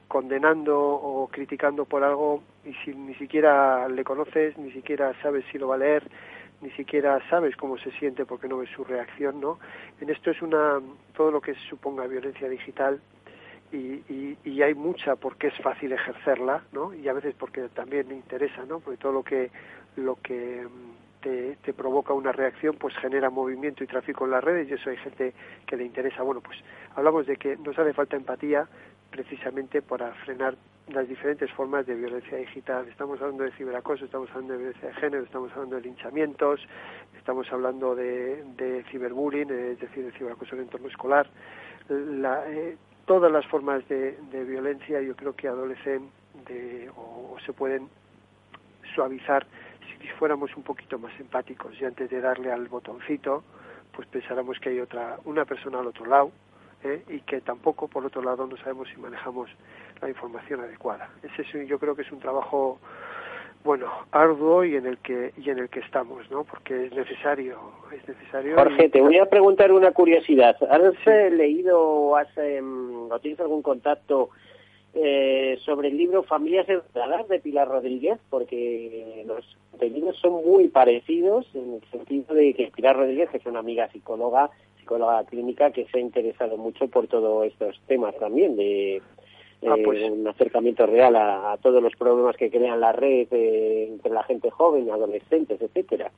condenando 0.07 0.80
o 0.80 1.28
criticando 1.28 1.86
por 1.86 2.03
algo 2.03 2.41
y 2.65 2.74
si 2.86 2.93
ni 2.93 3.15
siquiera 3.15 3.88
le 3.89 4.03
conoces, 4.03 4.57
ni 4.57 4.72
siquiera 4.72 5.13
sabes 5.22 5.45
si 5.51 5.57
lo 5.57 5.67
va 5.67 5.76
a 5.76 5.80
leer, 5.80 6.03
ni 6.61 6.72
siquiera 6.72 7.20
sabes 7.30 7.55
cómo 7.55 7.78
se 7.78 7.91
siente 7.91 8.26
porque 8.26 8.47
no 8.47 8.57
ves 8.57 8.70
su 8.70 8.84
reacción, 8.84 9.39
¿no? 9.39 9.59
En 10.01 10.09
esto 10.09 10.32
es 10.32 10.41
una 10.41 10.80
todo 11.15 11.32
lo 11.32 11.41
que 11.41 11.53
suponga 11.70 12.07
violencia 12.07 12.49
digital 12.49 12.99
y, 13.72 14.03
y, 14.09 14.38
y, 14.43 14.61
hay 14.61 14.74
mucha 14.74 15.15
porque 15.15 15.47
es 15.47 15.57
fácil 15.61 15.91
ejercerla, 15.91 16.63
¿no? 16.72 16.93
Y 16.93 17.07
a 17.07 17.13
veces 17.13 17.36
porque 17.38 17.70
también 17.70 18.11
interesa, 18.11 18.65
¿no? 18.65 18.80
Porque 18.80 18.97
todo 18.97 19.11
lo 19.11 19.24
que 19.24 19.51
lo 19.95 20.15
que 20.15 20.67
te, 21.22 21.57
te, 21.57 21.74
provoca 21.74 22.13
una 22.13 22.32
reacción, 22.32 22.76
pues 22.78 22.95
genera 22.97 23.30
movimiento 23.30 23.84
y 23.84 23.88
tráfico 23.88 24.26
en 24.26 24.32
las 24.32 24.43
redes 24.43 24.70
y 24.70 24.74
eso 24.74 24.89
hay 24.89 24.97
gente 24.97 25.34
que 25.65 25.78
le 25.78 25.86
interesa. 25.86 26.24
Bueno, 26.24 26.41
pues 26.41 26.57
hablamos 26.95 27.28
de 27.28 27.38
que 27.38 27.57
nos 27.57 27.78
hace 27.78 27.93
falta 27.93 28.15
empatía 28.15 28.67
precisamente 29.11 29.82
para 29.82 30.13
frenar 30.26 30.55
las 30.88 31.07
diferentes 31.07 31.51
formas 31.51 31.86
de 31.86 31.95
violencia 31.95 32.38
digital. 32.38 32.88
Estamos 32.88 33.22
hablando 33.22 33.43
de 33.43 33.51
ciberacoso, 33.51 34.05
estamos 34.05 34.30
hablando 34.32 34.53
de 34.53 34.59
violencia 34.59 34.89
de 34.89 34.95
género, 34.95 35.24
estamos 35.24 35.51
hablando 35.51 35.76
de 35.76 35.82
linchamientos, 35.84 36.61
estamos 37.17 37.51
hablando 37.51 37.95
de, 37.95 38.43
de 38.57 38.84
ciberbullying, 38.89 39.49
es 39.51 39.80
decir, 39.80 40.05
de 40.05 40.11
ciberacoso 40.13 40.55
en 40.55 40.61
el 40.61 40.65
entorno 40.65 40.88
escolar. 40.88 41.30
La, 41.89 42.49
eh, 42.49 42.78
todas 43.10 43.32
las 43.32 43.43
formas 43.47 43.88
de, 43.89 44.12
de, 44.30 44.43
violencia 44.43 45.01
yo 45.01 45.16
creo 45.16 45.36
que 45.36 45.47
adolecen 45.47 46.12
de, 46.47 46.91
o, 46.95 47.36
se 47.43 47.53
pueden 47.53 47.89
suavizar 48.93 49.47
si 49.99 50.07
fuéramos 50.10 50.55
un 50.55 50.62
poquito 50.62 50.99
más 50.99 51.20
empáticos 51.20 51.74
y 51.82 51.86
antes 51.86 52.07
de 52.07 52.22
darle 52.22 52.51
al 52.51 52.68
botoncito, 52.68 53.43
pues 53.95 54.07
pensáramos 54.10 54.60
que 54.60 54.70
hay 54.70 54.80
otra, 54.80 55.18
una 55.26 55.43
persona 55.45 55.80
al 55.80 55.88
otro 55.88 56.05
lado 56.05 56.32
¿eh? 56.84 57.03
y 57.07 57.22
que 57.22 57.41
tampoco, 57.41 57.88
por 57.88 58.05
otro 58.05 58.22
lado, 58.22 58.45
no 58.45 58.55
sabemos 58.57 58.88
si 58.89 58.97
manejamos 58.97 59.49
la 59.99 60.07
información 60.07 60.60
adecuada. 60.60 61.10
Ese 61.24 61.66
yo 61.66 61.80
creo 61.80 61.95
que 61.95 62.03
es 62.03 62.12
un 62.12 62.20
trabajo 62.20 62.78
bueno, 63.64 63.88
arduo 64.12 64.64
y 64.64 64.76
en 64.76 64.86
el 64.86 64.97
que 64.99 65.34
y 65.38 65.49
en 65.49 65.60
el 65.60 65.70
que 65.70 65.82
estamos, 65.82 66.30
¿no? 66.32 66.43
Porque 66.43 66.86
es 66.86 66.93
necesario, 66.93 67.60
es 67.91 68.07
necesario. 68.07 68.55
Jorge, 68.55 68.89
te 68.89 69.01
voy 69.01 69.18
a 69.18 69.26
preguntar 69.26 69.72
una 69.72 69.91
curiosidad. 69.91 70.55
¿Has 70.70 71.05
leído 71.32 71.80
o 71.82 72.16
has 72.16 72.30
em, 72.38 73.12
o 73.12 73.20
tienes 73.20 73.39
algún 73.39 73.62
contacto 73.62 74.30
eh, 74.93 75.60
sobre 75.66 75.89
el 75.89 75.97
libro 75.97 76.24
Familias 76.24 76.68
Enredadas 76.68 77.28
de 77.28 77.39
Pilar 77.39 77.68
Rodríguez, 77.68 78.18
porque 78.30 79.24
los 79.28 79.45
contenidos 79.72 80.18
son 80.18 80.43
muy 80.43 80.68
parecidos 80.70 81.45
en 81.53 81.76
el 81.76 81.84
sentido 81.91 82.34
de 82.34 82.53
que 82.53 82.72
Pilar 82.76 82.97
Rodríguez 82.97 83.30
es 83.34 83.45
una 83.45 83.60
amiga 83.60 83.88
psicóloga, 83.91 84.49
psicóloga 84.80 85.24
clínica 85.26 85.72
que 85.72 85.86
se 85.86 85.99
ha 85.99 86.01
interesado 86.01 86.57
mucho 86.57 86.88
por 86.88 87.07
todos 87.07 87.45
estos 87.45 87.80
temas 87.88 88.16
también 88.18 88.55
de 88.55 89.01
ah, 89.68 89.76
pues. 89.84 90.01
eh, 90.01 90.12
un 90.12 90.28
acercamiento 90.28 90.86
real 90.86 91.16
a, 91.16 91.57
todos 91.62 91.82
los 91.82 91.95
problemas 91.95 92.38
que 92.38 92.49
crean 92.49 92.80
la 92.80 92.91
red 92.91 93.28
eh, 93.32 93.88
entre 93.89 94.12
la 94.12 94.24
gente 94.24 94.49
joven, 94.49 94.89
adolescentes, 94.89 95.62
etcétera. 95.62 96.12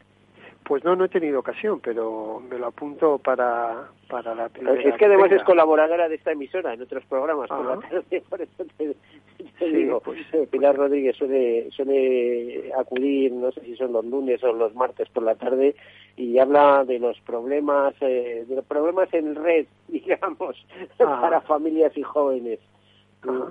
Pues 0.64 0.84
no, 0.84 0.96
no 0.96 1.06
he 1.06 1.10
tenido 1.10 1.40
ocasión, 1.40 1.80
pero 1.80 2.40
me 2.40 2.58
lo 2.58 2.68
apunto 2.68 3.18
para, 3.18 3.90
para 4.08 4.36
la 4.36 4.48
primera. 4.48 4.80
Es 4.82 4.96
que 4.96 5.06
además 5.06 5.32
es 5.32 5.44
colaboradora 5.44 6.08
de 6.08 6.16
esta 6.16 6.32
emisora 6.32 6.74
en 6.74 6.82
otros 6.82 7.04
programas 7.06 7.50
por 7.50 7.66
la 7.66 7.80
tarde, 7.80 8.24
por 8.30 8.42
eso 8.42 8.66
te, 8.78 9.66
digo. 9.66 10.00
Pues, 10.02 10.20
eh, 10.34 10.48
Pilar 10.50 10.76
Rodríguez 10.76 11.16
suele, 11.18 11.70
suele 11.72 12.72
acudir, 12.78 13.32
no 13.32 13.52
sé 13.52 13.62
si 13.62 13.76
son 13.76 13.92
los 13.92 14.06
lunes 14.06 14.44
o 14.44 14.54
los 14.54 14.76
martes 14.76 15.10
por 15.10 15.24
la 15.24 15.36
tarde, 15.36 15.76
y 16.16 16.38
habla 16.38 16.86
de 16.86 17.00
los 17.00 17.20
problemas, 17.22 17.96
eh, 18.02 18.46
de 18.48 18.56
los 18.56 18.66
problemas 18.66 19.12
en 19.14 19.36
red, 19.36 19.66
digamos, 19.88 20.64
para 20.98 21.42
familias 21.42 21.98
y 21.98 22.04
jóvenes, 22.04 22.60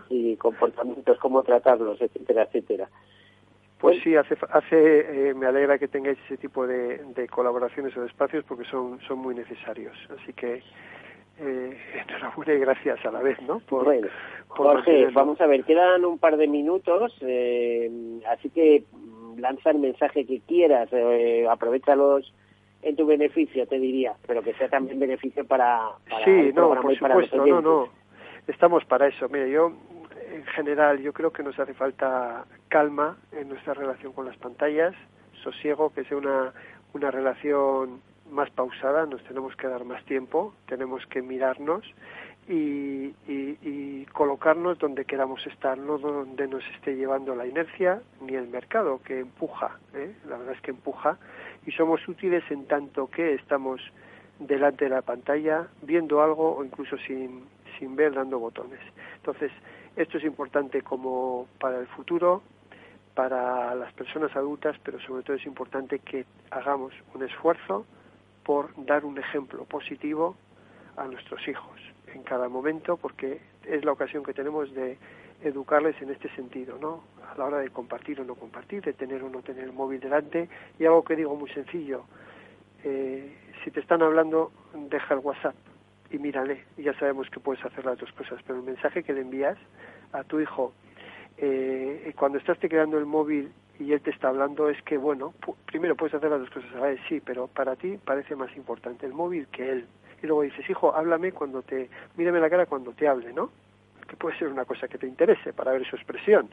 y 0.08 0.36
comportamientos, 0.36 1.18
cómo 1.18 1.42
tratarlos, 1.42 2.00
etcétera, 2.00 2.44
etcétera. 2.44 2.88
Pues 3.78 4.02
sí, 4.02 4.14
hace, 4.14 4.36
hace 4.50 5.30
eh, 5.30 5.34
me 5.34 5.46
alegra 5.46 5.78
que 5.78 5.88
tengáis 5.88 6.18
ese 6.26 6.36
tipo 6.36 6.66
de, 6.66 7.26
colaboraciones 7.30 7.96
o 7.96 8.02
de 8.02 8.08
espacios 8.08 8.44
porque 8.44 8.64
son, 8.64 9.00
son 9.08 9.18
muy 9.18 9.34
necesarios. 9.34 9.96
Así 10.18 10.34
que 10.34 10.62
eh, 11.40 11.78
enhorabuena 12.08 12.52
y 12.52 12.58
gracias 12.58 13.04
a 13.06 13.10
la 13.10 13.20
vez, 13.20 13.40
¿no? 13.42 13.60
Por, 13.60 13.84
bueno, 13.84 14.08
Jorge, 14.48 15.06
vamos 15.12 15.40
a 15.40 15.46
ver, 15.46 15.64
quedan 15.64 16.04
un 16.04 16.18
par 16.18 16.36
de 16.36 16.46
minutos, 16.46 17.16
eh, 17.22 18.20
así 18.28 18.50
que 18.50 18.84
lanza 19.38 19.70
el 19.70 19.78
mensaje 19.78 20.26
que 20.26 20.40
quieras, 20.40 20.88
eh, 20.92 21.46
aprovechalos 21.48 22.34
en 22.82 22.96
tu 22.96 23.06
beneficio, 23.06 23.66
te 23.66 23.78
diría, 23.78 24.14
pero 24.26 24.42
que 24.42 24.54
sea 24.54 24.68
también 24.68 24.98
beneficio 24.98 25.46
para, 25.46 25.88
para 26.08 26.24
sí, 26.24 26.50
no, 26.54 26.74
por 26.80 26.96
supuesto, 26.96 27.46
no, 27.46 27.60
no, 27.60 27.88
estamos 28.46 28.84
para 28.84 29.08
eso. 29.08 29.28
Mire, 29.28 29.50
yo 29.50 29.72
en 30.32 30.44
general 30.46 31.00
yo 31.00 31.12
creo 31.12 31.32
que 31.32 31.42
nos 31.42 31.58
hace 31.58 31.74
falta 31.74 32.44
calma 32.68 33.16
en 33.32 33.48
nuestra 33.48 33.74
relación 33.74 34.12
con 34.12 34.26
las 34.26 34.36
pantallas, 34.36 34.94
sosiego, 35.42 35.92
que 35.92 36.04
sea 36.04 36.16
una, 36.16 36.52
una 36.92 37.10
relación 37.10 38.00
más 38.30 38.50
pausada, 38.50 39.06
nos 39.06 39.22
tenemos 39.24 39.56
que 39.56 39.66
dar 39.66 39.84
más 39.84 40.04
tiempo, 40.04 40.54
tenemos 40.66 41.04
que 41.06 41.20
mirarnos 41.20 41.84
y, 42.48 43.14
y, 43.26 44.06
colocarnos 44.12 44.78
donde 44.78 45.04
queramos 45.04 45.46
estar, 45.46 45.78
no 45.78 45.98
donde 45.98 46.48
nos 46.48 46.64
esté 46.74 46.96
llevando 46.96 47.34
la 47.34 47.46
inercia 47.46 48.02
ni 48.20 48.34
el 48.34 48.48
mercado 48.48 49.00
que 49.02 49.20
empuja, 49.20 49.78
¿eh? 49.94 50.14
la 50.28 50.36
verdad 50.36 50.54
es 50.54 50.60
que 50.60 50.72
empuja 50.72 51.18
y 51.66 51.72
somos 51.72 52.06
útiles 52.08 52.42
en 52.50 52.66
tanto 52.66 53.08
que 53.08 53.34
estamos 53.34 53.80
delante 54.38 54.86
de 54.86 54.90
la 54.90 55.02
pantalla 55.02 55.68
viendo 55.82 56.22
algo 56.22 56.56
o 56.56 56.64
incluso 56.64 56.96
sin, 56.98 57.44
sin 57.80 57.96
ver 57.96 58.14
dando 58.14 58.38
botones. 58.38 58.78
Entonces, 59.16 59.50
esto 59.96 60.18
es 60.18 60.24
importante 60.24 60.82
como 60.82 61.48
para 61.58 61.80
el 61.80 61.88
futuro, 61.88 62.42
para 63.14 63.74
las 63.74 63.92
personas 63.94 64.34
adultas, 64.36 64.76
pero 64.84 65.00
sobre 65.00 65.24
todo 65.24 65.36
es 65.36 65.46
importante 65.46 65.98
que 65.98 66.24
hagamos 66.50 66.92
un 67.14 67.24
esfuerzo 67.24 67.84
por 68.44 68.70
dar 68.86 69.04
un 69.04 69.18
ejemplo 69.18 69.64
positivo 69.64 70.36
a 70.96 71.06
nuestros 71.06 71.46
hijos 71.48 71.80
en 72.14 72.22
cada 72.22 72.48
momento, 72.48 72.96
porque 72.96 73.40
es 73.64 73.84
la 73.84 73.92
ocasión 73.92 74.22
que 74.22 74.34
tenemos 74.34 74.72
de 74.74 74.98
educarles 75.42 76.00
en 76.02 76.10
este 76.10 76.28
sentido, 76.34 76.78
¿no? 76.78 77.02
A 77.32 77.38
la 77.38 77.46
hora 77.46 77.58
de 77.58 77.70
compartir 77.70 78.20
o 78.20 78.24
no 78.24 78.34
compartir, 78.34 78.82
de 78.82 78.92
tener 78.92 79.22
o 79.22 79.30
no 79.30 79.42
tener 79.42 79.64
el 79.64 79.72
móvil 79.72 80.00
delante. 80.00 80.48
Y 80.78 80.84
algo 80.84 81.02
que 81.02 81.16
digo 81.16 81.34
muy 81.34 81.50
sencillo, 81.50 82.04
eh, 82.84 83.36
si 83.64 83.70
te 83.70 83.80
están 83.80 84.02
hablando, 84.02 84.52
deja 84.74 85.14
el 85.14 85.20
WhatsApp 85.20 85.54
y 86.10 86.18
mírale. 86.18 86.64
Y 86.76 86.82
ya 86.84 86.94
sabemos 86.98 87.28
que 87.30 87.40
puedes 87.40 87.64
hacer 87.64 87.84
las 87.84 87.98
dos 87.98 88.12
cosas, 88.12 88.40
pero 88.46 88.58
el 88.58 88.64
mensaje 88.64 89.02
que 89.02 89.12
le 89.12 89.20
envías 89.20 89.58
a 90.12 90.24
tu 90.24 90.40
hijo 90.40 90.72
eh, 91.42 92.12
cuando 92.16 92.38
estás 92.38 92.58
te 92.58 92.68
creando 92.68 92.98
el 92.98 93.06
móvil 93.06 93.50
y 93.78 93.92
él 93.92 94.00
te 94.02 94.10
está 94.10 94.28
hablando 94.28 94.68
es 94.68 94.80
que, 94.82 94.98
bueno, 94.98 95.32
primero 95.64 95.96
puedes 95.96 96.14
hacer 96.14 96.30
las 96.30 96.40
dos 96.40 96.50
cosas 96.50 96.70
a 96.74 96.80
la 96.80 96.86
vez, 96.88 97.00
sí, 97.08 97.22
pero 97.24 97.46
para 97.46 97.76
ti 97.76 97.98
parece 98.04 98.36
más 98.36 98.54
importante 98.56 99.06
el 99.06 99.14
móvil 99.14 99.46
que 99.48 99.70
él. 99.70 99.86
Y 100.22 100.26
luego 100.26 100.42
dices, 100.42 100.68
hijo, 100.68 100.94
háblame 100.94 101.32
cuando 101.32 101.62
te, 101.62 101.88
mírame 102.16 102.40
la 102.40 102.50
cara 102.50 102.66
cuando 102.66 102.92
te 102.92 103.08
hable, 103.08 103.32
¿no? 103.32 103.50
que 104.06 104.16
puede 104.16 104.36
ser 104.36 104.48
una 104.48 104.64
cosa 104.64 104.88
que 104.88 104.98
te 104.98 105.06
interese 105.06 105.52
para 105.52 105.70
ver 105.70 105.86
su 105.86 105.94
expresión 105.94 106.50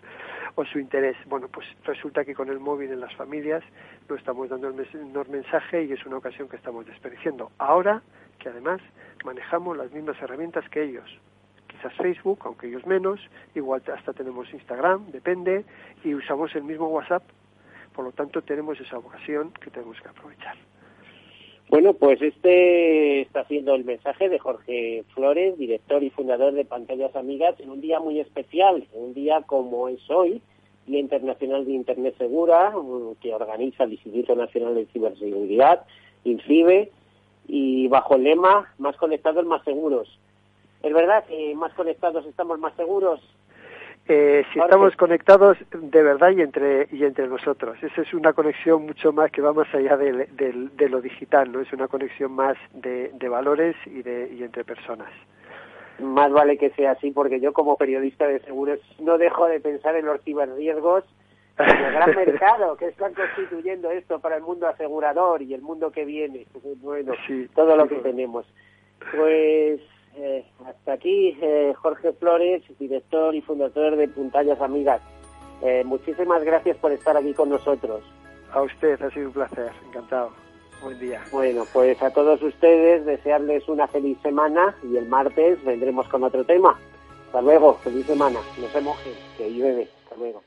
o 0.53 0.63
su 0.63 0.77
interés. 0.77 1.17
Bueno, 1.25 1.47
pues 1.47 1.65
resulta 1.85 2.23
que 2.23 2.35
con 2.35 2.49
el 2.49 2.59
móvil 2.59 2.91
en 2.91 2.99
las 2.99 3.13
familias 3.15 3.63
no 4.07 4.15
estamos 4.15 4.47
dando 4.47 4.67
el 4.67 5.29
mensaje 5.29 5.83
y 5.85 5.91
es 5.91 6.05
una 6.05 6.17
ocasión 6.17 6.47
que 6.47 6.55
estamos 6.55 6.85
desperdiciando. 6.85 7.51
Ahora 7.57 8.03
que 8.39 8.49
además 8.49 8.81
manejamos 9.23 9.77
las 9.77 9.91
mismas 9.91 10.21
herramientas 10.21 10.67
que 10.69 10.83
ellos. 10.83 11.09
Quizás 11.67 11.93
Facebook, 11.93 12.39
aunque 12.45 12.67
ellos 12.67 12.85
menos, 12.85 13.19
igual 13.55 13.81
hasta 13.93 14.13
tenemos 14.13 14.51
Instagram, 14.53 15.11
depende, 15.11 15.65
y 16.03 16.13
usamos 16.13 16.55
el 16.55 16.63
mismo 16.63 16.87
WhatsApp. 16.87 17.23
Por 17.93 18.05
lo 18.05 18.11
tanto, 18.11 18.41
tenemos 18.41 18.79
esa 18.79 18.97
ocasión 18.97 19.51
que 19.61 19.71
tenemos 19.71 19.99
que 20.01 20.07
aprovechar. 20.07 20.55
Bueno, 21.69 21.93
pues 21.93 22.21
este 22.21 23.21
está 23.21 23.43
siendo 23.45 23.75
el 23.75 23.83
mensaje 23.83 24.29
de 24.29 24.39
Jorge 24.39 25.03
Flores, 25.13 25.57
director 25.57 26.01
y 26.01 26.09
fundador 26.09 26.53
de 26.53 26.63
Pantallas 26.63 27.13
Amigas, 27.15 27.59
en 27.59 27.69
un 27.69 27.81
día 27.81 27.99
muy 27.99 28.21
especial, 28.21 28.87
un 28.93 29.13
día 29.13 29.41
como 29.41 29.89
es 29.89 29.99
hoy, 30.09 30.41
Día 30.85 30.99
Internacional 30.99 31.65
de 31.65 31.73
Internet 31.73 32.15
Segura, 32.17 32.73
que 33.19 33.33
organiza 33.33 33.83
el 33.83 33.93
Instituto 33.93 34.35
Nacional 34.35 34.75
de 34.75 34.85
Ciberseguridad, 34.85 35.85
INCIBE, 36.23 36.89
y 37.47 37.87
bajo 37.87 38.15
el 38.15 38.23
lema, 38.23 38.73
más 38.77 38.95
conectados, 38.97 39.45
más 39.45 39.63
seguros. 39.63 40.19
¿Es 40.83 40.93
verdad 40.93 41.25
que 41.25 41.55
más 41.55 41.73
conectados 41.73 42.25
estamos 42.25 42.59
más 42.59 42.75
seguros? 42.75 43.21
Eh, 44.09 44.45
si 44.53 44.59
estamos 44.59 44.95
conectados 44.95 45.57
de 45.71 46.01
verdad 46.01 46.31
y 46.31 46.41
entre 46.41 46.87
y 46.91 47.03
entre 47.03 47.27
nosotros. 47.27 47.77
Esa 47.83 48.01
es 48.01 48.13
una 48.13 48.31
conexión 48.31 48.85
mucho 48.85 49.11
más 49.11 49.31
que 49.31 49.41
va 49.41 49.51
más 49.51 49.73
allá 49.73 49.97
de, 49.97 50.27
de, 50.31 50.89
lo 50.89 51.01
digital, 51.01 51.51
no 51.51 51.59
es 51.59 51.73
una 51.73 51.89
conexión 51.89 52.31
más 52.31 52.55
de, 52.73 53.11
de 53.13 53.29
valores 53.29 53.75
y, 53.85 54.01
de, 54.03 54.33
y 54.33 54.43
entre 54.43 54.63
personas. 54.63 55.09
Más 55.99 56.31
vale 56.31 56.57
que 56.57 56.69
sea 56.69 56.91
así, 56.91 57.11
porque 57.11 57.41
yo 57.41 57.51
como 57.51 57.75
periodista 57.75 58.27
de 58.27 58.39
seguros 58.39 58.79
no 58.99 59.17
dejo 59.17 59.47
de 59.47 59.59
pensar 59.59 59.95
en 59.97 60.05
los 60.05 60.21
ciberriesgos, 60.21 61.03
el 61.59 61.91
gran 61.91 62.11
mercado 62.15 62.77
que 62.77 62.87
están 62.87 63.13
constituyendo 63.13 63.91
esto 63.91 64.19
para 64.19 64.37
el 64.37 64.43
mundo 64.43 64.67
asegurador 64.67 65.41
y 65.41 65.53
el 65.53 65.61
mundo 65.61 65.91
que 65.91 66.05
viene. 66.05 66.45
Bueno, 66.81 67.13
todo 67.55 67.75
lo 67.75 67.87
que 67.87 67.95
tenemos. 67.95 68.45
Pues 69.15 69.81
eh, 70.17 70.45
hasta 70.65 70.93
aquí 70.93 71.37
eh, 71.41 71.73
Jorge 71.77 72.13
Flores, 72.13 72.63
director 72.79 73.35
y 73.35 73.41
fundador 73.41 73.95
de 73.95 74.07
Puntallas 74.07 74.61
Amigas. 74.61 75.01
Eh, 75.61 75.83
muchísimas 75.85 76.43
gracias 76.43 76.77
por 76.77 76.91
estar 76.91 77.17
aquí 77.17 77.33
con 77.33 77.49
nosotros. 77.49 78.03
A 78.51 78.61
usted, 78.61 79.01
ha 79.01 79.09
sido 79.11 79.27
un 79.27 79.33
placer, 79.33 79.71
encantado. 79.87 80.31
Buen 80.81 80.99
día. 80.99 81.23
Bueno, 81.31 81.65
pues 81.73 82.01
a 82.03 82.11
todos 82.11 82.41
ustedes 82.43 83.05
desearles 83.05 83.67
una 83.67 83.87
feliz 83.87 84.17
semana 84.21 84.75
y 84.83 84.95
el 84.95 85.07
martes 85.07 85.63
vendremos 85.65 86.07
con 86.07 86.23
otro 86.23 86.43
tema. 86.43 86.79
Hasta 87.25 87.41
luego, 87.41 87.73
feliz 87.75 88.05
semana. 88.05 88.39
No 88.59 88.67
se 88.67 88.81
mojen, 88.81 89.13
que 89.37 89.51
llueve. 89.51 89.87
Hasta 90.03 90.15
luego. 90.17 90.43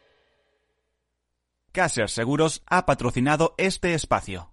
Caser 1.72 2.10
Seguros 2.10 2.62
ha 2.66 2.84
patrocinado 2.84 3.54
este 3.56 3.94
espacio. 3.94 4.52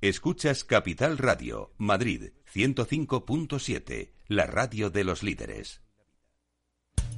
Escuchas 0.00 0.62
Capital 0.62 1.18
Radio, 1.18 1.74
Madrid 1.76 2.30
105.7, 2.54 4.12
la 4.28 4.46
radio 4.46 4.90
de 4.90 5.02
los 5.02 5.24
líderes. 5.24 5.85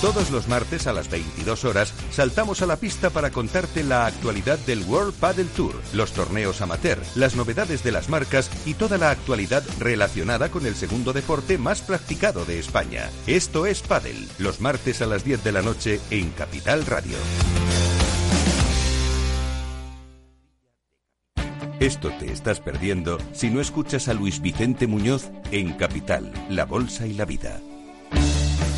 Todos 0.00 0.30
los 0.30 0.48
martes 0.48 0.86
a 0.86 0.94
las 0.94 1.10
22 1.10 1.66
horas 1.66 1.92
saltamos 2.10 2.62
a 2.62 2.66
la 2.66 2.76
pista 2.76 3.10
para 3.10 3.30
contarte 3.30 3.84
la 3.84 4.06
actualidad 4.06 4.58
del 4.60 4.82
World 4.84 5.12
Padel 5.12 5.48
Tour, 5.48 5.74
los 5.92 6.12
torneos 6.12 6.62
amateur, 6.62 6.98
las 7.16 7.36
novedades 7.36 7.84
de 7.84 7.92
las 7.92 8.08
marcas 8.08 8.50
y 8.64 8.72
toda 8.72 8.96
la 8.96 9.10
actualidad 9.10 9.62
relacionada 9.78 10.50
con 10.50 10.64
el 10.64 10.74
segundo 10.74 11.12
deporte 11.12 11.58
más 11.58 11.82
practicado 11.82 12.46
de 12.46 12.58
España. 12.58 13.10
Esto 13.26 13.66
es 13.66 13.82
Padel, 13.82 14.26
los 14.38 14.62
martes 14.62 15.02
a 15.02 15.06
las 15.06 15.22
10 15.22 15.44
de 15.44 15.52
la 15.52 15.60
noche 15.60 16.00
en 16.10 16.30
Capital 16.30 16.86
Radio. 16.86 17.18
Esto 21.78 22.10
te 22.18 22.32
estás 22.32 22.60
perdiendo 22.60 23.18
si 23.32 23.50
no 23.50 23.60
escuchas 23.60 24.08
a 24.08 24.14
Luis 24.14 24.40
Vicente 24.40 24.86
Muñoz 24.86 25.30
en 25.50 25.74
Capital, 25.74 26.32
La 26.48 26.64
Bolsa 26.64 27.06
y 27.06 27.12
la 27.12 27.26
Vida. 27.26 27.60